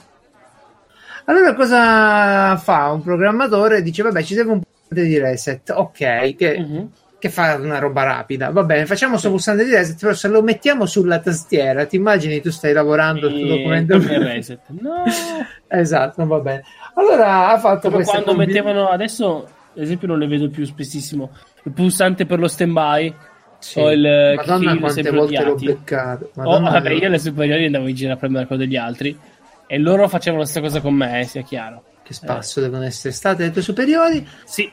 Allora 1.26 1.54
cosa 1.54 2.58
fa 2.58 2.92
un 2.92 3.02
programmatore? 3.02 3.82
Dice, 3.82 4.04
vabbè, 4.04 4.24
ci 4.24 4.34
serve 4.34 4.52
un 4.52 4.60
po' 4.60 4.68
di 4.88 5.18
reset. 5.18 5.70
Ok, 5.70 6.36
che... 6.36 6.56
Uh-huh 6.58 6.92
che 7.20 7.30
fa 7.30 7.56
una 7.56 7.80
roba 7.80 8.04
rapida. 8.04 8.52
Va 8.52 8.64
bene, 8.64 8.86
facciamo 8.86 9.12
questo 9.14 9.30
pulsante 9.30 9.66
di 9.66 9.72
reset, 9.72 10.00
però 10.00 10.14
se 10.14 10.28
lo 10.28 10.42
mettiamo 10.42 10.86
sulla 10.86 11.20
tastiera, 11.20 11.86
ti 11.86 11.96
immagini 11.96 12.42
tu 12.42 12.52
stai 12.52 12.74
lavorando 12.74 13.28
il 13.28 13.40
tuo 13.40 13.48
documento 13.58 13.98
reset. 14.00 14.60
No. 14.68 15.04
esatto, 15.68 16.26
va 16.26 16.40
bene. 16.40 16.64
Allora 16.94 17.50
ha 17.50 17.60
fatto 17.60 17.90
Come 17.90 18.04
quando 18.04 18.26
combi- 18.26 18.46
mettevano 18.46 18.88
adesso, 18.88 19.48
ad 19.76 19.82
esempio 19.82 20.08
non 20.08 20.20
le 20.20 20.28
vedo 20.28 20.50
più 20.50 20.66
spessissimo, 20.66 21.32
il 21.64 21.72
pulsante 21.72 22.26
per 22.26 22.40
lo 22.40 22.48
stand-by 22.48 23.14
sì. 23.60 23.80
o 23.80 23.92
il 23.92 24.34
Madonna 24.36 24.78
quante 24.78 25.10
volte 25.12 25.44
l'ho 25.44 25.56
beccato. 25.56 26.32
Oh, 26.36 26.42
Madonna, 26.44 26.70
oh, 26.70 26.72
vabbè, 26.74 26.92
io 26.92 27.08
alle 27.08 27.20
superiori 27.20 27.66
andavo 27.66 27.88
in 27.88 27.96
giro 27.96 28.14
a 28.14 28.18
prendere 28.18 28.46
quello 28.46 28.64
degli 28.64 28.76
altri 28.76 29.18
e 29.66 29.78
loro 29.80 30.08
facevano 30.08 30.44
la 30.44 30.48
stessa 30.48 30.66
cosa 30.66 30.82
con 30.82 30.94
me, 30.94 31.22
eh, 31.22 31.24
sia 31.26 31.42
chiaro. 31.42 31.84
Che 32.04 32.14
spasso 32.14 32.60
eh. 32.60 32.64
devono 32.64 32.84
essere 32.84 33.14
state 33.14 33.44
le 33.44 33.52
tue 33.52 33.62
superiori? 33.62 34.26
Sì. 34.46 34.72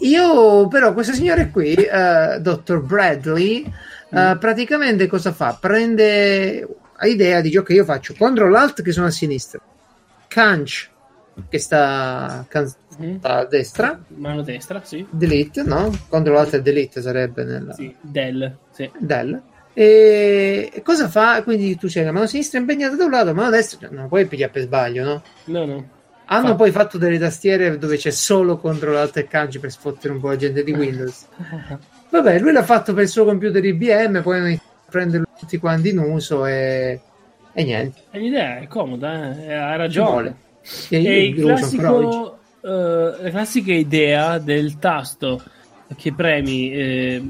Io, 0.00 0.68
però, 0.68 0.92
questo 0.92 1.12
signore 1.12 1.50
qui, 1.50 1.74
uh, 1.74 2.38
dottor 2.40 2.82
Bradley, 2.82 3.70
uh, 4.10 4.18
mm. 4.18 4.38
praticamente 4.38 5.06
cosa 5.06 5.32
fa? 5.32 5.56
Prende 5.60 6.66
idea, 7.02 7.40
dice: 7.40 7.58
Ok, 7.58 7.70
io 7.70 7.84
faccio 7.84 8.14
Control 8.16 8.54
Alt 8.54 8.82
che 8.82 8.92
sono 8.92 9.06
a 9.06 9.10
sinistra, 9.10 9.60
Canch 10.28 10.90
che 11.48 11.58
sta, 11.58 12.44
can- 12.48 12.66
sta 12.66 13.36
a 13.36 13.44
destra, 13.44 13.98
mano 14.08 14.42
destra, 14.42 14.82
sì. 14.84 15.06
Delete, 15.08 15.62
no? 15.62 15.90
Control 16.08 16.36
Alt 16.36 16.54
e 16.54 16.62
Delete 16.62 17.00
sarebbe 17.00 17.44
nella. 17.44 17.72
Sì, 17.72 17.94
del, 18.00 18.56
sì. 18.70 18.90
Del. 18.98 19.40
E 19.72 20.82
cosa 20.84 21.08
fa? 21.08 21.42
Quindi 21.42 21.76
tu 21.76 21.86
c'hai 21.88 22.04
la 22.04 22.12
mano 22.12 22.26
sinistra 22.26 22.58
impegnata 22.58 22.96
da 22.96 23.04
un 23.04 23.10
lato, 23.10 23.26
la 23.26 23.32
mano 23.32 23.50
destra, 23.50 23.88
non 23.90 24.08
puoi 24.08 24.26
pigliare 24.26 24.52
per 24.52 24.62
sbaglio, 24.62 25.04
no? 25.04 25.22
No, 25.44 25.64
no. 25.64 25.88
Hanno 26.32 26.54
poi 26.54 26.70
fatto 26.70 26.96
delle 26.96 27.18
tastiere 27.18 27.76
dove 27.76 27.96
c'è 27.96 28.10
solo 28.10 28.56
contro 28.56 28.92
l'alto 28.92 29.18
e 29.18 29.26
canci 29.26 29.58
per 29.58 29.72
sfottere 29.72 30.12
un 30.12 30.20
po' 30.20 30.28
la 30.28 30.36
gente 30.36 30.62
di 30.62 30.72
Windows. 30.72 31.26
Vabbè, 32.08 32.38
lui 32.38 32.52
l'ha 32.52 32.62
fatto 32.62 32.94
per 32.94 33.02
il 33.02 33.08
suo 33.08 33.24
computer 33.24 33.64
IBM, 33.64 34.22
poi 34.22 34.38
hanno 34.38 34.60
prenderlo 34.88 35.26
tutti 35.36 35.58
quanti 35.58 35.88
in 35.88 35.98
uso 35.98 36.46
e, 36.46 37.00
e 37.52 37.64
niente. 37.64 38.02
E 38.12 38.18
l'idea 38.20 38.58
è 38.58 38.68
comoda, 38.68 39.36
eh? 39.36 39.52
ha 39.52 39.74
ragione. 39.74 40.36
È 40.88 40.96
il 40.96 41.34
classico, 41.34 42.38
uh, 42.60 42.68
la 42.68 43.30
classica 43.30 43.72
idea 43.72 44.38
del 44.38 44.78
tasto 44.78 45.42
che 45.96 46.12
premi, 46.12 46.72
eh, 46.72 47.22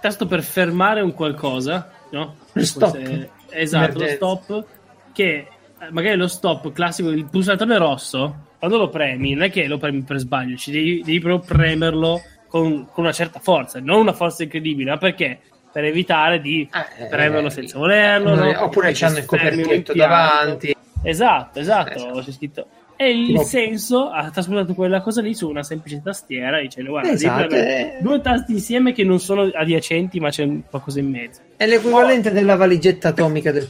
tasto 0.00 0.26
per 0.26 0.44
fermare 0.44 1.00
un 1.00 1.12
qualcosa, 1.12 1.90
no? 2.10 2.36
Stop. 2.54 2.96
Forse, 2.96 3.30
esatto, 3.50 3.98
lo 3.98 4.06
stop, 4.06 4.64
che 5.12 5.46
magari 5.90 6.16
lo 6.16 6.28
stop 6.28 6.72
classico, 6.72 7.10
il 7.10 7.26
pulsatore 7.26 7.78
rosso, 7.78 8.48
quando 8.58 8.76
lo 8.76 8.88
premi, 8.88 9.32
non 9.32 9.44
è 9.44 9.50
che 9.50 9.66
lo 9.66 9.78
premi 9.78 10.02
per 10.02 10.18
sbaglio, 10.18 10.56
ci 10.56 10.70
devi, 10.70 11.02
devi 11.02 11.18
proprio 11.18 11.56
premerlo 11.56 12.20
con, 12.46 12.86
con, 12.92 13.04
una 13.04 13.12
certa 13.12 13.40
forza, 13.40 13.80
non 13.80 14.00
una 14.00 14.12
forza 14.12 14.42
incredibile, 14.42 14.90
ma 14.90 14.98
perché? 14.98 15.40
Per 15.72 15.84
evitare 15.84 16.40
di 16.40 16.68
eh, 16.98 17.06
premerlo 17.06 17.48
senza 17.48 17.78
volerlo, 17.78 18.34
no? 18.34 18.64
oppure 18.64 18.90
c'hanno 18.92 19.18
il 19.18 19.24
coperchietto 19.24 19.94
davanti. 19.94 20.74
Esatto, 21.02 21.60
esatto, 21.60 22.18
eh. 22.18 22.22
c'è 22.24 22.32
scritto. 22.32 22.66
E 22.96 23.10
il 23.10 23.32
no. 23.32 23.42
senso 23.44 24.10
ha 24.10 24.28
trasformato 24.30 24.74
quella 24.74 25.00
cosa 25.00 25.22
lì 25.22 25.32
su 25.32 25.48
una 25.48 25.62
semplice 25.62 26.02
tastiera 26.02 26.60
dicendo 26.60 26.90
guarda, 26.90 27.12
esatto, 27.12 27.54
eh. 27.54 27.96
due 28.02 28.20
tasti 28.20 28.52
insieme 28.52 28.92
che 28.92 29.04
non 29.04 29.18
sono 29.20 29.48
adiacenti 29.54 30.20
ma 30.20 30.28
c'è 30.28 30.46
qualcosa 30.68 30.98
in 30.98 31.08
mezzo. 31.08 31.40
È 31.56 31.66
l'equivalente 31.66 32.28
oh. 32.28 32.32
della 32.32 32.56
valigetta 32.56 33.08
atomica 33.08 33.52
del 33.52 33.66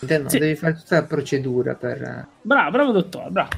No, 0.00 0.28
sì. 0.28 0.38
devi 0.38 0.54
fare 0.54 0.74
tutta 0.74 0.96
la 0.96 1.04
procedura 1.04 1.74
per... 1.74 2.26
Bravo, 2.42 2.70
bravo 2.70 2.92
dottore, 2.92 3.30
bravo. 3.30 3.48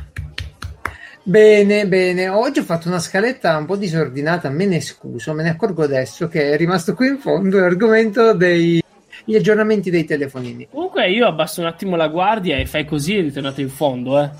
Bene, 1.22 1.86
bene. 1.86 2.28
Oggi 2.28 2.60
ho 2.60 2.64
fatto 2.64 2.88
una 2.88 2.98
scaletta 2.98 3.56
un 3.56 3.66
po' 3.66 3.76
disordinata, 3.76 4.48
me 4.48 4.64
ne 4.64 4.80
scuso, 4.80 5.34
me 5.34 5.42
ne 5.42 5.50
accorgo 5.50 5.82
adesso 5.82 6.28
che 6.28 6.52
è 6.52 6.56
rimasto 6.56 6.94
qui 6.94 7.08
in 7.08 7.18
fondo 7.18 7.58
l'argomento 7.58 8.32
degli 8.32 8.82
aggiornamenti 9.26 9.90
dei 9.90 10.04
telefonini. 10.04 10.68
Comunque 10.70 11.10
io 11.10 11.26
abbasso 11.26 11.60
un 11.60 11.66
attimo 11.66 11.94
la 11.94 12.08
guardia 12.08 12.56
e 12.56 12.66
fai 12.66 12.86
così 12.86 13.18
e 13.18 13.20
ritornato 13.20 13.60
in 13.60 13.68
fondo, 13.68 14.20
eh. 14.20 14.30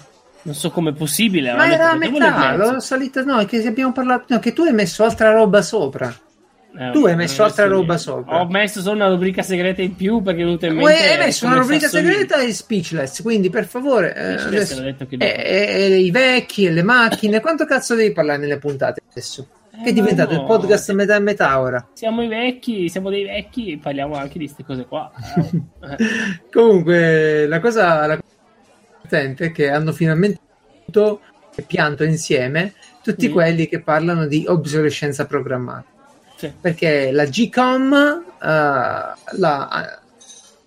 Non 0.43 0.55
so 0.55 0.71
com'è 0.71 0.95
possibile. 0.95 1.53
Ma 1.53 1.71
era 1.71 1.91
a 1.91 1.97
metà, 1.97 2.57
l'ho 2.57 2.81
salita, 2.81 3.23
no, 3.25 3.41
è 3.41 3.45
che 3.45 3.65
abbiamo 3.67 3.93
parlato, 3.93 4.25
no, 4.29 4.39
che 4.39 4.55
tu 4.55 4.63
hai 4.63 4.73
messo 4.73 5.05
altra 5.05 5.33
roba 5.33 5.61
sopra. 5.61 6.13
Eh, 6.79 6.91
tu 6.93 7.05
hai 7.05 7.17
messo 7.17 7.43
altra 7.43 7.67
roba 7.67 7.99
sopra. 7.99 8.41
Ho 8.41 8.49
messo 8.49 8.81
solo 8.81 8.97
una 8.97 9.09
rubrica 9.09 9.43
segreta 9.43 9.83
in 9.83 9.97
più 9.97 10.23
perché 10.23 10.43
è 10.43 10.45
venuto 10.45 10.67
in 10.67 10.77
mente. 10.77 10.93
Hai 10.93 11.19
messo 11.19 11.47
una 11.47 11.57
rubrica 11.57 11.89
segreta 11.89 12.41
e 12.41 12.53
speechless. 12.53 13.23
Quindi, 13.23 13.51
per 13.51 13.67
favore, 13.67 14.15
eh, 14.15 14.35
adesso, 14.35 14.83
e, 14.83 14.97
e, 15.19 15.99
i 15.99 16.11
vecchi 16.11 16.67
e 16.67 16.71
le 16.71 16.83
macchine. 16.83 17.41
Quanto 17.41 17.65
cazzo 17.65 17.95
devi 17.95 18.13
parlare 18.13 18.39
nelle 18.39 18.59
puntate 18.59 19.03
adesso? 19.11 19.49
Eh, 19.73 19.83
che 19.83 19.91
è 19.91 19.93
diventato 19.93 20.35
no, 20.35 20.41
il 20.41 20.47
podcast 20.47 20.93
metà 20.93 21.17
e 21.17 21.21
metà 21.21 21.59
ora. 21.61 21.89
Siamo 21.93 22.23
i 22.23 22.29
vecchi, 22.29 22.89
siamo 22.89 23.11
dei 23.11 23.25
vecchi 23.25 23.73
e 23.73 23.79
parliamo 23.79 24.15
anche 24.15 24.39
di 24.39 24.45
queste 24.45 24.65
cose 24.65 24.87
qua. 24.87 25.11
Comunque, 26.53 27.47
la 27.47 27.61
cosa, 27.61 28.07
la 28.07 28.19
divertente 29.03 29.47
è 29.47 29.53
che 29.53 29.71
hanno 29.71 29.93
finalmente 29.93 30.41
pianto 31.67 32.05
insieme 32.05 32.75
tutti 33.03 33.29
mm. 33.29 33.33
quelli 33.33 33.69
che 33.69 33.81
parlano 33.81 34.27
di 34.27 34.45
obsolescenza 34.47 35.27
programmata 35.27 35.90
sì. 36.41 36.53
perché 36.59 37.13
la 37.13 37.27
GCOM, 37.27 38.25
uh, 38.27 38.45
la 38.45 40.01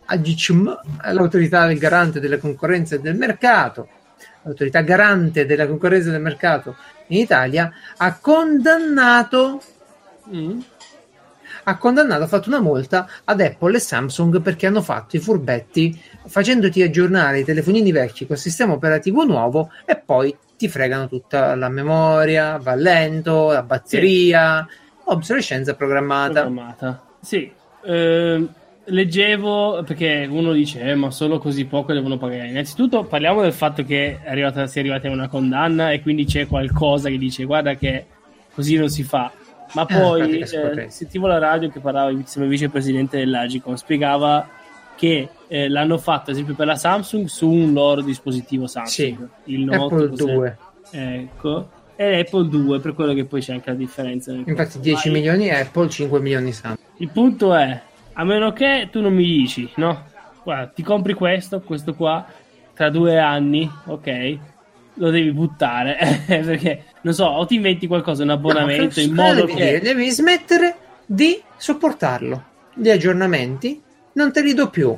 AGCM, 0.05 0.79
l'autorità 1.11 1.65
del 1.65 1.79
garante 1.79 2.19
della 2.19 2.37
concorrenza 2.37 2.93
e 2.93 2.99
del 2.99 3.15
mercato, 3.15 3.87
l'autorità 4.43 4.81
garante 4.81 5.47
della 5.47 5.65
concorrenza 5.65 6.09
e 6.09 6.11
del 6.11 6.21
mercato 6.21 6.75
in 7.07 7.17
Italia, 7.17 7.71
ha 7.97 8.17
condannato 8.19 9.61
mm. 10.31 10.59
ha 11.63 11.77
condannato, 11.77 12.23
ha 12.23 12.27
fatto 12.27 12.49
una 12.49 12.61
multa 12.61 13.09
ad 13.23 13.41
Apple 13.41 13.77
e 13.77 13.79
Samsung 13.79 14.41
perché 14.41 14.67
hanno 14.67 14.83
fatto 14.83 15.15
i 15.15 15.19
furbetti 15.19 15.99
facendoti 16.27 16.83
aggiornare 16.83 17.39
i 17.39 17.43
telefonini 17.43 17.91
vecchi 17.91 18.27
col 18.27 18.37
sistema 18.37 18.73
operativo 18.73 19.23
nuovo 19.23 19.71
e 19.85 19.97
poi 19.97 20.37
ti 20.55 20.69
fregano 20.69 21.07
tutta 21.07 21.55
la 21.55 21.67
memoria, 21.67 22.57
va 22.57 22.75
lento, 22.75 23.51
la 23.51 23.63
batteria, 23.63 24.67
sì. 24.69 24.82
Obsolescenza 25.05 25.75
programmata. 25.75 26.41
programmata. 26.41 27.03
Sì. 27.21 27.51
Eh, 27.85 28.47
leggevo 28.85 29.83
perché 29.83 30.27
uno 30.29 30.51
dice 30.51 30.81
eh, 30.81 30.95
ma 30.95 31.09
solo 31.09 31.39
così 31.39 31.65
poco 31.65 31.93
devono 31.93 32.17
pagare. 32.17 32.47
Innanzitutto 32.47 33.03
parliamo 33.03 33.41
del 33.41 33.53
fatto 33.53 33.83
che 33.83 34.19
è 34.21 34.29
arrivata, 34.29 34.67
si 34.67 34.77
è 34.77 34.81
arrivati 34.81 35.07
a 35.07 35.11
una 35.11 35.27
condanna 35.27 35.91
e 35.91 36.01
quindi 36.01 36.25
c'è 36.25 36.47
qualcosa 36.47 37.09
che 37.09 37.17
dice 37.17 37.43
guarda 37.45 37.75
che 37.75 38.05
così 38.53 38.77
non 38.77 38.89
si 38.89 39.03
fa. 39.03 39.31
Ma 39.73 39.85
eh, 39.85 39.93
poi 39.93 40.39
eh, 40.39 40.89
sentivo 40.89 41.27
la 41.27 41.39
radio 41.39 41.69
che 41.69 41.79
parlava 41.79 42.09
il 42.09 42.23
vicepresidente 42.47 43.17
dell'Agicom, 43.17 43.73
spiegava 43.75 44.47
che 44.95 45.29
eh, 45.47 45.67
l'hanno 45.69 45.97
fatto 45.97 46.29
ad 46.29 46.35
esempio 46.35 46.53
per 46.53 46.67
la 46.67 46.75
Samsung 46.75 47.25
su 47.25 47.49
un 47.49 47.73
loro 47.73 48.01
dispositivo 48.01 48.67
Samsung, 48.67 49.29
sì, 49.43 49.53
il 49.53 49.63
Note 49.63 49.95
Apple 49.95 50.09
2. 50.09 50.57
Ecco 50.91 51.69
e 51.95 52.19
Apple 52.19 52.47
2 52.47 52.79
per 52.79 52.93
quello 52.93 53.13
che 53.13 53.25
poi 53.25 53.41
c'è 53.41 53.53
anche 53.53 53.69
la 53.69 53.75
differenza 53.75 54.31
infatti 54.31 54.79
10 54.79 55.09
Vai. 55.09 55.19
milioni 55.19 55.49
Apple 55.49 55.89
5 55.89 56.19
milioni 56.19 56.51
Samsung. 56.51 56.79
Il 56.97 57.09
punto 57.09 57.53
è 57.53 57.81
a 58.13 58.23
meno 58.23 58.53
che 58.53 58.89
tu 58.91 59.01
non 59.01 59.13
mi 59.13 59.25
dici 59.25 59.69
no? 59.75 60.05
Guarda 60.43 60.67
ti 60.67 60.83
compri 60.83 61.13
questo 61.13 61.61
questo 61.61 61.93
qua 61.93 62.25
tra 62.73 62.89
due 62.89 63.19
anni 63.19 63.69
ok? 63.85 64.37
Lo 64.95 65.09
devi 65.09 65.31
buttare 65.31 65.97
perché 66.27 66.85
non 67.01 67.13
so 67.13 67.25
o 67.25 67.45
ti 67.45 67.55
inventi 67.55 67.87
qualcosa 67.87 68.23
un 68.23 68.29
abbonamento 68.29 68.99
no, 68.99 69.05
in 69.05 69.13
modo 69.13 69.45
devi 69.45 69.53
che 69.53 69.65
dire, 69.65 69.79
devi 69.79 70.09
smettere 70.09 70.75
di 71.05 71.41
sopportarlo. 71.57 72.51
Gli 72.73 72.89
aggiornamenti 72.89 73.81
non 74.13 74.31
te 74.31 74.41
li 74.41 74.53
do 74.53 74.69
più 74.69 74.95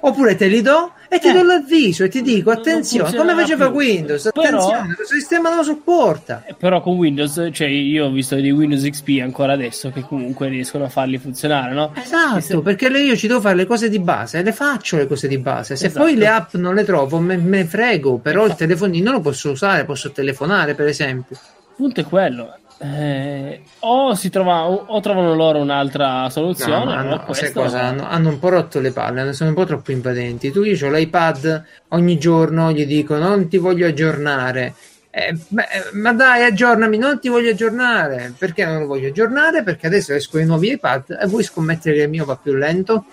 oppure 0.00 0.36
te 0.36 0.46
li 0.46 0.62
do 0.62 0.92
e 1.08 1.18
ti 1.18 1.28
eh. 1.28 1.32
do 1.32 1.42
l'avviso 1.42 2.04
e 2.04 2.08
ti 2.08 2.22
dico 2.22 2.50
attenzione 2.50 3.16
come 3.16 3.34
faceva 3.34 3.68
più. 3.68 3.76
Windows 3.76 4.26
attenzione 4.26 4.56
però, 4.58 5.00
il 5.00 5.06
sistema 5.06 5.48
non 5.48 5.58
lo 5.58 5.64
sopporta 5.64 6.44
eh, 6.46 6.54
però 6.54 6.80
con 6.80 6.96
Windows 6.96 7.48
cioè 7.52 7.66
io 7.68 8.06
ho 8.06 8.10
visto 8.10 8.34
di 8.36 8.50
Windows 8.50 8.82
XP 8.82 9.20
ancora 9.22 9.52
adesso 9.52 9.90
che 9.90 10.02
comunque 10.02 10.48
riescono 10.48 10.84
a 10.84 10.88
farli 10.88 11.18
funzionare 11.18 11.72
no? 11.72 11.92
esatto 11.94 12.40
se... 12.40 12.60
perché 12.60 12.86
io 12.86 13.16
ci 13.16 13.26
devo 13.26 13.40
fare 13.40 13.54
le 13.54 13.66
cose 13.66 13.88
di 13.88 13.98
base 13.98 14.42
le 14.42 14.52
faccio 14.52 14.96
le 14.96 15.06
cose 15.06 15.28
di 15.28 15.38
base 15.38 15.76
se 15.76 15.86
esatto. 15.86 16.04
poi 16.04 16.16
le 16.16 16.26
app 16.26 16.54
non 16.54 16.74
le 16.74 16.84
trovo 16.84 17.18
me, 17.18 17.36
me 17.36 17.64
frego 17.64 18.18
però 18.18 18.46
il 18.46 18.54
telefonino 18.54 19.12
lo 19.12 19.20
posso 19.20 19.50
usare 19.50 19.84
posso 19.84 20.10
telefonare 20.10 20.74
per 20.74 20.86
esempio 20.86 21.36
il 21.36 21.74
punto 21.76 22.00
è 22.00 22.04
quello 22.04 22.58
eh, 22.78 23.62
o 23.80 24.14
si 24.14 24.28
trova 24.28 24.68
o, 24.68 24.84
o, 24.86 25.00
trovano 25.00 25.34
loro 25.34 25.60
un'altra 25.60 26.28
soluzione 26.28 26.84
no, 26.84 26.90
hanno, 26.90 27.24
questo... 27.24 27.50
cosa, 27.58 27.80
hanno, 27.80 28.06
hanno, 28.06 28.28
un 28.28 28.38
po' 28.38 28.50
rotto 28.50 28.80
le 28.80 28.92
palle 28.92 29.32
sono 29.32 29.50
un 29.50 29.56
po' 29.56 29.64
troppo 29.64 29.92
invadenti. 29.92 30.50
Tu 30.50 30.62
io 30.62 30.86
ho 30.86 30.90
l'iPad 30.90 31.64
ogni 31.88 32.18
giorno 32.18 32.72
gli 32.72 32.84
dico 32.84 33.16
non 33.16 33.48
ti 33.48 33.56
voglio 33.56 33.86
aggiornare. 33.86 34.74
Eh, 35.10 35.34
beh, 35.48 35.64
ma 35.94 36.12
dai 36.12 36.44
aggiornami 36.44 36.98
non 36.98 37.18
ti 37.18 37.30
voglio 37.30 37.50
aggiornare. 37.50 38.34
Perché 38.36 38.66
non 38.66 38.80
lo 38.80 38.86
voglio 38.86 39.08
aggiornare? 39.08 39.62
Perché 39.62 39.86
adesso 39.86 40.12
esco 40.12 40.38
i 40.38 40.44
nuovi 40.44 40.72
iPad 40.72 41.18
e 41.22 41.26
vuoi 41.26 41.44
scommettere 41.44 41.96
che 41.96 42.02
il 42.02 42.10
mio 42.10 42.26
va 42.26 42.36
più 42.36 42.52
lento? 42.54 43.06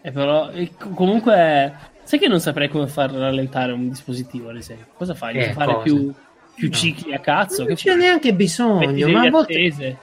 Eh, 0.00 0.10
però 0.10 0.50
comunque 0.94 1.74
sai 2.04 2.18
che 2.18 2.28
non 2.28 2.40
saprei 2.40 2.70
come 2.70 2.86
far 2.86 3.10
rallentare 3.10 3.72
un 3.72 3.90
dispositivo 3.90 4.48
ad 4.48 4.56
esempio? 4.56 4.86
Cosa 4.96 5.12
fai? 5.12 5.36
Eh, 5.36 5.52
fare 5.52 5.74
cosa? 5.74 6.24
Più 6.56 6.70
più 6.70 6.70
cicli 6.70 7.14
a 7.14 7.20
cazzo. 7.20 7.64
Non 7.64 7.74
c'è 7.74 7.94
neanche 7.94 8.32
bisogno, 8.32 9.08
ma 9.08 9.20
a, 9.20 9.30
volte, 9.30 9.98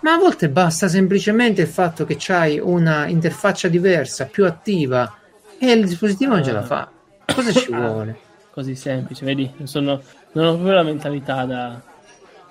ma 0.00 0.12
a, 0.12 0.18
volte, 0.18 0.50
basta 0.50 0.86
semplicemente 0.86 1.62
il 1.62 1.68
fatto 1.68 2.04
che 2.04 2.16
c'hai 2.18 2.60
una 2.60 3.06
interfaccia 3.06 3.68
diversa, 3.68 4.26
più 4.26 4.44
attiva 4.44 5.16
e 5.58 5.72
il 5.72 5.86
dispositivo 5.86 6.34
non 6.34 6.44
ce 6.44 6.52
la 6.52 6.62
fa. 6.62 6.90
Cosa 7.24 7.52
ci 7.52 7.72
ah, 7.72 7.78
vuole? 7.78 8.18
Così 8.50 8.74
semplice, 8.74 9.24
vedi? 9.24 9.50
Sono, 9.64 10.00
non 10.32 10.46
ho 10.46 10.52
proprio 10.52 10.74
la 10.74 10.82
mentalità 10.82 11.44
da, 11.46 11.80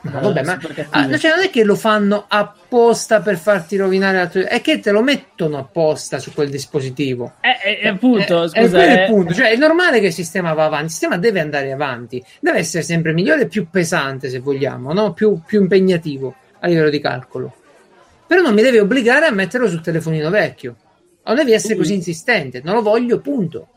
ma 0.03 0.19
vabbè, 0.19 0.43
ma 0.43 0.59
ah, 0.89 1.17
cioè 1.17 1.31
non 1.31 1.43
è 1.43 1.49
che 1.49 1.63
lo 1.63 1.75
fanno 1.75 2.25
apposta 2.27 3.21
per 3.21 3.37
farti 3.37 3.77
rovinare 3.77 4.17
la 4.17 4.27
tua... 4.27 4.47
è 4.47 4.59
che 4.59 4.79
te 4.79 4.91
lo 4.91 5.01
mettono 5.01 5.57
apposta 5.57 6.19
su 6.19 6.33
quel 6.33 6.49
dispositivo. 6.49 7.35
Eh, 7.39 7.79
eh, 7.83 7.87
appunto, 7.87 8.43
eh, 8.43 8.49
scusa, 8.49 8.83
è, 8.83 9.05
è, 9.05 9.07
punto. 9.07 9.33
Cioè, 9.33 9.51
è 9.51 9.55
normale 9.55 10.01
che 10.01 10.07
il 10.07 10.13
sistema 10.13 10.53
va 10.53 10.65
avanti, 10.65 10.85
il 10.85 10.91
sistema 10.91 11.17
deve 11.17 11.39
andare 11.39 11.71
avanti, 11.71 12.21
deve 12.41 12.57
essere 12.57 12.83
sempre 12.83 13.13
migliore 13.13 13.43
e 13.43 13.47
più 13.47 13.69
pesante, 13.69 14.29
se 14.29 14.39
vogliamo, 14.39 14.91
no? 14.91 15.13
più, 15.13 15.39
più 15.45 15.61
impegnativo 15.61 16.35
a 16.59 16.67
livello 16.67 16.89
di 16.89 16.99
calcolo. 16.99 17.53
Però 18.27 18.41
non 18.41 18.53
mi 18.53 18.61
deve 18.61 18.81
obbligare 18.81 19.25
a 19.25 19.31
metterlo 19.31 19.69
sul 19.69 19.81
telefonino 19.81 20.29
vecchio. 20.29 20.75
Non 21.25 21.37
devi 21.37 21.53
essere 21.53 21.75
così 21.77 21.93
insistente, 21.93 22.59
non 22.61 22.75
lo 22.75 22.81
voglio, 22.81 23.21
punto. 23.21 23.67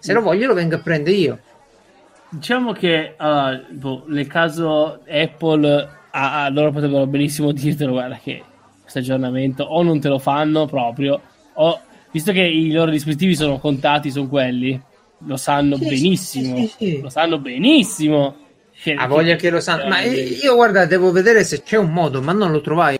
Se 0.00 0.12
lo 0.12 0.22
voglio 0.22 0.48
lo 0.48 0.54
vengo 0.54 0.74
a 0.74 0.78
prendere 0.78 1.16
io. 1.16 1.38
Diciamo 2.36 2.72
che 2.72 3.14
uh, 3.18 3.72
boh, 3.72 4.04
nel 4.08 4.26
caso 4.26 5.00
Apple, 5.08 5.88
ah, 6.10 6.50
loro 6.50 6.70
potrebbero 6.70 7.06
benissimo 7.06 7.50
dirtelo, 7.50 7.92
guarda 7.92 8.20
che 8.22 8.42
questo 8.82 8.98
aggiornamento 8.98 9.62
o 9.64 9.82
non 9.82 10.00
te 10.00 10.08
lo 10.08 10.18
fanno 10.18 10.66
proprio, 10.66 11.18
o 11.54 11.80
visto 12.10 12.32
che 12.32 12.42
i 12.42 12.70
loro 12.72 12.90
dispositivi 12.90 13.34
sono 13.34 13.58
contati, 13.58 14.10
sono 14.10 14.28
quelli, 14.28 14.78
lo 15.20 15.36
sanno 15.38 15.76
sì, 15.76 15.88
benissimo, 15.88 16.56
sì, 16.56 16.72
sì, 16.76 17.00
lo 17.00 17.08
sanno 17.08 17.38
benissimo. 17.38 18.36
Ha 18.94 19.06
voglia 19.06 19.36
che 19.36 19.48
lo 19.48 19.60
sanno, 19.60 19.88
ma 19.88 20.02
io 20.02 20.54
guarda, 20.56 20.84
devo 20.84 21.10
vedere 21.12 21.42
se 21.42 21.62
c'è 21.62 21.78
un 21.78 21.90
modo, 21.90 22.20
ma 22.20 22.32
non 22.32 22.52
lo 22.52 22.60
trovai, 22.60 22.98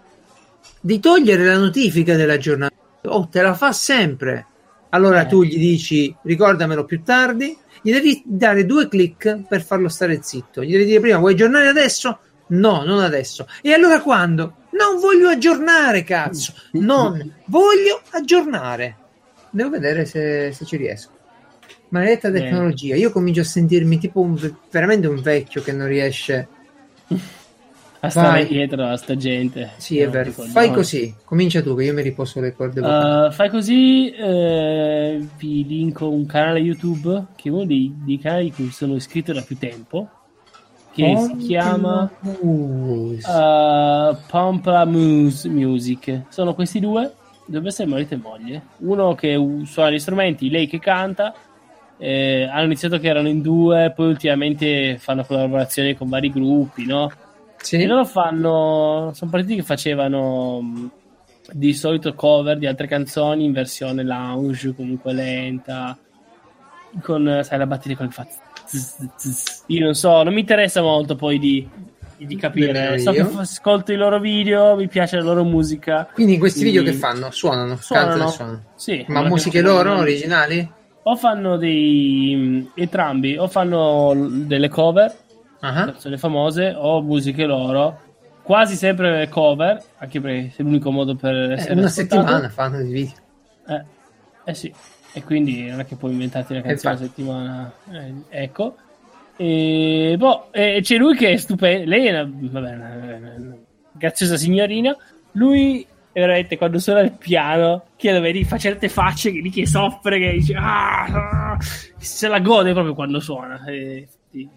di 0.81 0.99
togliere 0.99 1.45
la 1.45 1.59
notifica 1.59 2.17
dell'aggiornamento. 2.17 3.11
Oh, 3.11 3.29
te 3.31 3.43
la 3.43 3.53
fa 3.53 3.73
sempre. 3.73 4.47
Allora 4.91 5.23
eh. 5.23 5.27
tu 5.27 5.43
gli 5.43 5.59
dici 5.59 6.15
ricordamelo 6.23 6.87
più 6.87 7.03
tardi 7.03 7.55
gli 7.87 7.93
devi 7.93 8.21
dare 8.25 8.67
due 8.67 8.89
clic 8.89 9.43
per 9.47 9.63
farlo 9.63 9.89
stare 9.89 10.19
zitto. 10.21 10.65
Gli 10.65 10.73
devi 10.73 10.87
dire 10.87 10.99
prima: 10.99 11.19
vuoi 11.19 11.35
aggiornare 11.35 11.69
adesso? 11.69 12.19
No, 12.49 12.83
non 12.83 12.99
adesso. 12.99 13.47
E 13.63 13.73
allora 13.73 14.01
quando? 14.01 14.57
Non 14.71 14.99
voglio 14.99 15.29
aggiornare, 15.29 16.03
cazzo. 16.03 16.53
Non 16.73 17.33
voglio 17.45 18.03
aggiornare. 18.11 18.97
Devo 19.51 19.71
vedere 19.71 20.05
se, 20.05 20.51
se 20.53 20.65
ci 20.65 20.77
riesco. 20.77 21.11
Maledetta 21.91 22.33
tecnologia. 22.33 22.97
Io 22.97 23.13
comincio 23.13 23.43
a 23.43 23.45
sentirmi 23.45 23.99
tipo 23.99 24.21
un, 24.21 24.37
veramente 24.69 25.07
un 25.07 25.23
vecchio 25.23 25.63
che 25.63 25.71
non 25.71 25.87
riesce 25.87 26.49
a 28.07 28.11
stare 28.11 28.43
Vai. 28.43 28.47
dietro 28.47 28.85
a 28.85 28.97
sta 28.97 29.17
gente. 29.17 29.71
Sì, 29.77 29.99
è 29.99 30.09
vero. 30.09 30.31
Fai 30.31 30.71
così. 30.71 31.15
Comincia 31.25 31.63
tu, 31.63 31.75
che 31.77 31.85
io 31.85 31.93
mi 31.93 32.03
riposo 32.03 32.41
le 32.41 32.55
corde. 32.55 32.81
Uh, 32.81 33.31
fai 33.31 33.49
così. 33.51 34.11
Eh, 34.11 35.27
vi 35.39 35.67
linko 35.67 36.11
un 36.11 36.27
canale 36.27 36.59
YouTube 36.61 37.27
che 37.37 37.49
è 37.49 37.53
uno 37.53 37.65
dei, 37.65 37.95
dei 38.05 38.19
canali 38.19 38.53
cui 38.53 38.71
sono 38.71 38.95
iscritto 38.95 39.33
da 39.33 39.43
più 39.43 39.57
tempo 39.59 40.09
che 40.97 41.13
oh, 41.15 41.27
si 41.27 41.37
chiama 41.37 42.11
uh, 42.23 43.17
Pamplamousse 44.27 45.49
Music. 45.51 46.23
Sono 46.31 46.55
questi 46.55 46.81
due, 46.81 47.13
dove 47.45 47.69
essere 47.69 47.89
marito 47.89 48.15
e 48.15 48.17
moglie. 48.17 48.63
Uno 48.79 49.15
che 49.15 49.39
suona 49.67 49.91
gli 49.91 49.99
strumenti, 49.99 50.49
lei 50.49 50.67
che 50.67 50.79
canta. 50.79 51.35
Eh, 51.99 52.49
hanno 52.51 52.65
iniziato 52.65 52.99
che 52.99 53.09
erano 53.09 53.29
in 53.29 53.43
due, 53.43 53.93
poi 53.95 54.09
ultimamente 54.09 54.97
fanno 54.99 55.25
collaborazioni 55.25 55.95
con 55.95 56.09
vari 56.09 56.31
gruppi, 56.31 56.87
no? 56.87 57.11
Sì. 57.67 57.77
E 57.77 57.87
loro 57.87 58.05
fanno. 58.05 59.11
Sono 59.13 59.31
partiti 59.31 59.57
che 59.57 59.63
facevano 59.63 60.91
di 61.51 61.75
solito 61.75 62.15
cover 62.15 62.59
di 62.59 62.67
altre 62.67 62.87
canzoni 62.87 63.45
in 63.45 63.53
versione 63.53 64.05
lounge, 64.05 64.73
comunque 64.73 65.13
lenta. 65.13 65.99
Con 67.03 67.41
sai, 67.43 67.59
la 67.59 67.67
batteria 67.67 67.97
con 67.97 68.07
il 68.07 68.13
fa 68.13 68.27
io 69.67 69.85
non 69.85 69.95
so, 69.95 70.23
non 70.23 70.33
mi 70.33 70.41
interessa 70.41 70.83
molto 70.83 71.15
poi 71.15 71.39
di, 71.39 71.69
di 72.17 72.37
capire. 72.37 72.99
So 72.99 73.13
che 73.13 73.21
ascolto 73.21 73.93
i 73.93 73.97
loro 73.97 74.19
video, 74.19 74.77
mi 74.77 74.89
piace 74.89 75.17
la 75.17 75.23
loro 75.23 75.45
musica. 75.45 76.09
Quindi 76.13 76.35
in 76.35 76.39
questi 76.39 76.61
quindi... 76.61 76.79
video 76.79 76.93
che 76.93 76.99
fanno? 76.99 77.31
Suonano? 77.31 77.77
Suonano? 77.77 78.29
suonano. 78.29 78.63
Sì, 78.75 79.05
Ma 79.09 79.23
musiche 79.23 79.61
loro 79.61 79.91
fanno... 79.91 80.01
originali? 80.01 80.73
O 81.03 81.17
fanno 81.17 81.57
dei 81.57 82.69
entrambi, 82.75 83.37
o 83.37 83.47
fanno 83.47 84.13
delle 84.17 84.69
cover, 84.69 85.15
uh-huh. 85.69 85.85
canzoni 85.87 86.17
famose, 86.17 86.75
o 86.77 87.03
musiche 87.03 87.45
loro. 87.45 88.01
Quasi 88.43 88.77
sempre 88.77 89.29
cover, 89.29 89.83
anche 89.99 90.21
perché 90.21 90.53
è 90.57 90.63
l'unico 90.63 90.91
modo 90.91 91.17
per 91.17 91.35
eh, 91.35 91.53
essere 91.55 91.75
eh, 91.75 91.79
una 91.79 91.87
ascoltato. 91.87 92.23
settimana 92.23 92.49
fanno 92.49 92.83
di 92.83 92.93
video. 92.93 93.15
Eh, 93.67 93.85
eh 94.45 94.55
sì. 94.55 94.73
E 95.13 95.25
quindi 95.25 95.65
non 95.65 95.81
è 95.81 95.87
che 95.87 95.97
puoi 95.97 96.13
inventarti 96.13 96.55
la 96.55 96.61
canzone 96.61 96.95
a 96.95 96.99
settimana. 96.99 97.73
Eh, 97.91 98.15
ecco. 98.29 98.77
E, 99.37 100.15
boh, 100.19 100.49
e 100.53 100.81
c'è 100.83 100.97
lui 100.97 101.17
che 101.17 101.31
è 101.31 101.37
stupendo. 101.37 101.89
Lei 101.91 102.07
è 102.07 102.11
una, 102.11 102.31
vabbè, 102.31 102.75
una, 102.75 103.35
una 103.37 103.57
graziosa 103.93 104.37
signorina. 104.37 104.97
Lui 105.33 105.87
veramente 106.13 106.57
quando 106.57 106.79
suona 106.79 107.01
il 107.01 107.13
piano, 107.13 107.89
che 107.97 108.11
lo 108.11 108.21
vedi, 108.21 108.43
fa 108.45 108.57
certe 108.57 108.89
facce 108.89 109.31
che, 109.33 109.43
che 109.51 109.67
soffre, 109.67 110.19
che 110.19 110.33
dice 110.33 110.55
ah, 110.55 111.05
ah, 111.05 111.59
se 111.61 112.29
la 112.29 112.41
gode 112.41 112.73
proprio 112.73 112.95
quando 112.95 113.21
suona. 113.21 113.63
E, 113.67 114.09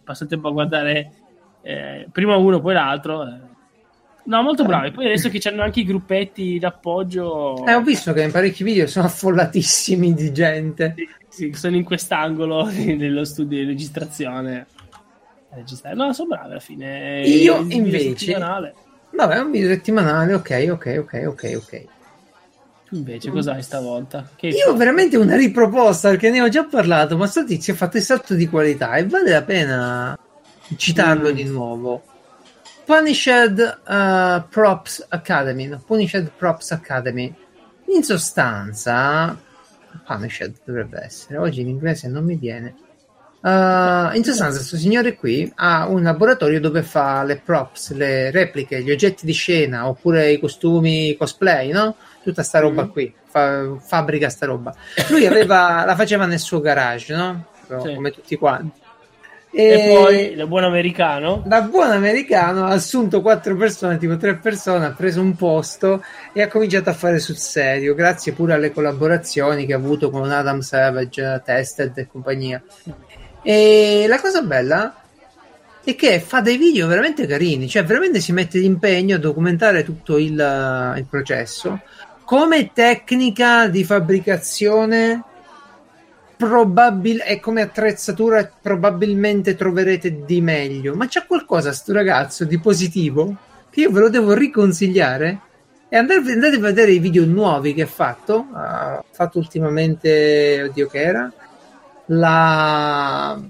passa 0.03 0.23
il 0.23 0.29
tempo 0.29 0.47
a 0.47 0.51
guardare 0.51 1.11
eh, 1.61 2.07
prima 2.11 2.35
uno, 2.35 2.59
poi 2.59 2.73
l'altro. 2.73 3.23
Eh, 3.23 3.49
No, 4.29 4.43
molto 4.43 4.63
bravi. 4.63 4.91
Poi 4.91 5.05
adesso 5.05 5.27
che 5.29 5.39
c'hanno 5.39 5.63
anche 5.63 5.79
i 5.79 5.85
gruppetti 5.85 6.59
d'appoggio. 6.59 7.65
Eh, 7.65 7.73
ho 7.73 7.81
visto 7.81 8.13
che 8.13 8.21
in 8.21 8.31
parecchi 8.31 8.63
video 8.63 8.85
sono 8.85 9.07
affollatissimi 9.07 10.13
di 10.13 10.31
gente. 10.31 10.93
Sì, 11.29 11.49
sì 11.51 11.53
sono 11.53 11.75
in 11.75 11.83
quest'angolo 11.83 12.69
dello 12.69 13.25
studio 13.25 13.57
di 13.57 13.65
registrazione. 13.65 14.67
No, 15.95 16.13
sono 16.13 16.27
bravi 16.29 16.51
alla 16.51 16.59
fine. 16.59 17.21
Io 17.25 17.65
invece. 17.69 18.37
Vabbè, 19.11 19.33
è 19.35 19.39
un 19.39 19.49
video 19.49 19.69
settimanale, 19.69 20.35
ok, 20.35 20.67
ok, 20.69 20.95
ok, 20.99 21.23
ok, 21.25 21.53
ok. 21.55 21.85
Invece 22.91 23.29
cos'hai 23.29 23.61
stavolta? 23.61 24.27
Che 24.35 24.47
Io 24.47 24.71
ho 24.71 24.75
veramente 24.75 25.17
una 25.17 25.35
riproposta 25.35 26.09
perché 26.09 26.29
ne 26.29 26.41
ho 26.41 26.49
già 26.49 26.63
parlato, 26.63 27.17
ma 27.17 27.27
sto 27.27 27.45
tizio 27.45 27.73
ha 27.73 27.75
fatto 27.75 27.97
il 27.97 28.03
salto 28.03 28.33
di 28.33 28.47
qualità 28.47 28.95
e 28.95 29.05
vale 29.05 29.31
la 29.31 29.43
pena 29.43 30.17
citarlo 30.75 31.31
mm. 31.31 31.35
di 31.35 31.43
nuovo. 31.43 32.03
Punished 32.85 33.81
uh, 33.85 34.47
Props 34.49 35.05
Academy, 35.09 35.67
no? 35.67 35.81
Punished 35.85 36.31
Props 36.35 36.71
Academy. 36.71 37.31
In 37.93 38.03
sostanza, 38.03 39.37
Punished 40.05 40.53
dovrebbe 40.63 41.03
essere, 41.03 41.37
oggi 41.37 41.61
in 41.61 41.67
inglese 41.67 42.07
non 42.07 42.23
mi 42.23 42.35
viene. 42.35 42.73
Uh, 43.41 44.13
in 44.15 44.23
sostanza, 44.23 44.57
questo 44.57 44.75
signore 44.75 45.15
qui 45.15 45.49
ha 45.55 45.87
un 45.87 46.03
laboratorio 46.03 46.59
dove 46.59 46.81
fa 46.83 47.23
le 47.23 47.37
props, 47.37 47.93
le 47.93 48.31
repliche, 48.31 48.81
gli 48.81 48.91
oggetti 48.91 49.25
di 49.25 49.31
scena 49.31 49.87
oppure 49.87 50.31
i 50.31 50.39
costumi 50.39 51.15
cosplay, 51.15 51.71
no? 51.71 51.95
Tutta 52.23 52.43
sta 52.43 52.59
roba 52.59 52.83
mm-hmm. 52.83 52.91
qui, 52.91 53.13
fa, 53.25 53.77
fabbrica 53.79 54.29
sta 54.29 54.45
roba. 54.45 54.75
Lui 55.09 55.25
aveva, 55.25 55.83
la 55.87 55.95
faceva 55.95 56.25
nel 56.25 56.39
suo 56.39 56.59
garage, 56.59 57.15
no? 57.15 57.45
Sì. 57.67 57.93
Come 57.93 58.11
tutti 58.11 58.35
quanti. 58.35 58.87
E, 59.51 59.63
e, 59.63 59.93
poi 59.95 60.35
da 60.35 60.45
buon 60.45 60.63
americano 60.63 61.41
da 61.43 61.63
buon 61.63 61.89
americano 61.89 62.65
ha 62.65 62.69
assunto 62.73 63.19
quattro 63.19 63.55
persone 63.55 63.97
tipo 63.97 64.15
tre 64.15 64.35
persone 64.35 64.85
ha 64.85 64.91
preso 64.91 65.21
un 65.21 65.35
posto 65.35 66.03
e 66.33 66.43
ha 66.43 66.47
cominciato 66.47 66.91
a 66.91 66.93
fare 66.93 67.17
sul 67.17 67.37
serio 67.37 67.95
grazie 67.95 68.33
pure 68.33 68.53
alle 68.53 68.71
collaborazioni 68.71 69.65
che 69.65 69.73
ha 69.73 69.77
avuto 69.77 70.11
con 70.11 70.29
Adam 70.29 70.59
Savage 70.59 71.41
Tested 71.43 71.97
e 71.97 72.07
compagnia 72.07 72.61
e 73.41 74.05
la 74.07 74.21
cosa 74.21 74.43
bella 74.43 75.01
è 75.83 75.95
che 75.95 76.19
fa 76.19 76.41
dei 76.41 76.57
video 76.57 76.85
veramente 76.85 77.25
carini 77.25 77.67
cioè 77.67 77.83
veramente 77.83 78.19
si 78.19 78.31
mette 78.31 78.59
d'impegno 78.59 79.15
a 79.15 79.19
documentare 79.19 79.83
tutto 79.83 80.19
il, 80.19 80.93
il 80.95 81.05
processo 81.09 81.81
come 82.29 82.73
tecnica 82.73 83.67
di 83.69 83.83
fabbricazione 83.83 85.23
probabil- 86.37 87.23
è 87.23 87.39
come 87.39 87.63
attrezzatura 87.63 88.47
probabilmente 88.61 89.55
troverete 89.55 90.25
di 90.25 90.39
meglio. 90.39 90.93
Ma 90.93 91.07
c'è 91.07 91.25
qualcosa 91.25 91.71
sto 91.73 91.91
ragazzo 91.91 92.45
di 92.45 92.59
positivo 92.59 93.35
che 93.71 93.81
io 93.81 93.89
ve 93.89 94.01
lo 94.01 94.09
devo 94.09 94.33
riconsigliare? 94.33 95.39
E 95.89 95.97
andate, 95.97 96.33
andate 96.33 96.57
a 96.57 96.59
vedere 96.59 96.91
i 96.91 96.99
video 96.99 97.25
nuovi 97.25 97.73
che 97.73 97.81
ha 97.81 97.87
fatto. 97.87 98.45
Ha 98.53 99.03
fatto 99.09 99.39
ultimamente, 99.39 100.67
oddio 100.69 100.85
che 100.85 101.01
era, 101.01 101.33
la, 102.05 103.41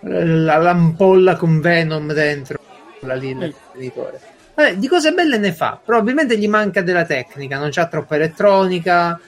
la 0.00 0.56
lampolla 0.56 1.36
con 1.36 1.60
Venom 1.60 2.14
dentro, 2.14 2.58
la 3.00 3.14
linea 3.14 3.40
del 3.40 3.54
genitore. 3.74 4.29
Vabbè, 4.54 4.76
di 4.76 4.88
cose 4.88 5.12
belle 5.12 5.38
ne 5.38 5.52
fa. 5.52 5.80
Probabilmente 5.82 6.38
gli 6.38 6.48
manca 6.48 6.82
della 6.82 7.04
tecnica, 7.04 7.58
non 7.58 7.70
c'ha 7.70 7.86
troppa 7.86 8.16
elettronica 8.16 9.20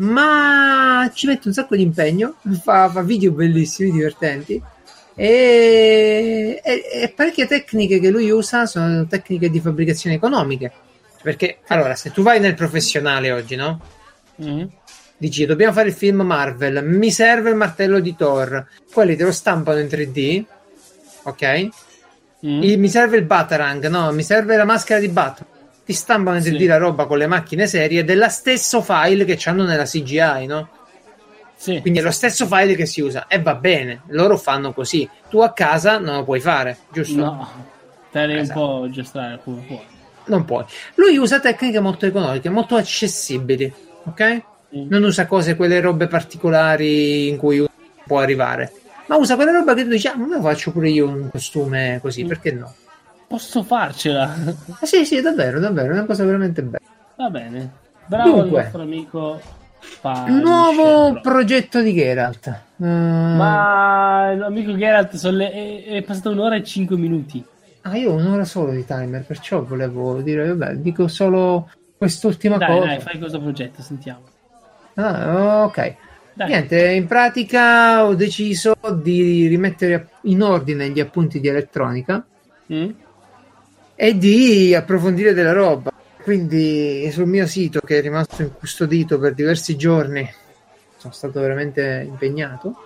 ma 0.00 1.10
ci 1.12 1.26
mette 1.26 1.48
un 1.48 1.54
sacco 1.54 1.76
di 1.76 1.82
impegno, 1.82 2.36
fa, 2.62 2.88
fa 2.88 3.02
video 3.02 3.32
bellissimi, 3.32 3.90
divertenti. 3.90 4.60
E, 5.14 6.60
e, 6.62 6.82
e, 7.02 7.12
parecchie 7.14 7.46
tecniche 7.46 8.00
che 8.00 8.10
lui 8.10 8.30
usa 8.30 8.64
sono 8.64 9.06
tecniche 9.06 9.50
di 9.50 9.60
fabbricazione 9.60 10.16
economiche. 10.16 10.72
Perché 11.22 11.58
allora, 11.66 11.94
se 11.94 12.12
tu 12.12 12.22
vai 12.22 12.40
nel 12.40 12.54
professionale 12.54 13.30
oggi, 13.30 13.56
no? 13.56 13.80
Mm. 14.42 14.64
Dici 15.18 15.44
dobbiamo 15.44 15.74
fare 15.74 15.88
il 15.88 15.94
film 15.94 16.22
Marvel, 16.22 16.82
mi 16.82 17.10
serve 17.10 17.50
il 17.50 17.56
martello 17.56 18.00
di 18.00 18.16
Thor, 18.16 18.66
quelli 18.90 19.16
te 19.16 19.24
lo 19.24 19.32
stampano 19.32 19.78
in 19.78 19.86
3D, 19.86 20.44
ok? 21.24 21.68
Mm. 22.46 22.80
mi 22.80 22.88
serve 22.88 23.18
il 23.18 23.24
Batarang, 23.24 23.86
no, 23.88 24.12
mi 24.12 24.22
serve 24.22 24.56
la 24.56 24.64
maschera 24.64 24.98
di 24.98 25.08
Batman 25.08 25.58
ti 25.90 25.96
stampano 25.96 26.36
in 26.36 26.44
3D 26.44 26.56
sì. 26.56 26.66
la 26.66 26.76
roba 26.76 27.06
con 27.06 27.18
le 27.18 27.26
macchine 27.26 27.66
serie 27.66 28.04
della 28.04 28.28
stesso 28.28 28.80
file 28.80 29.24
che 29.24 29.36
hanno 29.46 29.64
nella 29.64 29.84
CGI, 29.84 30.46
no? 30.46 30.68
Sì. 31.56 31.80
Quindi 31.80 31.98
è 31.98 32.02
lo 32.02 32.12
stesso 32.12 32.46
file 32.46 32.76
che 32.76 32.86
si 32.86 33.00
usa 33.00 33.26
e 33.26 33.42
va 33.42 33.56
bene, 33.56 34.02
loro 34.10 34.36
fanno 34.36 34.72
così. 34.72 35.08
Tu 35.28 35.40
a 35.40 35.52
casa 35.52 35.98
non 35.98 36.16
lo 36.16 36.24
puoi 36.24 36.38
fare, 36.38 36.78
giusto? 36.92 37.16
No, 37.16 37.48
devi 38.12 38.38
esatto. 38.38 38.60
un 38.60 38.66
po' 38.66 38.90
gestire 38.90 39.40
come 39.42 39.62
puoi. 39.66 39.80
Non 40.26 40.44
puoi. 40.44 40.64
Lui 40.94 41.18
usa 41.18 41.40
tecniche 41.40 41.80
molto 41.80 42.06
economiche, 42.06 42.48
molto 42.50 42.76
accessibili, 42.76 43.72
ok? 44.04 44.42
Mm. 44.76 44.88
Non 44.88 45.02
usa 45.02 45.26
cose, 45.26 45.56
quelle 45.56 45.80
robe 45.80 46.06
particolari 46.06 47.26
in 47.26 47.36
cui 47.36 47.66
può 48.06 48.20
arrivare, 48.20 48.72
ma 49.10 49.16
usa 49.16 49.34
quelle 49.34 49.50
robe 49.50 49.74
che 49.74 49.82
tu 49.82 49.88
dici, 49.88 50.06
ah, 50.06 50.14
ma 50.14 50.24
me 50.24 50.40
faccio 50.40 50.70
pure 50.70 50.88
io 50.88 51.08
un 51.08 51.30
costume 51.30 51.98
così, 52.00 52.22
mm. 52.22 52.28
perché 52.28 52.52
no? 52.52 52.72
posso 53.26 53.64
farcela. 53.64 54.32
Ah, 54.78 54.86
sì, 54.86 55.04
sì, 55.04 55.20
davvero, 55.20 55.58
davvero, 55.58 55.88
è 55.88 55.96
una 55.96 56.04
cosa 56.04 56.24
veramente 56.24 56.62
bella. 56.62 56.84
Va 57.16 57.28
bene. 57.28 57.70
Bravo 58.06 58.30
Dunque, 58.30 58.58
il 58.58 58.62
nostro 58.62 58.82
amico 58.82 59.40
Punisher. 60.00 60.30
Nuovo 60.30 61.20
progetto 61.20 61.80
di 61.80 61.92
Geralt. 61.92 62.60
Uh... 62.76 62.86
Ma 62.86 64.32
l'amico 64.32 64.76
Geralt 64.76 65.20
le... 65.24 65.50
è, 65.50 65.84
è 65.86 66.02
passato 66.02 66.30
un'ora 66.30 66.54
e 66.54 66.62
cinque 66.62 66.96
minuti. 66.96 67.44
Ah, 67.82 67.96
io 67.96 68.12
ho 68.12 68.14
un'ora 68.14 68.44
solo 68.44 68.70
di 68.70 68.84
timer, 68.84 69.24
perciò 69.24 69.64
volevo 69.64 70.20
dire, 70.20 70.54
vabbè, 70.54 70.74
dico 70.76 71.08
solo 71.08 71.68
quest'ultima 71.96 72.58
dai, 72.58 72.68
cosa. 72.68 72.86
Dai, 72.86 73.00
fai 73.00 73.18
questo 73.18 73.40
progetto, 73.40 73.82
sentiamo. 73.82 74.22
Ah, 74.94 75.64
ok. 75.64 75.96
Niente, 76.46 76.90
in 76.92 77.06
pratica 77.06 78.06
ho 78.06 78.14
deciso 78.14 78.74
di 79.00 79.46
rimettere 79.46 80.08
in 80.22 80.42
ordine 80.42 80.88
gli 80.88 81.00
appunti 81.00 81.38
di 81.38 81.48
elettronica 81.48 82.24
mm. 82.72 82.90
e 83.94 84.18
di 84.18 84.74
approfondire 84.74 85.34
della 85.34 85.52
roba. 85.52 85.92
Quindi 86.22 87.10
sul 87.10 87.26
mio 87.26 87.46
sito 87.46 87.80
che 87.80 87.98
è 87.98 88.00
rimasto 88.00 88.42
incustodito 88.42 89.18
per 89.18 89.34
diversi 89.34 89.76
giorni, 89.76 90.28
sono 90.96 91.12
stato 91.12 91.40
veramente 91.40 92.04
impegnato. 92.06 92.84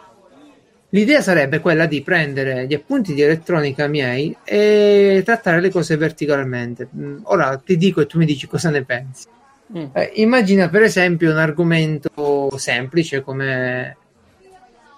L'idea 0.90 1.20
sarebbe 1.20 1.58
quella 1.58 1.86
di 1.86 2.02
prendere 2.02 2.66
gli 2.66 2.74
appunti 2.74 3.14
di 3.14 3.22
elettronica 3.22 3.88
miei 3.88 4.36
e 4.44 5.22
trattare 5.24 5.60
le 5.60 5.70
cose 5.70 5.96
verticalmente. 5.96 6.88
Mm, 6.96 7.18
ora 7.24 7.56
ti 7.56 7.76
dico 7.76 8.00
e 8.00 8.06
tu 8.06 8.18
mi 8.18 8.24
dici 8.24 8.46
cosa 8.46 8.70
ne 8.70 8.84
pensi. 8.84 9.26
Mm. 9.72 9.86
Eh, 9.92 10.12
immagina 10.16 10.68
per 10.68 10.82
esempio 10.82 11.30
un 11.30 11.38
argomento 11.38 12.56
semplice 12.56 13.22
come 13.22 13.96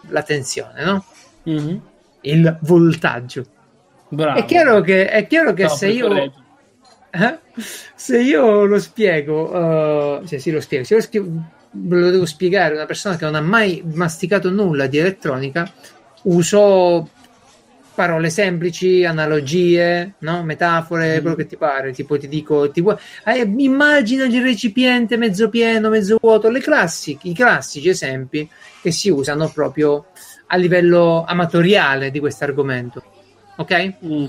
la 0.09 0.23
tensione, 0.23 0.85
no? 0.85 1.05
Mm-hmm. 1.49 1.77
Il 2.23 2.59
voltaggio. 2.63 3.45
Bravo. 4.09 4.39
È 4.39 4.45
chiaro 4.45 4.81
che, 4.81 5.09
è 5.09 5.27
chiaro 5.27 5.53
che 5.53 5.65
no, 5.65 5.69
se 5.69 5.89
io... 5.89 6.33
Eh? 7.11 7.39
Se 7.95 8.21
io 8.21 8.65
lo 8.65 8.79
spiego, 8.79 9.49
uh, 9.51 10.27
cioè 10.27 10.39
sì, 10.39 10.51
lo 10.51 10.61
spiego, 10.61 10.85
se 10.85 10.95
lo, 10.97 11.01
spiego, 11.01 11.29
lo 11.71 12.11
devo 12.11 12.27
spiegare 12.27 12.75
a 12.75 12.77
una 12.77 12.87
persona 12.87 13.17
che 13.17 13.25
non 13.25 13.37
ha 13.37 13.41
mai 13.41 13.83
masticato 13.95 14.51
nulla 14.51 14.87
di 14.87 14.99
elettronica, 14.99 15.73
uso 16.25 17.09
parole 17.97 18.29
semplici, 18.31 19.05
analogie, 19.05 20.15
no? 20.19 20.45
metafore, 20.45 21.19
mm. 21.19 21.21
quello 21.23 21.35
che 21.35 21.47
ti 21.47 21.57
pare. 21.57 21.93
Tipo, 21.93 22.19
ti 22.19 22.29
dico, 22.29 22.71
ti 22.71 22.81
vuoi, 22.81 22.97
eh, 23.25 23.51
immagina 23.57 24.27
il 24.27 24.43
recipiente 24.43 25.17
mezzo 25.17 25.49
pieno, 25.49 25.89
mezzo 25.89 26.19
vuoto, 26.21 26.51
le 26.51 26.61
classiche, 26.61 27.29
i 27.29 27.35
classici 27.35 27.89
esempi 27.89 28.49
che 28.81 28.93
si 28.93 29.11
usano 29.11 29.49
proprio 29.49 30.07
a 30.49 30.57
livello 30.57 31.25
amatoriale 31.27 32.11
di 32.11 32.21
questo 32.21 32.45
argomento. 32.45 33.03
Ok? 33.57 33.95
Mm. 34.05 34.27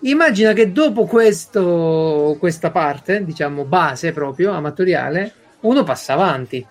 Immagina 0.00 0.52
che 0.54 0.72
dopo 0.72 1.04
questo, 1.04 2.36
questa 2.38 2.70
parte, 2.70 3.24
diciamo 3.24 3.64
base 3.64 4.12
proprio 4.12 4.52
amatoriale, 4.52 5.32
uno 5.60 5.84
passa 5.84 6.14
avanti 6.14 6.64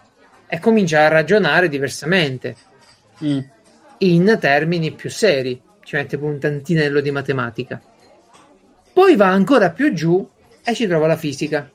e 0.48 0.60
comincia 0.60 1.06
a 1.06 1.08
ragionare 1.08 1.70
diversamente. 1.70 2.56
Mm 3.24 3.54
in 4.00 4.38
termini 4.40 4.92
più 4.92 5.10
seri, 5.10 5.62
ci 5.84 5.96
mette 5.96 6.16
un 6.16 6.40
tantinello 6.40 7.00
di 7.00 7.12
matematica. 7.12 7.82
Poi 8.92 9.16
va 9.16 9.28
ancora 9.28 9.72
più 9.72 9.94
giù 9.94 10.28
e 10.64 10.74
ci 10.74 10.88
trova 10.88 11.08
la 11.08 11.16
fisica. 11.16 11.70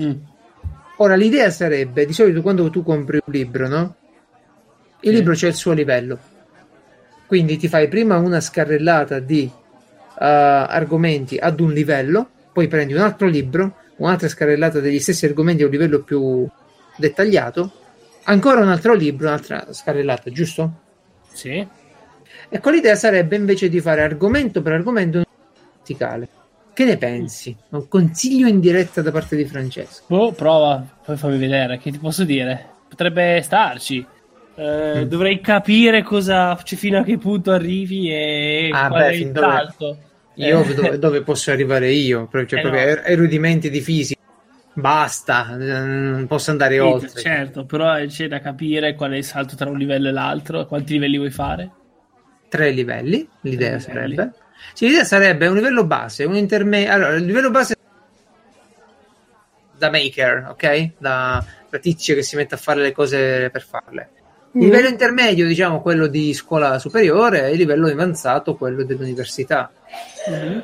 Mm. 0.00 0.12
Ora 0.96 1.14
l'idea 1.14 1.50
sarebbe, 1.50 2.06
di 2.06 2.12
solito 2.12 2.42
quando 2.42 2.70
tu 2.70 2.82
compri 2.82 3.20
un 3.24 3.32
libro, 3.32 3.68
no? 3.68 3.96
Il 5.00 5.10
sì. 5.10 5.16
libro 5.16 5.34
c'è 5.34 5.48
il 5.48 5.54
suo 5.54 5.72
livello. 5.72 6.18
Quindi 7.26 7.56
ti 7.56 7.68
fai 7.68 7.88
prima 7.88 8.16
una 8.16 8.40
scarrellata 8.40 9.18
di 9.18 9.50
uh, 9.50 9.54
argomenti 10.18 11.36
ad 11.36 11.60
un 11.60 11.72
livello, 11.72 12.28
poi 12.52 12.68
prendi 12.68 12.92
un 12.92 13.00
altro 13.00 13.28
libro, 13.28 13.76
un'altra 13.96 14.28
scarrellata 14.28 14.80
degli 14.80 14.98
stessi 14.98 15.26
argomenti 15.26 15.62
a 15.62 15.66
un 15.66 15.72
livello 15.72 16.02
più 16.02 16.46
dettagliato, 16.96 17.72
ancora 18.30 18.60
un 18.60 18.68
altro 18.68 18.94
libro, 18.94 19.26
un'altra 19.26 19.72
scarrellata, 19.72 20.30
giusto? 20.30 20.72
Sì. 21.32 21.66
Ecco, 22.48 22.70
l'idea 22.70 22.94
sarebbe 22.94 23.36
invece 23.36 23.68
di 23.68 23.80
fare 23.80 24.02
argomento 24.02 24.62
per 24.62 24.72
argomento 24.72 25.22
verticale. 25.76 26.28
Che 26.72 26.84
ne 26.84 26.96
pensi? 26.96 27.54
Un 27.70 27.88
consiglio 27.88 28.46
in 28.46 28.60
diretta 28.60 29.02
da 29.02 29.10
parte 29.10 29.36
di 29.36 29.44
Francesco. 29.44 30.14
Oh, 30.14 30.32
prova, 30.32 30.84
poi 31.04 31.16
fammi 31.16 31.38
vedere. 31.38 31.78
Che 31.78 31.90
ti 31.90 31.98
posso 31.98 32.24
dire? 32.24 32.66
Potrebbe 32.88 33.40
starci. 33.42 34.06
Eh, 34.54 35.04
mm. 35.04 35.08
Dovrei 35.08 35.40
capire 35.40 36.02
cosa, 36.02 36.58
cioè, 36.62 36.78
fino 36.78 36.98
a 36.98 37.02
che 37.02 37.18
punto 37.18 37.50
arrivi 37.50 38.10
e 38.10 38.70
ah, 38.72 38.88
qual 38.88 39.00
beh, 39.02 39.08
è 39.08 39.12
il 39.14 39.32
salto. 39.34 39.98
Io 40.34 40.62
eh. 40.62 40.74
dove, 40.74 40.98
dove, 40.98 41.22
posso 41.22 41.50
arrivare 41.50 41.90
io? 41.90 42.28
Cioè, 42.30 42.42
eh 42.42 42.60
proprio 42.60 42.70
no. 42.70 42.78
er- 42.78 43.16
rudimenti 43.16 43.68
di 43.68 43.80
fisica 43.80 44.19
basta, 44.72 45.56
non 45.56 46.26
posso 46.26 46.50
andare 46.50 46.74
sì, 46.74 46.80
oltre. 46.80 47.20
Certo, 47.20 47.64
però 47.64 47.94
c'è 48.06 48.28
da 48.28 48.40
capire 48.40 48.94
qual 48.94 49.12
è 49.12 49.16
il 49.16 49.24
salto 49.24 49.56
tra 49.56 49.68
un 49.68 49.78
livello 49.78 50.08
e 50.08 50.12
l'altro, 50.12 50.66
quanti 50.66 50.94
livelli 50.94 51.16
vuoi 51.16 51.30
fare? 51.30 51.70
Tre 52.48 52.70
livelli, 52.70 53.28
l'idea 53.42 53.70
Tre 53.70 53.80
sarebbe. 53.80 54.08
Livelli. 54.08 54.32
Sì, 54.74 54.86
l'idea 54.86 55.04
sarebbe 55.04 55.46
un 55.46 55.54
livello 55.54 55.84
base, 55.84 56.24
un 56.24 56.36
intermedio. 56.36 56.92
Allora, 56.92 57.14
il 57.14 57.24
livello 57.24 57.50
base 57.50 57.76
da 59.76 59.90
maker, 59.90 60.48
ok? 60.50 60.90
Da, 60.98 61.44
da 61.68 61.78
tizio 61.78 62.14
che 62.14 62.22
si 62.22 62.36
mette 62.36 62.54
a 62.54 62.58
fare 62.58 62.80
le 62.80 62.92
cose 62.92 63.50
per 63.50 63.62
farle. 63.62 64.10
Il 64.52 64.60
mm. 64.60 64.64
livello 64.64 64.88
intermedio, 64.88 65.46
diciamo, 65.46 65.80
quello 65.80 66.06
di 66.06 66.34
scuola 66.34 66.78
superiore, 66.78 67.46
e 67.46 67.52
il 67.52 67.58
livello 67.58 67.86
avanzato, 67.86 68.56
quello 68.56 68.84
dell'università. 68.84 69.72
Mm 70.28 70.58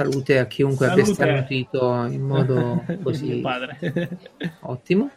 Salute 0.00 0.38
a 0.38 0.46
chiunque 0.46 0.86
Salute. 0.86 1.02
abbia 1.02 1.14
starnutito 1.14 2.06
in 2.10 2.22
modo 2.22 2.84
così 3.02 3.42
ottimo. 4.60 5.10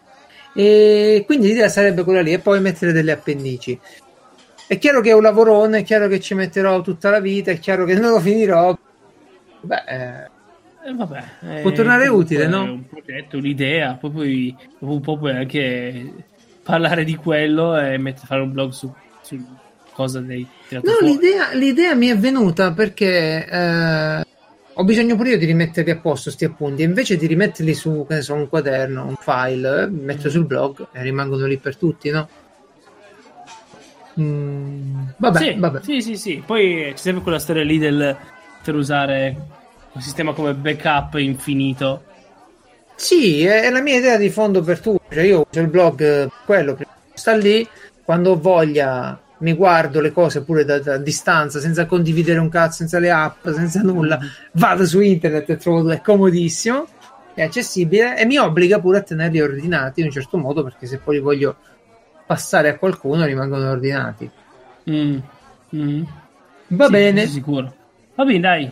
E 0.54 1.24
quindi 1.26 1.48
l'idea 1.48 1.70
sarebbe 1.70 2.04
quella 2.04 2.22
lì 2.22 2.34
e 2.34 2.40
poi 2.40 2.60
mettere 2.60 2.92
delle 2.92 3.14
appendici. 3.14 3.80
È 4.68 4.78
chiaro 4.78 5.02
che 5.02 5.10
è 5.10 5.14
un 5.14 5.22
lavorone, 5.22 5.80
è 5.80 5.84
chiaro 5.84 6.08
che 6.08 6.20
ci 6.20 6.34
metterò 6.34 6.82
tutta 6.82 7.10
la 7.10 7.20
vita, 7.20 7.52
è 7.52 7.60
chiaro 7.60 7.86
che 7.86 7.96
non 7.96 8.12
lo 8.12 8.20
finirò. 8.20 8.78
Beh, 9.62 9.84
eh, 9.88 10.30
eh, 10.86 10.94
vabbè, 10.94 11.62
può 11.62 11.72
tornare 11.72 12.08
utile, 12.08 12.48
no? 12.48 12.64
Un 12.64 12.88
progetto, 12.88 13.38
un'idea, 13.38 13.94
poi 13.96 14.56
dopo 14.80 14.94
un 14.94 15.02
po' 15.02 15.18
puoi 15.18 15.32
anche 15.32 16.14
parlare 16.62 17.06
di 17.06 17.16
quello 17.16 17.78
e 17.78 17.98
mettere, 17.98 18.28
fare 18.28 18.42
un 18.42 18.52
blog 18.52 18.72
su, 18.72 18.94
su 19.22 19.42
cosa 19.94 20.20
dei 20.20 20.46
No, 20.70 20.98
l'idea, 21.02 21.54
l'idea, 21.54 21.96
mi 21.96 22.08
è 22.08 22.18
venuta 22.18 22.74
perché 22.74 23.48
eh, 23.48 24.26
ho 24.76 24.84
bisogno 24.84 25.16
pure 25.16 25.30
io 25.30 25.38
di 25.38 25.46
rimetterli 25.46 25.92
a 25.92 25.98
posto 25.98 26.32
sti 26.32 26.46
appunti 26.46 26.84
invece 26.84 27.16
di 27.16 27.28
rimetterli 27.28 27.74
su 27.74 28.06
che 28.08 28.16
ne 28.16 28.22
so, 28.22 28.34
un 28.34 28.50
quaderno, 28.50 29.06
un 29.06 29.16
file, 29.20 29.88
mi 29.88 30.02
metto 30.02 30.30
sul 30.30 30.46
blog 30.46 30.88
e 30.92 31.02
rimangono 31.02 31.46
lì 31.46 31.58
per 31.58 31.78
tutti, 31.78 32.10
no? 32.10 32.28
Mm, 34.20 35.00
vabbè, 35.18 35.38
sì, 35.38 35.56
vabbè. 35.58 35.82
Sì, 35.82 36.02
sì, 36.02 36.18
sì. 36.18 36.44
Poi 36.46 36.92
c'è 36.92 36.98
sempre 36.98 37.24
quella 37.24 37.40
storia 37.40 37.64
lì 37.64 37.78
del 37.78 38.16
per 38.64 38.76
usare 38.76 39.36
un 39.92 40.02
sistema 40.02 40.34
come 40.34 40.54
backup 40.54 41.16
infinito. 41.16 42.04
Sì, 42.96 43.44
è 43.44 43.70
la 43.70 43.82
mia 43.82 43.98
idea 43.98 44.18
di 44.18 44.30
fondo 44.30 44.62
per 44.62 44.80
tutti. 44.80 45.14
Cioè 45.14 45.24
io 45.24 45.46
uso 45.50 45.60
il 45.60 45.68
blog, 45.68 46.30
quello 46.46 46.78
sta 47.14 47.36
lì, 47.36 47.68
quando 48.04 48.32
ho 48.32 48.40
voglia 48.40 49.20
mi 49.44 49.54
guardo 49.54 50.00
le 50.00 50.12
cose 50.12 50.42
pure 50.44 50.64
da, 50.64 50.80
da, 50.80 50.98
distanza, 50.98 51.60
senza 51.60 51.86
condividere 51.86 52.40
un 52.40 52.50
cazzo, 52.50 52.78
senza 52.78 52.98
le 52.98 53.12
app, 53.12 53.48
senza 53.50 53.82
nulla, 53.82 54.18
vado 54.54 54.86
su 54.86 55.02
internet 55.02 55.50
e 55.50 55.58
trovo 55.58 55.92
è 55.92 56.02
comodissimo, 56.02 56.88
è 57.34 57.44
accessibile 57.44 58.18
e 58.18 58.26
mi 58.26 58.38
obbliga 58.38 58.80
pure 58.80 59.00
a 59.00 59.02
tenerli 59.02 59.42
ordinati 59.42 60.00
in 60.00 60.08
un 60.08 60.12
certo 60.12 60.38
modo 60.38 60.64
perché 60.64 60.88
se 60.88 60.98
poi 60.98 61.16
li 61.16 61.22
voglio 61.22 61.58
passare 62.26 62.70
a 62.70 62.78
qualcuno 62.78 63.26
rimangono 63.26 63.70
ordinati. 63.70 64.30
Mm. 64.90 65.18
Mm. 65.76 66.04
Va 66.68 66.86
sì, 66.86 66.92
bene. 66.92 67.28
Sicuro. 67.28 67.74
Va 68.16 68.24
bene, 68.24 68.40
dai. 68.40 68.72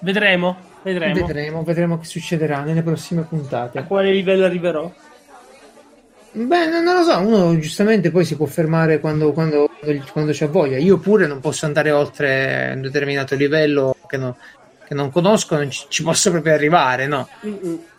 Vedremo. 0.00 0.72
Vedremo. 0.82 1.14
Vedremo, 1.14 1.62
vedremo 1.62 1.98
che 1.98 2.04
succederà 2.04 2.62
nelle 2.62 2.82
prossime 2.82 3.22
puntate. 3.22 3.78
A 3.78 3.84
quale 3.84 4.12
livello 4.12 4.44
arriverò? 4.44 4.92
Beh, 6.36 6.66
non, 6.66 6.96
lo 6.96 7.04
so, 7.04 7.16
uno 7.20 7.56
giustamente 7.60 8.10
poi 8.10 8.24
si 8.24 8.34
può 8.34 8.46
fermare 8.46 8.98
quando, 8.98 9.32
quando, 9.32 9.70
quando 10.10 10.32
c'ha 10.34 10.48
voglia. 10.48 10.78
Io 10.78 10.98
pure 10.98 11.28
non 11.28 11.38
posso 11.38 11.64
andare 11.64 11.92
oltre 11.92 12.72
un 12.74 12.80
determinato 12.80 13.36
livello 13.36 13.94
che 14.08 14.16
non, 14.16 14.34
che 14.84 14.94
non 14.94 15.12
conosco, 15.12 15.54
non 15.54 15.70
ci, 15.70 15.84
ci, 15.88 16.02
posso 16.02 16.32
proprio 16.32 16.54
arrivare, 16.54 17.06
no? 17.06 17.28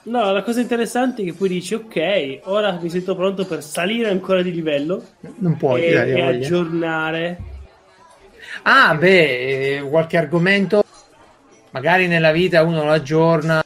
No, 0.04 0.32
la 0.34 0.44
cosa 0.44 0.60
interessante 0.60 1.22
è 1.22 1.26
che 1.26 1.34
poi 1.34 1.48
dici, 1.48 1.76
ok, 1.76 2.40
ora 2.44 2.78
mi 2.78 2.90
sento 2.90 3.16
pronto 3.16 3.46
per 3.46 3.64
salire 3.64 4.10
ancora 4.10 4.42
di 4.42 4.52
livello. 4.52 5.02
Non 5.38 5.56
puoi, 5.56 5.84
e, 5.86 5.94
e 5.94 6.22
aggiornare. 6.22 7.38
Ah, 8.64 8.96
beh, 8.96 9.88
qualche 9.90 10.18
argomento, 10.18 10.84
magari 11.70 12.08
nella 12.08 12.34
vita 12.34 12.64
uno 12.64 12.84
lo 12.84 12.92
aggiorna, 12.92 13.64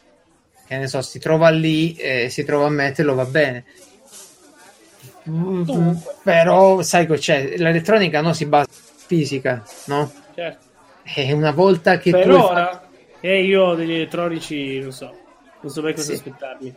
che 0.68 0.78
ne 0.78 0.86
so, 0.86 1.02
si 1.02 1.18
trova 1.18 1.50
lì, 1.50 1.96
e 1.96 2.30
si 2.30 2.44
trova 2.44 2.68
a 2.68 2.70
metterlo, 2.70 3.16
va 3.16 3.26
bene 3.26 3.66
Mm, 5.28 5.92
però 6.24 6.82
sai 6.82 7.08
che 7.08 7.18
c'è 7.18 7.58
l'elettronica 7.58 8.22
no, 8.22 8.34
si 8.34 8.46
basa 8.46 8.68
su 8.72 9.06
fisica, 9.06 9.64
no? 9.86 10.12
Certo. 10.36 10.68
E 11.04 11.34
una 11.34 11.52
volta 11.52 11.98
che 11.98 12.12
per 12.12 12.24
tu 12.24 12.32
ora, 12.32 12.70
fatto... 12.72 12.88
e 13.20 13.44
io 13.44 13.74
degli 13.74 13.94
elettronici 13.94 14.80
non 14.80 14.92
so, 14.92 15.12
non 15.62 15.72
so 15.72 15.82
mai 15.82 15.94
cosa 15.94 16.08
sì. 16.08 16.14
aspettarmi. 16.14 16.76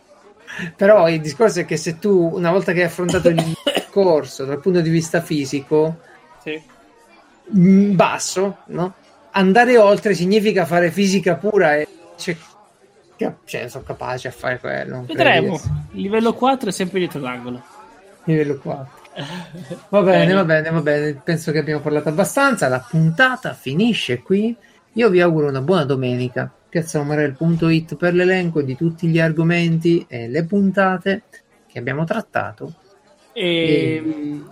Però 0.77 1.09
il 1.09 1.21
discorso 1.21 1.61
è 1.61 1.65
che 1.65 1.77
se 1.77 1.99
tu, 1.99 2.31
una 2.35 2.51
volta 2.51 2.73
che 2.73 2.81
hai 2.81 2.87
affrontato 2.87 3.29
il 3.29 3.57
discorso 3.65 4.45
dal 4.45 4.61
punto 4.61 4.81
di 4.81 4.91
vista 4.91 5.21
fisico, 5.21 5.99
sì. 6.43 6.61
Mm, 7.55 7.95
basso, 7.95 8.59
no? 8.67 8.95
andare 9.33 9.79
oltre 9.79 10.15
significa 10.15 10.65
fare 10.65 10.91
fisica 10.91 11.37
pura 11.37 11.77
e 11.77 11.89
cioè, 12.17 12.37
cioè 13.45 13.69
sono 13.69 13.85
capace 13.85 14.29
a 14.29 14.31
fare 14.31 14.59
quello. 14.59 15.05
Vedremo. 15.07 15.61
Il 15.93 16.03
livello 16.03 16.33
4 16.35 16.69
è 16.69 16.73
sempre 16.73 16.99
dietro 16.99 17.21
l'angolo. 17.21 17.63
Livello 18.25 18.59
4. 18.59 19.01
Va 19.91 20.03
bene, 20.03 20.33
va 20.33 20.45
bene, 20.45 20.71
va 20.71 20.81
bene. 20.81 21.21
Penso 21.23 21.53
che 21.53 21.59
abbiamo 21.59 21.81
parlato 21.81 22.09
abbastanza. 22.09 22.69
La 22.69 22.85
puntata 22.89 23.53
finisce 23.53 24.23
qui. 24.23 24.57
Io 24.95 25.11
vi 25.11 25.21
auguro 25.21 25.49
una 25.49 25.61
buona 25.61 25.85
domenica. 25.85 26.51
Piazzaomarel.it 26.69 27.97
per 27.97 28.15
l'elenco 28.15 28.63
di 28.63 28.77
tutti 28.77 29.07
gli 29.09 29.21
argomenti 29.21 30.07
e 30.09 30.29
le 30.29 30.45
puntate 30.45 31.23
che 31.67 31.79
abbiamo 31.79 32.05
trattato. 32.05 32.75
E 33.33 34.03
e... 34.03 34.03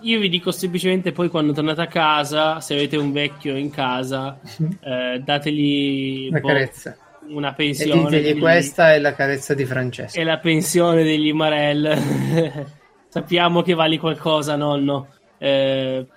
Io 0.01 0.19
vi 0.19 0.29
dico 0.29 0.51
semplicemente 0.51 1.11
poi 1.11 1.29
quando 1.29 1.53
tornate 1.53 1.81
a 1.81 1.87
casa, 1.87 2.59
se 2.59 2.73
avete 2.73 2.97
un 2.97 3.11
vecchio 3.11 3.55
in 3.55 3.69
casa, 3.71 4.39
eh, 4.81 5.21
dategli 5.23 6.27
una 6.29 6.39
boh, 6.39 6.47
carezza. 6.47 6.97
Una 7.27 7.53
pensione. 7.53 7.93
E 7.93 8.03
ditegli 8.03 8.33
degli... 8.33 8.39
questa 8.39 8.93
è 8.93 8.99
la 8.99 9.13
carezza 9.13 9.53
di 9.53 9.65
Francesco. 9.65 10.19
È 10.19 10.23
la 10.23 10.37
pensione 10.37 11.03
degli 11.03 11.31
Marel. 11.33 12.69
sappiamo 13.11 13.61
che 13.61 13.73
vali 13.73 13.97
qualcosa, 13.97 14.55
nonno. 14.55 15.07
Eh, 15.37 16.07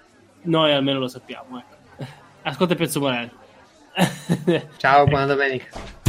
noi 0.42 0.72
almeno 0.72 1.00
lo 1.00 1.08
sappiamo. 1.08 1.58
Ecco. 1.58 2.06
Ascolta 2.42 2.76
Piazzo 2.76 3.00
Marel. 3.00 3.30
Ciao, 4.76 5.04
buona 5.04 5.26
domenica. 5.26 6.02